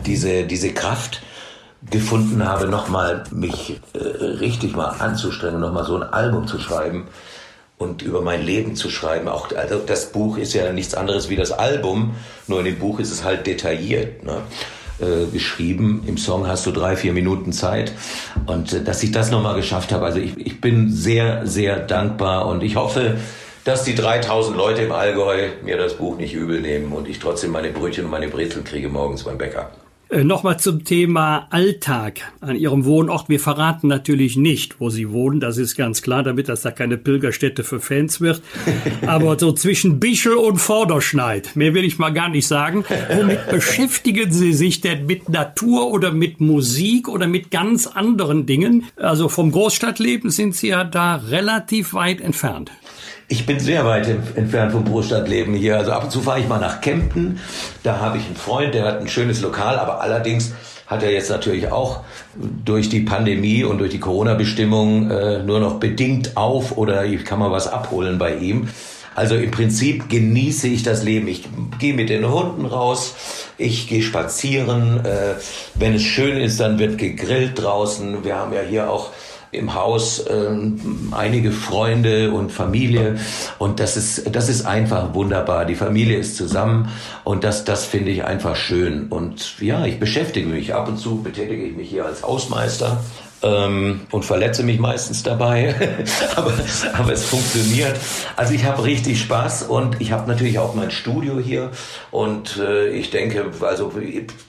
diese, 0.07 0.45
diese 0.45 0.73
Kraft 0.73 1.23
gefunden 1.91 2.45
habe, 2.45 2.67
nochmal 2.67 3.25
mich 3.31 3.81
äh, 3.95 3.99
richtig 3.99 4.75
mal 4.77 4.89
anzustrengen, 4.89 5.61
nochmal 5.61 5.85
so 5.85 5.97
ein 5.97 6.03
Album 6.03 6.47
zu 6.47 6.59
schreiben 6.59 7.07
und 7.79 8.03
über 8.03 8.21
mein 8.21 8.45
Leben 8.45 8.75
zu 8.75 8.91
schreiben. 8.91 9.29
Auch 9.29 9.55
also 9.55 9.79
das 9.79 10.13
Buch 10.13 10.39
ist 10.39 10.55
ja 10.55 10.73
nichts 10.73 10.95
anderes 10.95 11.29
wie 11.29 11.37
das 11.37 11.53
Album, 11.53 12.15
nur 12.47 12.61
in 12.61 12.65
dem 12.65 12.79
Buch 12.79 12.99
ist 12.99 13.13
es 13.13 13.25
halt 13.25 13.47
detailliert. 13.47 14.25
Ne? 14.25 14.43
Äh, 15.01 15.31
geschrieben. 15.33 16.03
Im 16.09 16.19
Song 16.19 16.49
hast 16.49 16.67
du 16.67 16.73
drei, 16.73 16.97
vier 16.97 17.13
Minuten 17.13 17.53
Zeit. 17.53 17.93
Und 18.47 18.73
äh, 18.73 18.83
dass 18.83 19.01
ich 19.05 19.13
das 19.13 19.31
nochmal 19.31 19.55
geschafft 19.55 19.93
habe, 19.93 20.05
also 20.05 20.19
ich, 20.19 20.37
ich 20.37 20.61
bin 20.61 20.91
sehr, 20.91 21.47
sehr 21.47 21.79
dankbar 21.79 22.47
und 22.47 22.65
ich 22.65 22.75
hoffe, 22.75 23.17
dass 23.65 23.85
die 23.85 23.95
3000 23.95 24.57
Leute 24.57 24.83
im 24.83 24.93
Allgäu 24.93 25.49
mir 25.63 25.77
das 25.77 25.95
Buch 25.95 26.17
nicht 26.17 26.35
übel 26.35 26.61
nehmen 26.61 26.93
und 26.93 27.09
ich 27.09 27.19
trotzdem 27.19 27.51
meine 27.51 27.71
Brötchen 27.71 28.05
und 28.05 28.11
meine 28.11 28.29
Brezeln 28.29 28.65
kriege 28.65 28.89
morgens 28.89 29.25
beim 29.25 29.39
Bäcker. 29.39 29.71
Äh, 30.11 30.25
Nochmal 30.25 30.59
zum 30.59 30.85
Thema 30.85 31.49
Alltag 31.51 32.21
an 32.41 32.57
Ihrem 32.57 32.87
Wohnort. 32.87 33.29
Wir 33.29 33.41
verraten 33.41 33.89
natürlich 33.89 34.37
nicht, 34.37 34.81
wo 34.81 34.89
Sie 34.89 35.11
wohnen, 35.11 35.39
das 35.39 35.59
ist 35.59 35.77
ganz 35.77 36.01
klar, 36.01 36.23
damit 36.23 36.49
das 36.49 36.63
da 36.63 36.71
keine 36.71 36.97
Pilgerstätte 36.97 37.63
für 37.63 37.81
Fans 37.81 38.21
wird. 38.21 38.41
Aber 39.07 39.39
so 39.39 39.53
zwischen 39.53 40.01
Bischel 40.01 40.35
und 40.35 40.59
Vorderschneid, 40.59 41.57
mehr 41.57 41.75
will 41.75 41.85
ich 41.85 41.99
mal 41.99 42.11
gar 42.11 42.31
nicht 42.31 42.47
sagen. 42.47 42.85
Womit 43.15 43.49
beschäftigen 43.51 44.33
Sie 44.33 44.55
sich 44.55 44.81
denn 44.81 45.07
mit 45.07 45.29
Natur 45.29 45.91
oder 45.91 46.11
mit 46.11 46.41
Musik 46.41 47.09
oder 47.09 47.27
mit 47.27 47.51
ganz 47.51 47.87
anderen 47.87 48.47
Dingen? 48.47 48.87
Also 48.97 49.29
vom 49.29 49.53
Großstadtleben 49.53 50.31
sind 50.31 50.55
Sie 50.55 50.69
ja 50.69 50.85
da 50.85 51.17
relativ 51.17 51.93
weit 51.93 52.23
entfernt. 52.23 52.71
Ich 53.31 53.45
bin 53.45 53.61
sehr 53.61 53.85
weit 53.85 54.09
entfernt 54.37 54.73
vom 54.73 54.87
Großstadtleben 54.87 55.55
hier. 55.55 55.77
Also 55.77 55.93
ab 55.93 56.05
und 56.05 56.11
zu 56.11 56.23
fahre 56.23 56.41
ich 56.41 56.49
mal 56.49 56.59
nach 56.59 56.81
Kempten. 56.81 57.39
Da 57.83 58.01
habe 58.01 58.17
ich 58.17 58.25
einen 58.25 58.37
Freund, 58.37 58.73
der 58.73 58.87
hat 58.87 59.03
ein 59.03 59.09
schönes 59.09 59.43
Lokal, 59.43 59.79
aber 59.79 60.01
allerdings 60.01 60.53
hat 60.87 61.03
er 61.03 61.13
jetzt 61.13 61.29
natürlich 61.29 61.71
auch 61.71 62.01
durch 62.65 62.89
die 62.89 63.01
Pandemie 63.01 63.65
und 63.65 63.79
durch 63.79 63.91
die 63.91 64.01
Corona-Bestimmungen 64.01 65.11
äh, 65.11 65.43
nur 65.43 65.61
noch 65.61 65.75
bedingt 65.75 66.39
auf 66.39 66.79
oder 66.79 67.05
ich 67.05 67.27
kann 67.27 67.39
mal 67.39 67.51
was 67.51 67.69
abholen 67.69 68.17
bei 68.17 68.35
ihm. 68.35 68.69
Also 69.15 69.35
im 69.35 69.51
Prinzip 69.51 70.09
genieße 70.09 70.69
ich 70.69 70.83
das 70.83 71.03
Leben. 71.03 71.29
Ich 71.29 71.47
gehe 71.79 71.93
mit 71.93 72.09
den 72.09 72.31
Hunden 72.31 72.65
raus, 72.65 73.15
ich 73.59 73.89
gehe 73.89 74.03
spazieren. 74.03 75.05
Äh, 75.05 75.35
wenn 75.75 75.93
es 75.93 76.03
schön 76.03 76.39
ist, 76.39 76.61
dann 76.61 76.79
wird 76.79 76.97
gegrillt 76.97 77.61
draußen. 77.61 78.25
Wir 78.25 78.37
haben 78.37 78.55
ja 78.55 78.63
hier 78.63 78.91
auch 78.91 79.11
im 79.51 79.75
Haus 79.75 80.25
ähm, 80.29 81.13
einige 81.13 81.53
Freunde 81.53 82.33
und 82.33 82.53
Familie 82.53 83.19
und 83.59 83.81
das 83.81 83.97
ist 83.97 84.35
das 84.35 84.49
ist 84.49 84.67
einfach 84.67 85.15
wunderbar. 85.15 85.65
Die 85.65 85.75
Familie 85.75 86.19
ist 86.19 86.37
zusammen 86.37 86.91
und 87.25 87.45
das 87.45 87.65
das 87.65 87.85
finde 87.85 88.11
ich 88.11 88.25
einfach 88.25 88.57
schön 88.57 89.07
und 89.09 89.61
ja, 89.61 89.87
ich 89.87 89.99
beschäftige 89.99 90.49
mich 90.49 90.75
ab 90.75 90.89
und 90.89 90.99
zu 90.99 91.23
betätige 91.23 91.65
ich 91.65 91.77
mich 91.77 91.89
hier 91.89 92.05
als 92.05 92.23
Hausmeister 92.23 92.99
ähm, 93.43 94.01
und 94.11 94.25
verletze 94.25 94.63
mich 94.63 94.79
meistens 94.79 95.23
dabei, 95.23 95.75
aber, 96.37 96.53
aber 96.95 97.13
es 97.13 97.25
funktioniert. 97.25 97.97
Also 98.37 98.55
ich 98.55 98.65
habe 98.65 98.85
richtig 98.85 99.21
Spaß 99.21 99.65
und 99.65 100.01
ich 100.01 100.13
habe 100.13 100.29
natürlich 100.29 100.59
auch 100.59 100.75
mein 100.75 100.91
Studio 100.91 101.39
hier 101.39 101.71
und 102.11 102.57
äh, 102.59 102.89
ich 102.89 103.11
denke, 103.11 103.47
also 103.61 103.93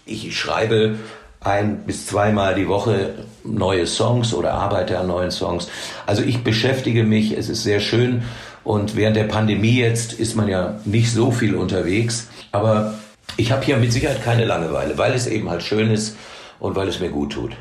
ich 0.05 0.37
schreibe 0.37 0.95
ein 1.41 1.83
bis 1.85 2.05
zweimal 2.05 2.55
die 2.55 2.67
Woche 2.67 3.25
neue 3.43 3.87
Songs 3.87 4.33
oder 4.33 4.53
arbeite 4.53 4.99
an 4.99 5.07
neuen 5.07 5.31
Songs. 5.31 5.69
Also 6.05 6.23
ich 6.23 6.43
beschäftige 6.43 7.03
mich, 7.03 7.31
es 7.31 7.49
ist 7.49 7.63
sehr 7.63 7.79
schön 7.79 8.23
und 8.63 8.95
während 8.95 9.15
der 9.15 9.23
Pandemie 9.23 9.77
jetzt 9.77 10.13
ist 10.13 10.35
man 10.35 10.47
ja 10.47 10.79
nicht 10.85 11.11
so 11.11 11.31
viel 11.31 11.55
unterwegs, 11.55 12.27
aber 12.51 12.95
ich 13.37 13.51
habe 13.51 13.63
hier 13.63 13.77
mit 13.77 13.93
Sicherheit 13.93 14.23
keine 14.23 14.45
Langeweile, 14.45 14.97
weil 14.97 15.13
es 15.13 15.27
eben 15.27 15.49
halt 15.49 15.63
schön 15.63 15.91
ist 15.91 16.17
und 16.59 16.75
weil 16.75 16.87
es 16.87 16.99
mir 16.99 17.09
gut 17.09 17.33
tut. 17.33 17.51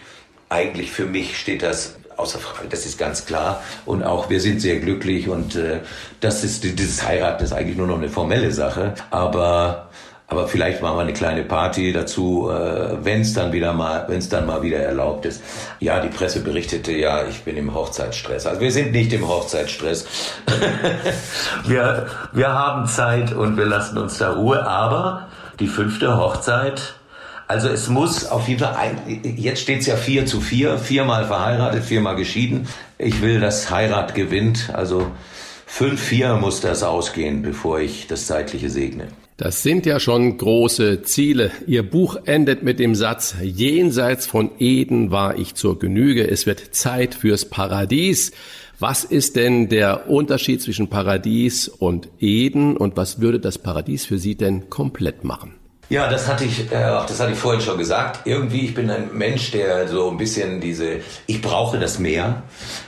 eigentlich 0.49 0.91
für 0.91 1.05
mich 1.05 1.39
steht 1.39 1.63
das 1.63 1.98
außer 2.19 2.39
Frage, 2.39 2.69
das 2.69 2.85
ist 2.85 2.99
ganz 2.99 3.27
klar. 3.27 3.63
Und 3.87 4.03
auch 4.03 4.29
wir 4.29 4.41
sind 4.41 4.61
sehr 4.61 4.81
glücklich 4.81 5.29
und 5.29 5.57
äh, 5.57 5.81
das 6.21 6.45
ist 6.45 6.65
dieses 6.65 7.07
Heiraten 7.07 7.45
ist 7.45 7.53
eigentlich 7.53 7.77
nur 7.77 7.87
noch 7.87 7.99
eine 7.99 8.09
formelle 8.09 8.53
Sache. 8.53 8.95
Aber 9.11 9.89
aber 10.31 10.47
vielleicht 10.47 10.83
machen 10.83 10.99
wir 10.99 11.03
eine 11.03 11.15
kleine 11.15 11.43
Party 11.43 11.91
dazu, 11.91 12.51
äh, 12.51 13.03
wenn 13.03 13.23
es 13.23 13.33
dann 13.33 13.51
wieder 13.51 13.73
mal, 13.73 14.05
wenn 14.09 14.19
es 14.19 14.29
dann 14.29 14.45
mal 14.45 14.61
wieder 14.61 14.79
erlaubt 14.79 15.25
ist. 15.25 15.43
Ja, 15.81 16.01
die 16.01 16.09
Presse 16.09 16.41
berichtete 16.41 16.93
ja, 16.93 17.27
ich 17.27 17.45
bin 17.45 17.57
im 17.57 17.75
Hochzeitsstress. 17.75 18.47
Also 18.47 18.61
wir 18.61 18.71
sind 18.71 18.93
nicht 18.93 19.11
im 19.15 19.27
Hochzeitsstress. 19.27 20.07
wir, 21.67 22.09
wir 22.33 22.49
haben 22.53 22.87
Zeit 22.87 23.33
und 23.33 23.57
wir 23.57 23.65
lassen 23.65 23.97
uns 23.97 24.19
da 24.19 24.35
Ruhe. 24.35 24.67
Aber 24.67 25.29
die 25.61 25.67
fünfte 25.67 26.19
Hochzeit, 26.19 26.95
also 27.49 27.69
es 27.69 27.89
muss 27.89 28.27
auf 28.27 28.47
jeden 28.47 28.61
Fall 28.61 28.75
ein, 28.75 29.23
jetzt 29.37 29.63
steht 29.63 29.81
es 29.81 29.87
ja 29.87 29.97
vier 29.97 30.27
zu 30.27 30.41
vier, 30.41 30.79
viermal 30.79 31.27
verheiratet, 31.27 31.83
viermal 31.83 32.15
geschieden. 32.15 32.69
Ich 32.99 33.23
will, 33.23 33.41
dass 33.41 33.71
Heirat 33.71 34.15
gewinnt. 34.15 34.71
Also 34.75 35.07
fünf 35.67 35.99
vier 36.01 36.35
muss 36.35 36.61
das 36.61 36.83
ausgehen, 36.83 37.41
bevor 37.41 37.81
ich 37.81 38.07
das 38.07 38.27
Zeitliche 38.27 38.69
segne. 38.69 39.09
Das 39.39 39.63
sind 39.63 39.87
ja 39.87 39.99
schon 39.99 40.37
große 40.37 41.03
Ziele. 41.03 41.51
Ihr 41.67 41.89
Buch 41.89 42.17
endet 42.27 42.63
mit 42.65 42.79
dem 42.79 42.95
Satz, 42.95 43.37
jenseits 43.41 44.27
von 44.27 44.51
Eden 44.59 45.11
war 45.11 45.39
ich 45.39 45.55
zur 45.55 45.79
Genüge, 45.79 46.29
es 46.29 46.45
wird 46.45 46.75
Zeit 46.75 47.15
fürs 47.15 47.47
Paradies. 47.47 48.33
Was 48.79 49.05
ist 49.05 49.37
denn 49.37 49.69
der 49.69 50.11
Unterschied 50.11 50.61
zwischen 50.61 50.89
Paradies 50.89 51.69
und 51.69 52.09
Eden 52.21 52.77
und 52.77 52.97
was 52.97 53.21
würde 53.21 53.41
das 53.41 53.59
Paradies 53.59 54.05
für 54.05 54.19
Sie 54.19 54.35
denn 54.35 54.69
komplett 54.69 55.25
machen? 55.25 55.58
Ja, 55.91 56.11
das 56.11 56.29
hatte 56.29 56.45
ich, 56.45 56.71
äh, 56.71 56.81
das 56.81 57.19
hatte 57.19 57.33
ich 57.33 57.39
vorhin 57.39 57.63
schon 57.63 57.79
gesagt. 57.79 58.27
Irgendwie, 58.27 58.67
ich 58.67 58.75
bin 58.75 58.91
ein 58.91 59.09
Mensch, 59.15 59.53
der 59.53 59.89
so 59.89 60.11
ein 60.11 60.19
bisschen 60.19 60.61
diese, 60.61 61.01
ich 61.27 61.41
brauche 61.41 61.79
das 61.79 61.99
Meer. 61.99 62.43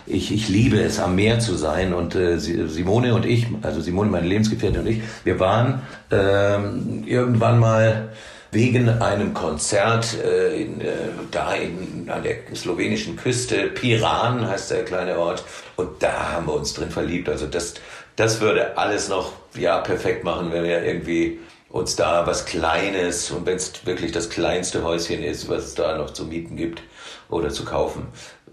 Ich, 0.05 0.31
ich 0.31 0.51
liebe 0.51 0.79
es, 0.79 1.01
am 1.01 1.15
Meer 1.15 1.41
zu 1.41 1.55
sein. 1.55 1.95
Und 1.95 2.15
äh, 2.15 2.39
Simone 2.39 3.15
und 3.15 3.25
ich, 3.25 3.47
also 3.63 3.81
Simone, 3.81 4.11
meine 4.11 4.27
Lebensgefährtin 4.27 4.81
und 4.81 4.87
ich, 4.87 5.01
wir 5.25 5.41
waren 5.41 5.81
ähm, 6.11 7.05
irgendwann 7.07 7.59
mal 7.59 8.11
wegen 8.53 8.89
einem 8.89 9.33
Konzert 9.33 10.17
äh, 10.23 10.61
in, 10.61 10.83
äh, 10.83 10.87
da 11.31 11.55
in, 11.55 12.11
an 12.11 12.23
der 12.23 12.55
slowenischen 12.55 13.17
Küste, 13.17 13.69
Piran 13.69 14.47
heißt 14.47 14.73
der 14.73 14.85
kleine 14.85 15.17
Ort, 15.17 15.45
und 15.77 16.03
da 16.03 16.33
haben 16.33 16.47
wir 16.49 16.55
uns 16.55 16.75
drin 16.75 16.91
verliebt. 16.91 17.31
Also 17.31 17.47
das, 17.47 17.75
das 18.17 18.41
würde 18.43 18.77
alles 18.77 19.09
noch 19.09 19.33
ja 19.57 19.79
perfekt 19.79 20.25
machen, 20.25 20.53
wenn 20.53 20.65
wir 20.65 20.85
irgendwie 20.85 21.39
uns 21.71 21.97
da 21.97 22.27
was 22.27 22.47
Kleines 22.47 23.31
und 23.31 23.47
wenn 23.47 23.57
es 23.57 23.87
wirklich 23.87 24.13
das 24.13 24.29
kleinste 24.29 24.83
Häuschen 24.83 25.23
ist, 25.23 25.49
was 25.49 25.65
es 25.65 25.75
da 25.75 25.97
noch 25.97 26.11
zu 26.11 26.25
mieten 26.25 26.57
gibt 26.57 26.83
oder 27.29 27.51
zu 27.51 27.65
kaufen. 27.65 28.09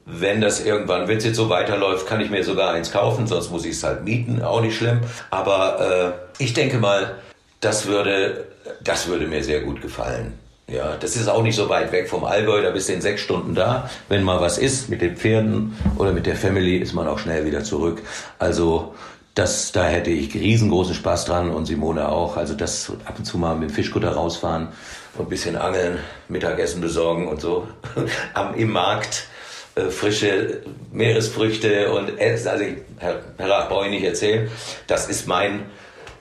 Wenn 0.06 0.40
das 0.40 0.64
irgendwann, 0.64 1.08
wenn 1.08 1.18
es 1.18 1.26
jetzt 1.26 1.36
so 1.36 1.50
weiterläuft, 1.50 2.08
kann 2.08 2.22
ich 2.22 2.30
mir 2.30 2.44
sogar 2.44 2.72
eins 2.72 2.92
kaufen, 2.92 3.28
sonst 3.28 3.52
muss 3.52 3.66
ich 3.66 3.72
es 3.72 3.84
halt 3.84 4.04
mieten, 4.04 4.42
auch 4.42 4.62
nicht 4.62 4.78
schlimm. 4.78 5.02
Aber 5.32 6.16
äh, 6.40 6.44
ich 6.44 6.54
denke 6.54 6.78
mal, 6.78 7.16
das 7.60 7.88
würde, 7.88 8.46
das 8.82 9.08
würde 9.08 9.28
mir 9.28 9.44
sehr 9.44 9.62
gut 9.62 9.82
gefallen. 9.82 10.34
Ja, 10.70 10.98
das 10.98 11.16
ist 11.16 11.30
auch 11.30 11.44
nicht 11.44 11.56
so 11.56 11.70
weit 11.70 11.94
weg 11.94 12.10
vom 12.10 12.26
Allgäu, 12.26 12.62
da 12.62 12.72
bist 12.72 12.90
du 12.90 12.94
in 12.94 13.02
sechs 13.02 13.22
Stunden 13.22 13.56
da. 13.56 13.90
Wenn 14.10 14.24
mal 14.24 14.42
was 14.42 14.58
ist 14.58 14.90
mit 14.90 15.02
den 15.02 15.16
Pferden 15.16 15.76
oder 15.98 16.12
mit 16.12 16.26
der 16.26 16.36
Family, 16.36 16.78
ist 16.78 16.94
man 16.94 17.08
auch 17.08 17.20
schnell 17.20 17.46
wieder 17.46 17.64
zurück. 17.64 18.02
Also 18.38 18.94
das, 19.38 19.72
da 19.72 19.86
hätte 19.86 20.10
ich 20.10 20.34
riesengroßen 20.34 20.96
Spaß 20.96 21.26
dran 21.26 21.52
und 21.52 21.68
Simone 21.68 22.10
auch. 22.10 22.38
Also 22.38 22.56
das 22.56 22.92
ab 23.06 23.16
und 23.20 23.26
zu 23.26 23.38
mal 23.38 23.56
mit 23.56 23.70
dem 23.70 23.74
Fischkutter 23.74 24.12
rausfahren 24.12 24.70
und 25.16 25.28
ein 25.28 25.30
bisschen 25.30 25.56
angeln, 25.56 26.00
Mittagessen 26.28 26.82
besorgen 26.82 27.28
und 27.28 27.40
so. 27.40 27.68
Am, 28.34 28.56
Im 28.56 28.72
Markt 28.72 29.28
äh, 29.76 29.90
frische 29.90 30.62
Meeresfrüchte 30.92 31.92
und 31.92 32.18
Essen. 32.18 32.48
Also 32.48 32.64
ich, 32.64 32.78
Herr, 32.98 33.22
Herr 33.38 33.68
brauche 33.68 33.86
ich 33.86 33.92
nicht 33.92 34.06
erzählen. 34.06 34.50
Das 34.88 35.08
ist 35.08 35.28
mein, 35.28 35.66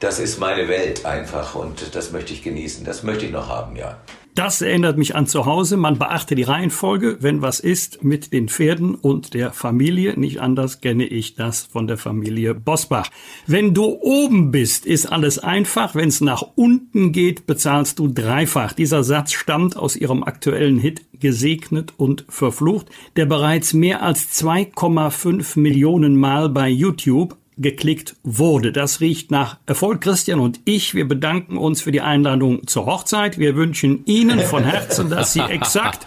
das 0.01 0.19
ist 0.19 0.39
meine 0.39 0.69
Welt 0.69 1.07
einfach 1.07 1.55
und 1.55 1.95
das 1.95 2.13
möchte 2.13 2.35
ich 2.35 2.43
genießen. 2.43 2.85
Das 2.85 3.03
möchte 3.03 3.25
ich 3.25 3.33
noch 3.33 3.49
haben, 3.49 3.77
ja. 3.77 3.99
Das 4.37 4.61
erinnert 4.61 4.99
mich 4.99 5.17
an 5.17 5.27
zu 5.27 5.47
Hause. 5.47 5.79
Man 5.79 5.99
beachte 5.99 6.35
die 6.35 6.43
Reihenfolge, 6.43 7.17
wenn 7.21 7.41
was 7.41 7.59
ist, 7.59 8.05
mit 8.05 8.35
den 8.35 8.51
Pferden 8.51 8.95
und 8.95 9.33
der 9.33 9.51
Familie. 9.51 10.13
Nicht 10.21 10.43
anders 10.43 10.83
kenne 10.83 11.07
ich 11.07 11.37
das 11.37 11.65
von 11.65 11.87
der 11.87 11.97
Familie 11.97 12.55
Bosbach. 12.55 13.09
Wenn 13.47 13.73
du 13.73 13.87
oben 13.87 14.51
bist, 14.51 14.85
ist 14.85 15.07
alles 15.07 15.39
einfach. 15.39 15.95
Wenn 15.95 16.11
es 16.11 16.21
nach 16.21 16.43
unten 16.55 17.13
geht, 17.13 17.47
bezahlst 17.47 17.99
du 17.99 18.09
dreifach. 18.09 18.75
Dieser 18.75 19.05
Satz 19.05 19.33
stammt 19.33 19.79
aus 19.79 19.97
ihrem 19.97 20.23
aktuellen 20.23 20.79
Hit 20.79 21.07
Gesegnet 21.19 21.95
und 21.97 22.27
Verflucht, 22.29 22.91
der 23.17 23.25
bereits 23.25 23.73
mehr 23.73 24.03
als 24.03 24.39
2,5 24.39 25.59
Millionen 25.59 26.15
Mal 26.15 26.51
bei 26.51 26.69
YouTube 26.69 27.39
geklickt 27.57 28.17
wurde. 28.23 28.73
Das 28.73 29.01
riecht 29.01 29.31
nach 29.31 29.59
Erfolg. 29.67 30.01
Christian 30.01 30.41
und 30.41 30.61
ich, 30.65 30.95
wir 30.95 31.09
bedanken 31.09 31.57
uns 31.57 31.83
für 31.83 31.93
die 31.93 32.01
Einladung 32.01 32.67
zur 32.67 32.87
Hochzeit. 32.87 33.39
Wir 33.39 33.57
wünschen 33.57 34.05
Ihnen 34.07 34.41
von 34.41 34.65
Herzen, 34.65 35.11
dass 35.11 35.33
Sie 35.33 35.41
exakt 35.41 36.07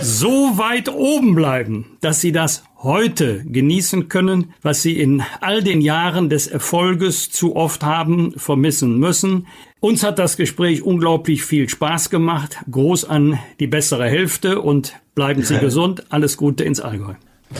so 0.00 0.56
weit 0.56 0.88
oben 0.88 1.34
bleiben, 1.34 1.96
dass 2.00 2.20
Sie 2.20 2.32
das 2.32 2.62
heute 2.82 3.44
genießen 3.44 4.08
können, 4.08 4.54
was 4.62 4.82
sie 4.82 4.98
in 4.98 5.22
all 5.40 5.62
den 5.62 5.80
Jahren 5.80 6.28
des 6.28 6.46
Erfolges 6.46 7.30
zu 7.30 7.56
oft 7.56 7.82
haben 7.82 8.32
vermissen 8.36 8.98
müssen. 8.98 9.46
Uns 9.80 10.02
hat 10.02 10.18
das 10.18 10.36
Gespräch 10.36 10.82
unglaublich 10.82 11.44
viel 11.44 11.68
Spaß 11.68 12.10
gemacht. 12.10 12.58
Groß 12.70 13.04
an 13.04 13.38
die 13.60 13.66
bessere 13.66 14.08
Hälfte 14.08 14.60
und 14.60 14.94
bleiben 15.14 15.42
Sie 15.42 15.58
gesund. 15.60 16.04
Alles 16.10 16.36
Gute 16.36 16.64
ins 16.64 16.80
Allgäu. 16.80 17.14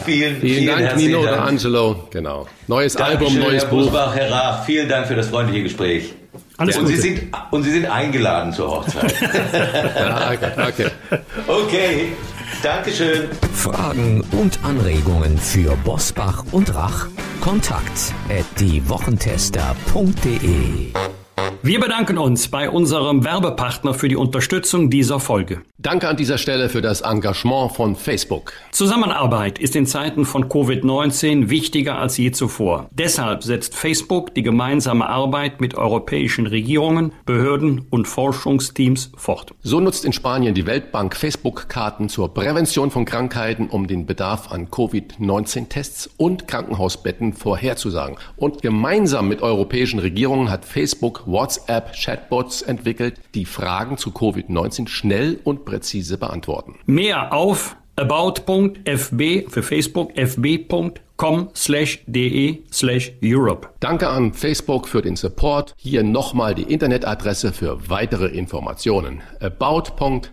Vielen, 0.05 0.41
vielen, 0.41 0.43
vielen 0.59 0.85
Dank, 0.85 0.97
Nino 0.97 1.25
Dank. 1.25 1.41
Angelo. 1.41 2.09
Genau. 2.11 2.47
Neues 2.67 2.95
Dankeschön, 2.95 3.27
Album, 3.27 3.39
neues 3.39 3.63
Herr 3.63 3.71
Buch. 3.71 3.83
Busbach, 3.85 4.15
Herr 4.15 4.31
Raff, 4.31 4.67
vielen 4.67 4.87
Dank 4.89 5.07
für 5.07 5.15
das 5.15 5.29
freundliche 5.29 5.63
Gespräch. 5.63 6.13
Alles 6.59 6.77
und, 6.77 6.85
Gute. 6.85 6.97
Sie 6.97 7.03
sind, 7.03 7.23
und 7.51 7.63
Sie 7.63 7.71
sind 7.71 7.87
eingeladen 7.87 8.53
zur 8.53 8.71
Hochzeit. 8.71 9.15
ja, 9.97 10.31
okay. 10.33 10.51
Okay. 10.69 10.91
okay. 11.47 12.09
Dankeschön. 12.63 13.29
Fragen 13.55 14.23
und 14.33 14.59
Anregungen 14.65 15.39
für 15.39 15.75
Bosbach 15.85 16.45
und 16.51 16.75
Rach? 16.75 17.07
Kontakt 17.41 18.13
at 18.29 18.45
diewochentester.de 18.59 20.93
wir 21.63 21.81
bedanken 21.81 22.19
uns 22.19 22.49
bei 22.49 22.71
unserem 22.71 23.25
Werbepartner 23.25 23.95
für 23.95 24.09
die 24.09 24.17
Unterstützung 24.17 24.91
dieser 24.91 25.21
Folge. 25.21 25.63
Danke 25.79 26.09
an 26.09 26.17
dieser 26.17 26.39
Stelle 26.39 26.69
für 26.69 26.83
das 26.83 27.03
Engagement 27.03 27.73
von 27.73 27.95
Facebook. 27.95 28.53
Zusammenarbeit 28.73 29.59
ist 29.59 29.77
in 29.77 29.87
Zeiten 29.87 30.25
von 30.25 30.49
Covid-19 30.49 31.51
wichtiger 31.51 31.99
als 31.99 32.17
je 32.17 32.33
zuvor. 32.33 32.89
Deshalb 32.91 33.45
setzt 33.45 33.77
Facebook 33.77 34.35
die 34.35 34.43
gemeinsame 34.43 35.09
Arbeit 35.09 35.61
mit 35.61 35.77
europäischen 35.77 36.47
Regierungen, 36.47 37.13
Behörden 37.27 37.87
und 37.91 38.09
Forschungsteams 38.09 39.13
fort. 39.17 39.55
So 39.63 39.79
nutzt 39.79 40.05
in 40.05 40.13
Spanien 40.13 40.55
die 40.55 40.67
Weltbank 40.67 41.15
Facebook-Karten 41.15 42.09
zur 42.09 42.35
Prävention 42.35 42.91
von 42.91 43.05
Krankheiten, 43.05 43.69
um 43.69 43.87
den 43.87 44.07
Bedarf 44.07 44.51
an 44.51 44.71
Covid-19-Tests 44.71 46.11
und 46.17 46.49
Krankenhausbetten 46.49 47.35
vorherzusagen. 47.35 48.17
Und 48.37 48.63
gemeinsam 48.63 49.29
mit 49.29 49.43
europäischen 49.43 50.01
Regierungen 50.01 50.51
hat 50.51 50.65
Facebook 50.65 51.28
WhatsApp-Chatbots 51.29 52.63
entwickelt, 52.63 53.21
die 53.35 53.45
Fragen 53.45 53.99
zu 53.99 54.11
Covid-19 54.11 54.89
schnell 54.89 55.39
und 55.45 55.65
präzise 55.65 56.19
beantworten. 56.19 56.77
Mehr 56.87 57.33
auf 57.33 57.77
about.fb 57.97 59.49
für 59.49 59.63
Facebook 59.63 60.17
fb.com 60.17 61.51
slash 61.55 62.03
de 62.07 62.63
slash 62.73 63.13
Europe. 63.23 63.69
Danke 63.81 64.09
an 64.09 64.33
Facebook 64.33 64.89
für 64.89 65.03
den 65.03 65.17
Support. 65.17 65.75
Hier 65.77 66.03
nochmal 66.03 66.55
die 66.55 66.63
Internetadresse 66.63 67.53
für 67.53 67.91
weitere 67.91 68.27
Informationen. 68.27 69.23
about.fb.com 69.41 70.31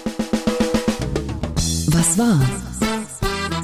Was 1.87 2.19
war? 2.19 2.70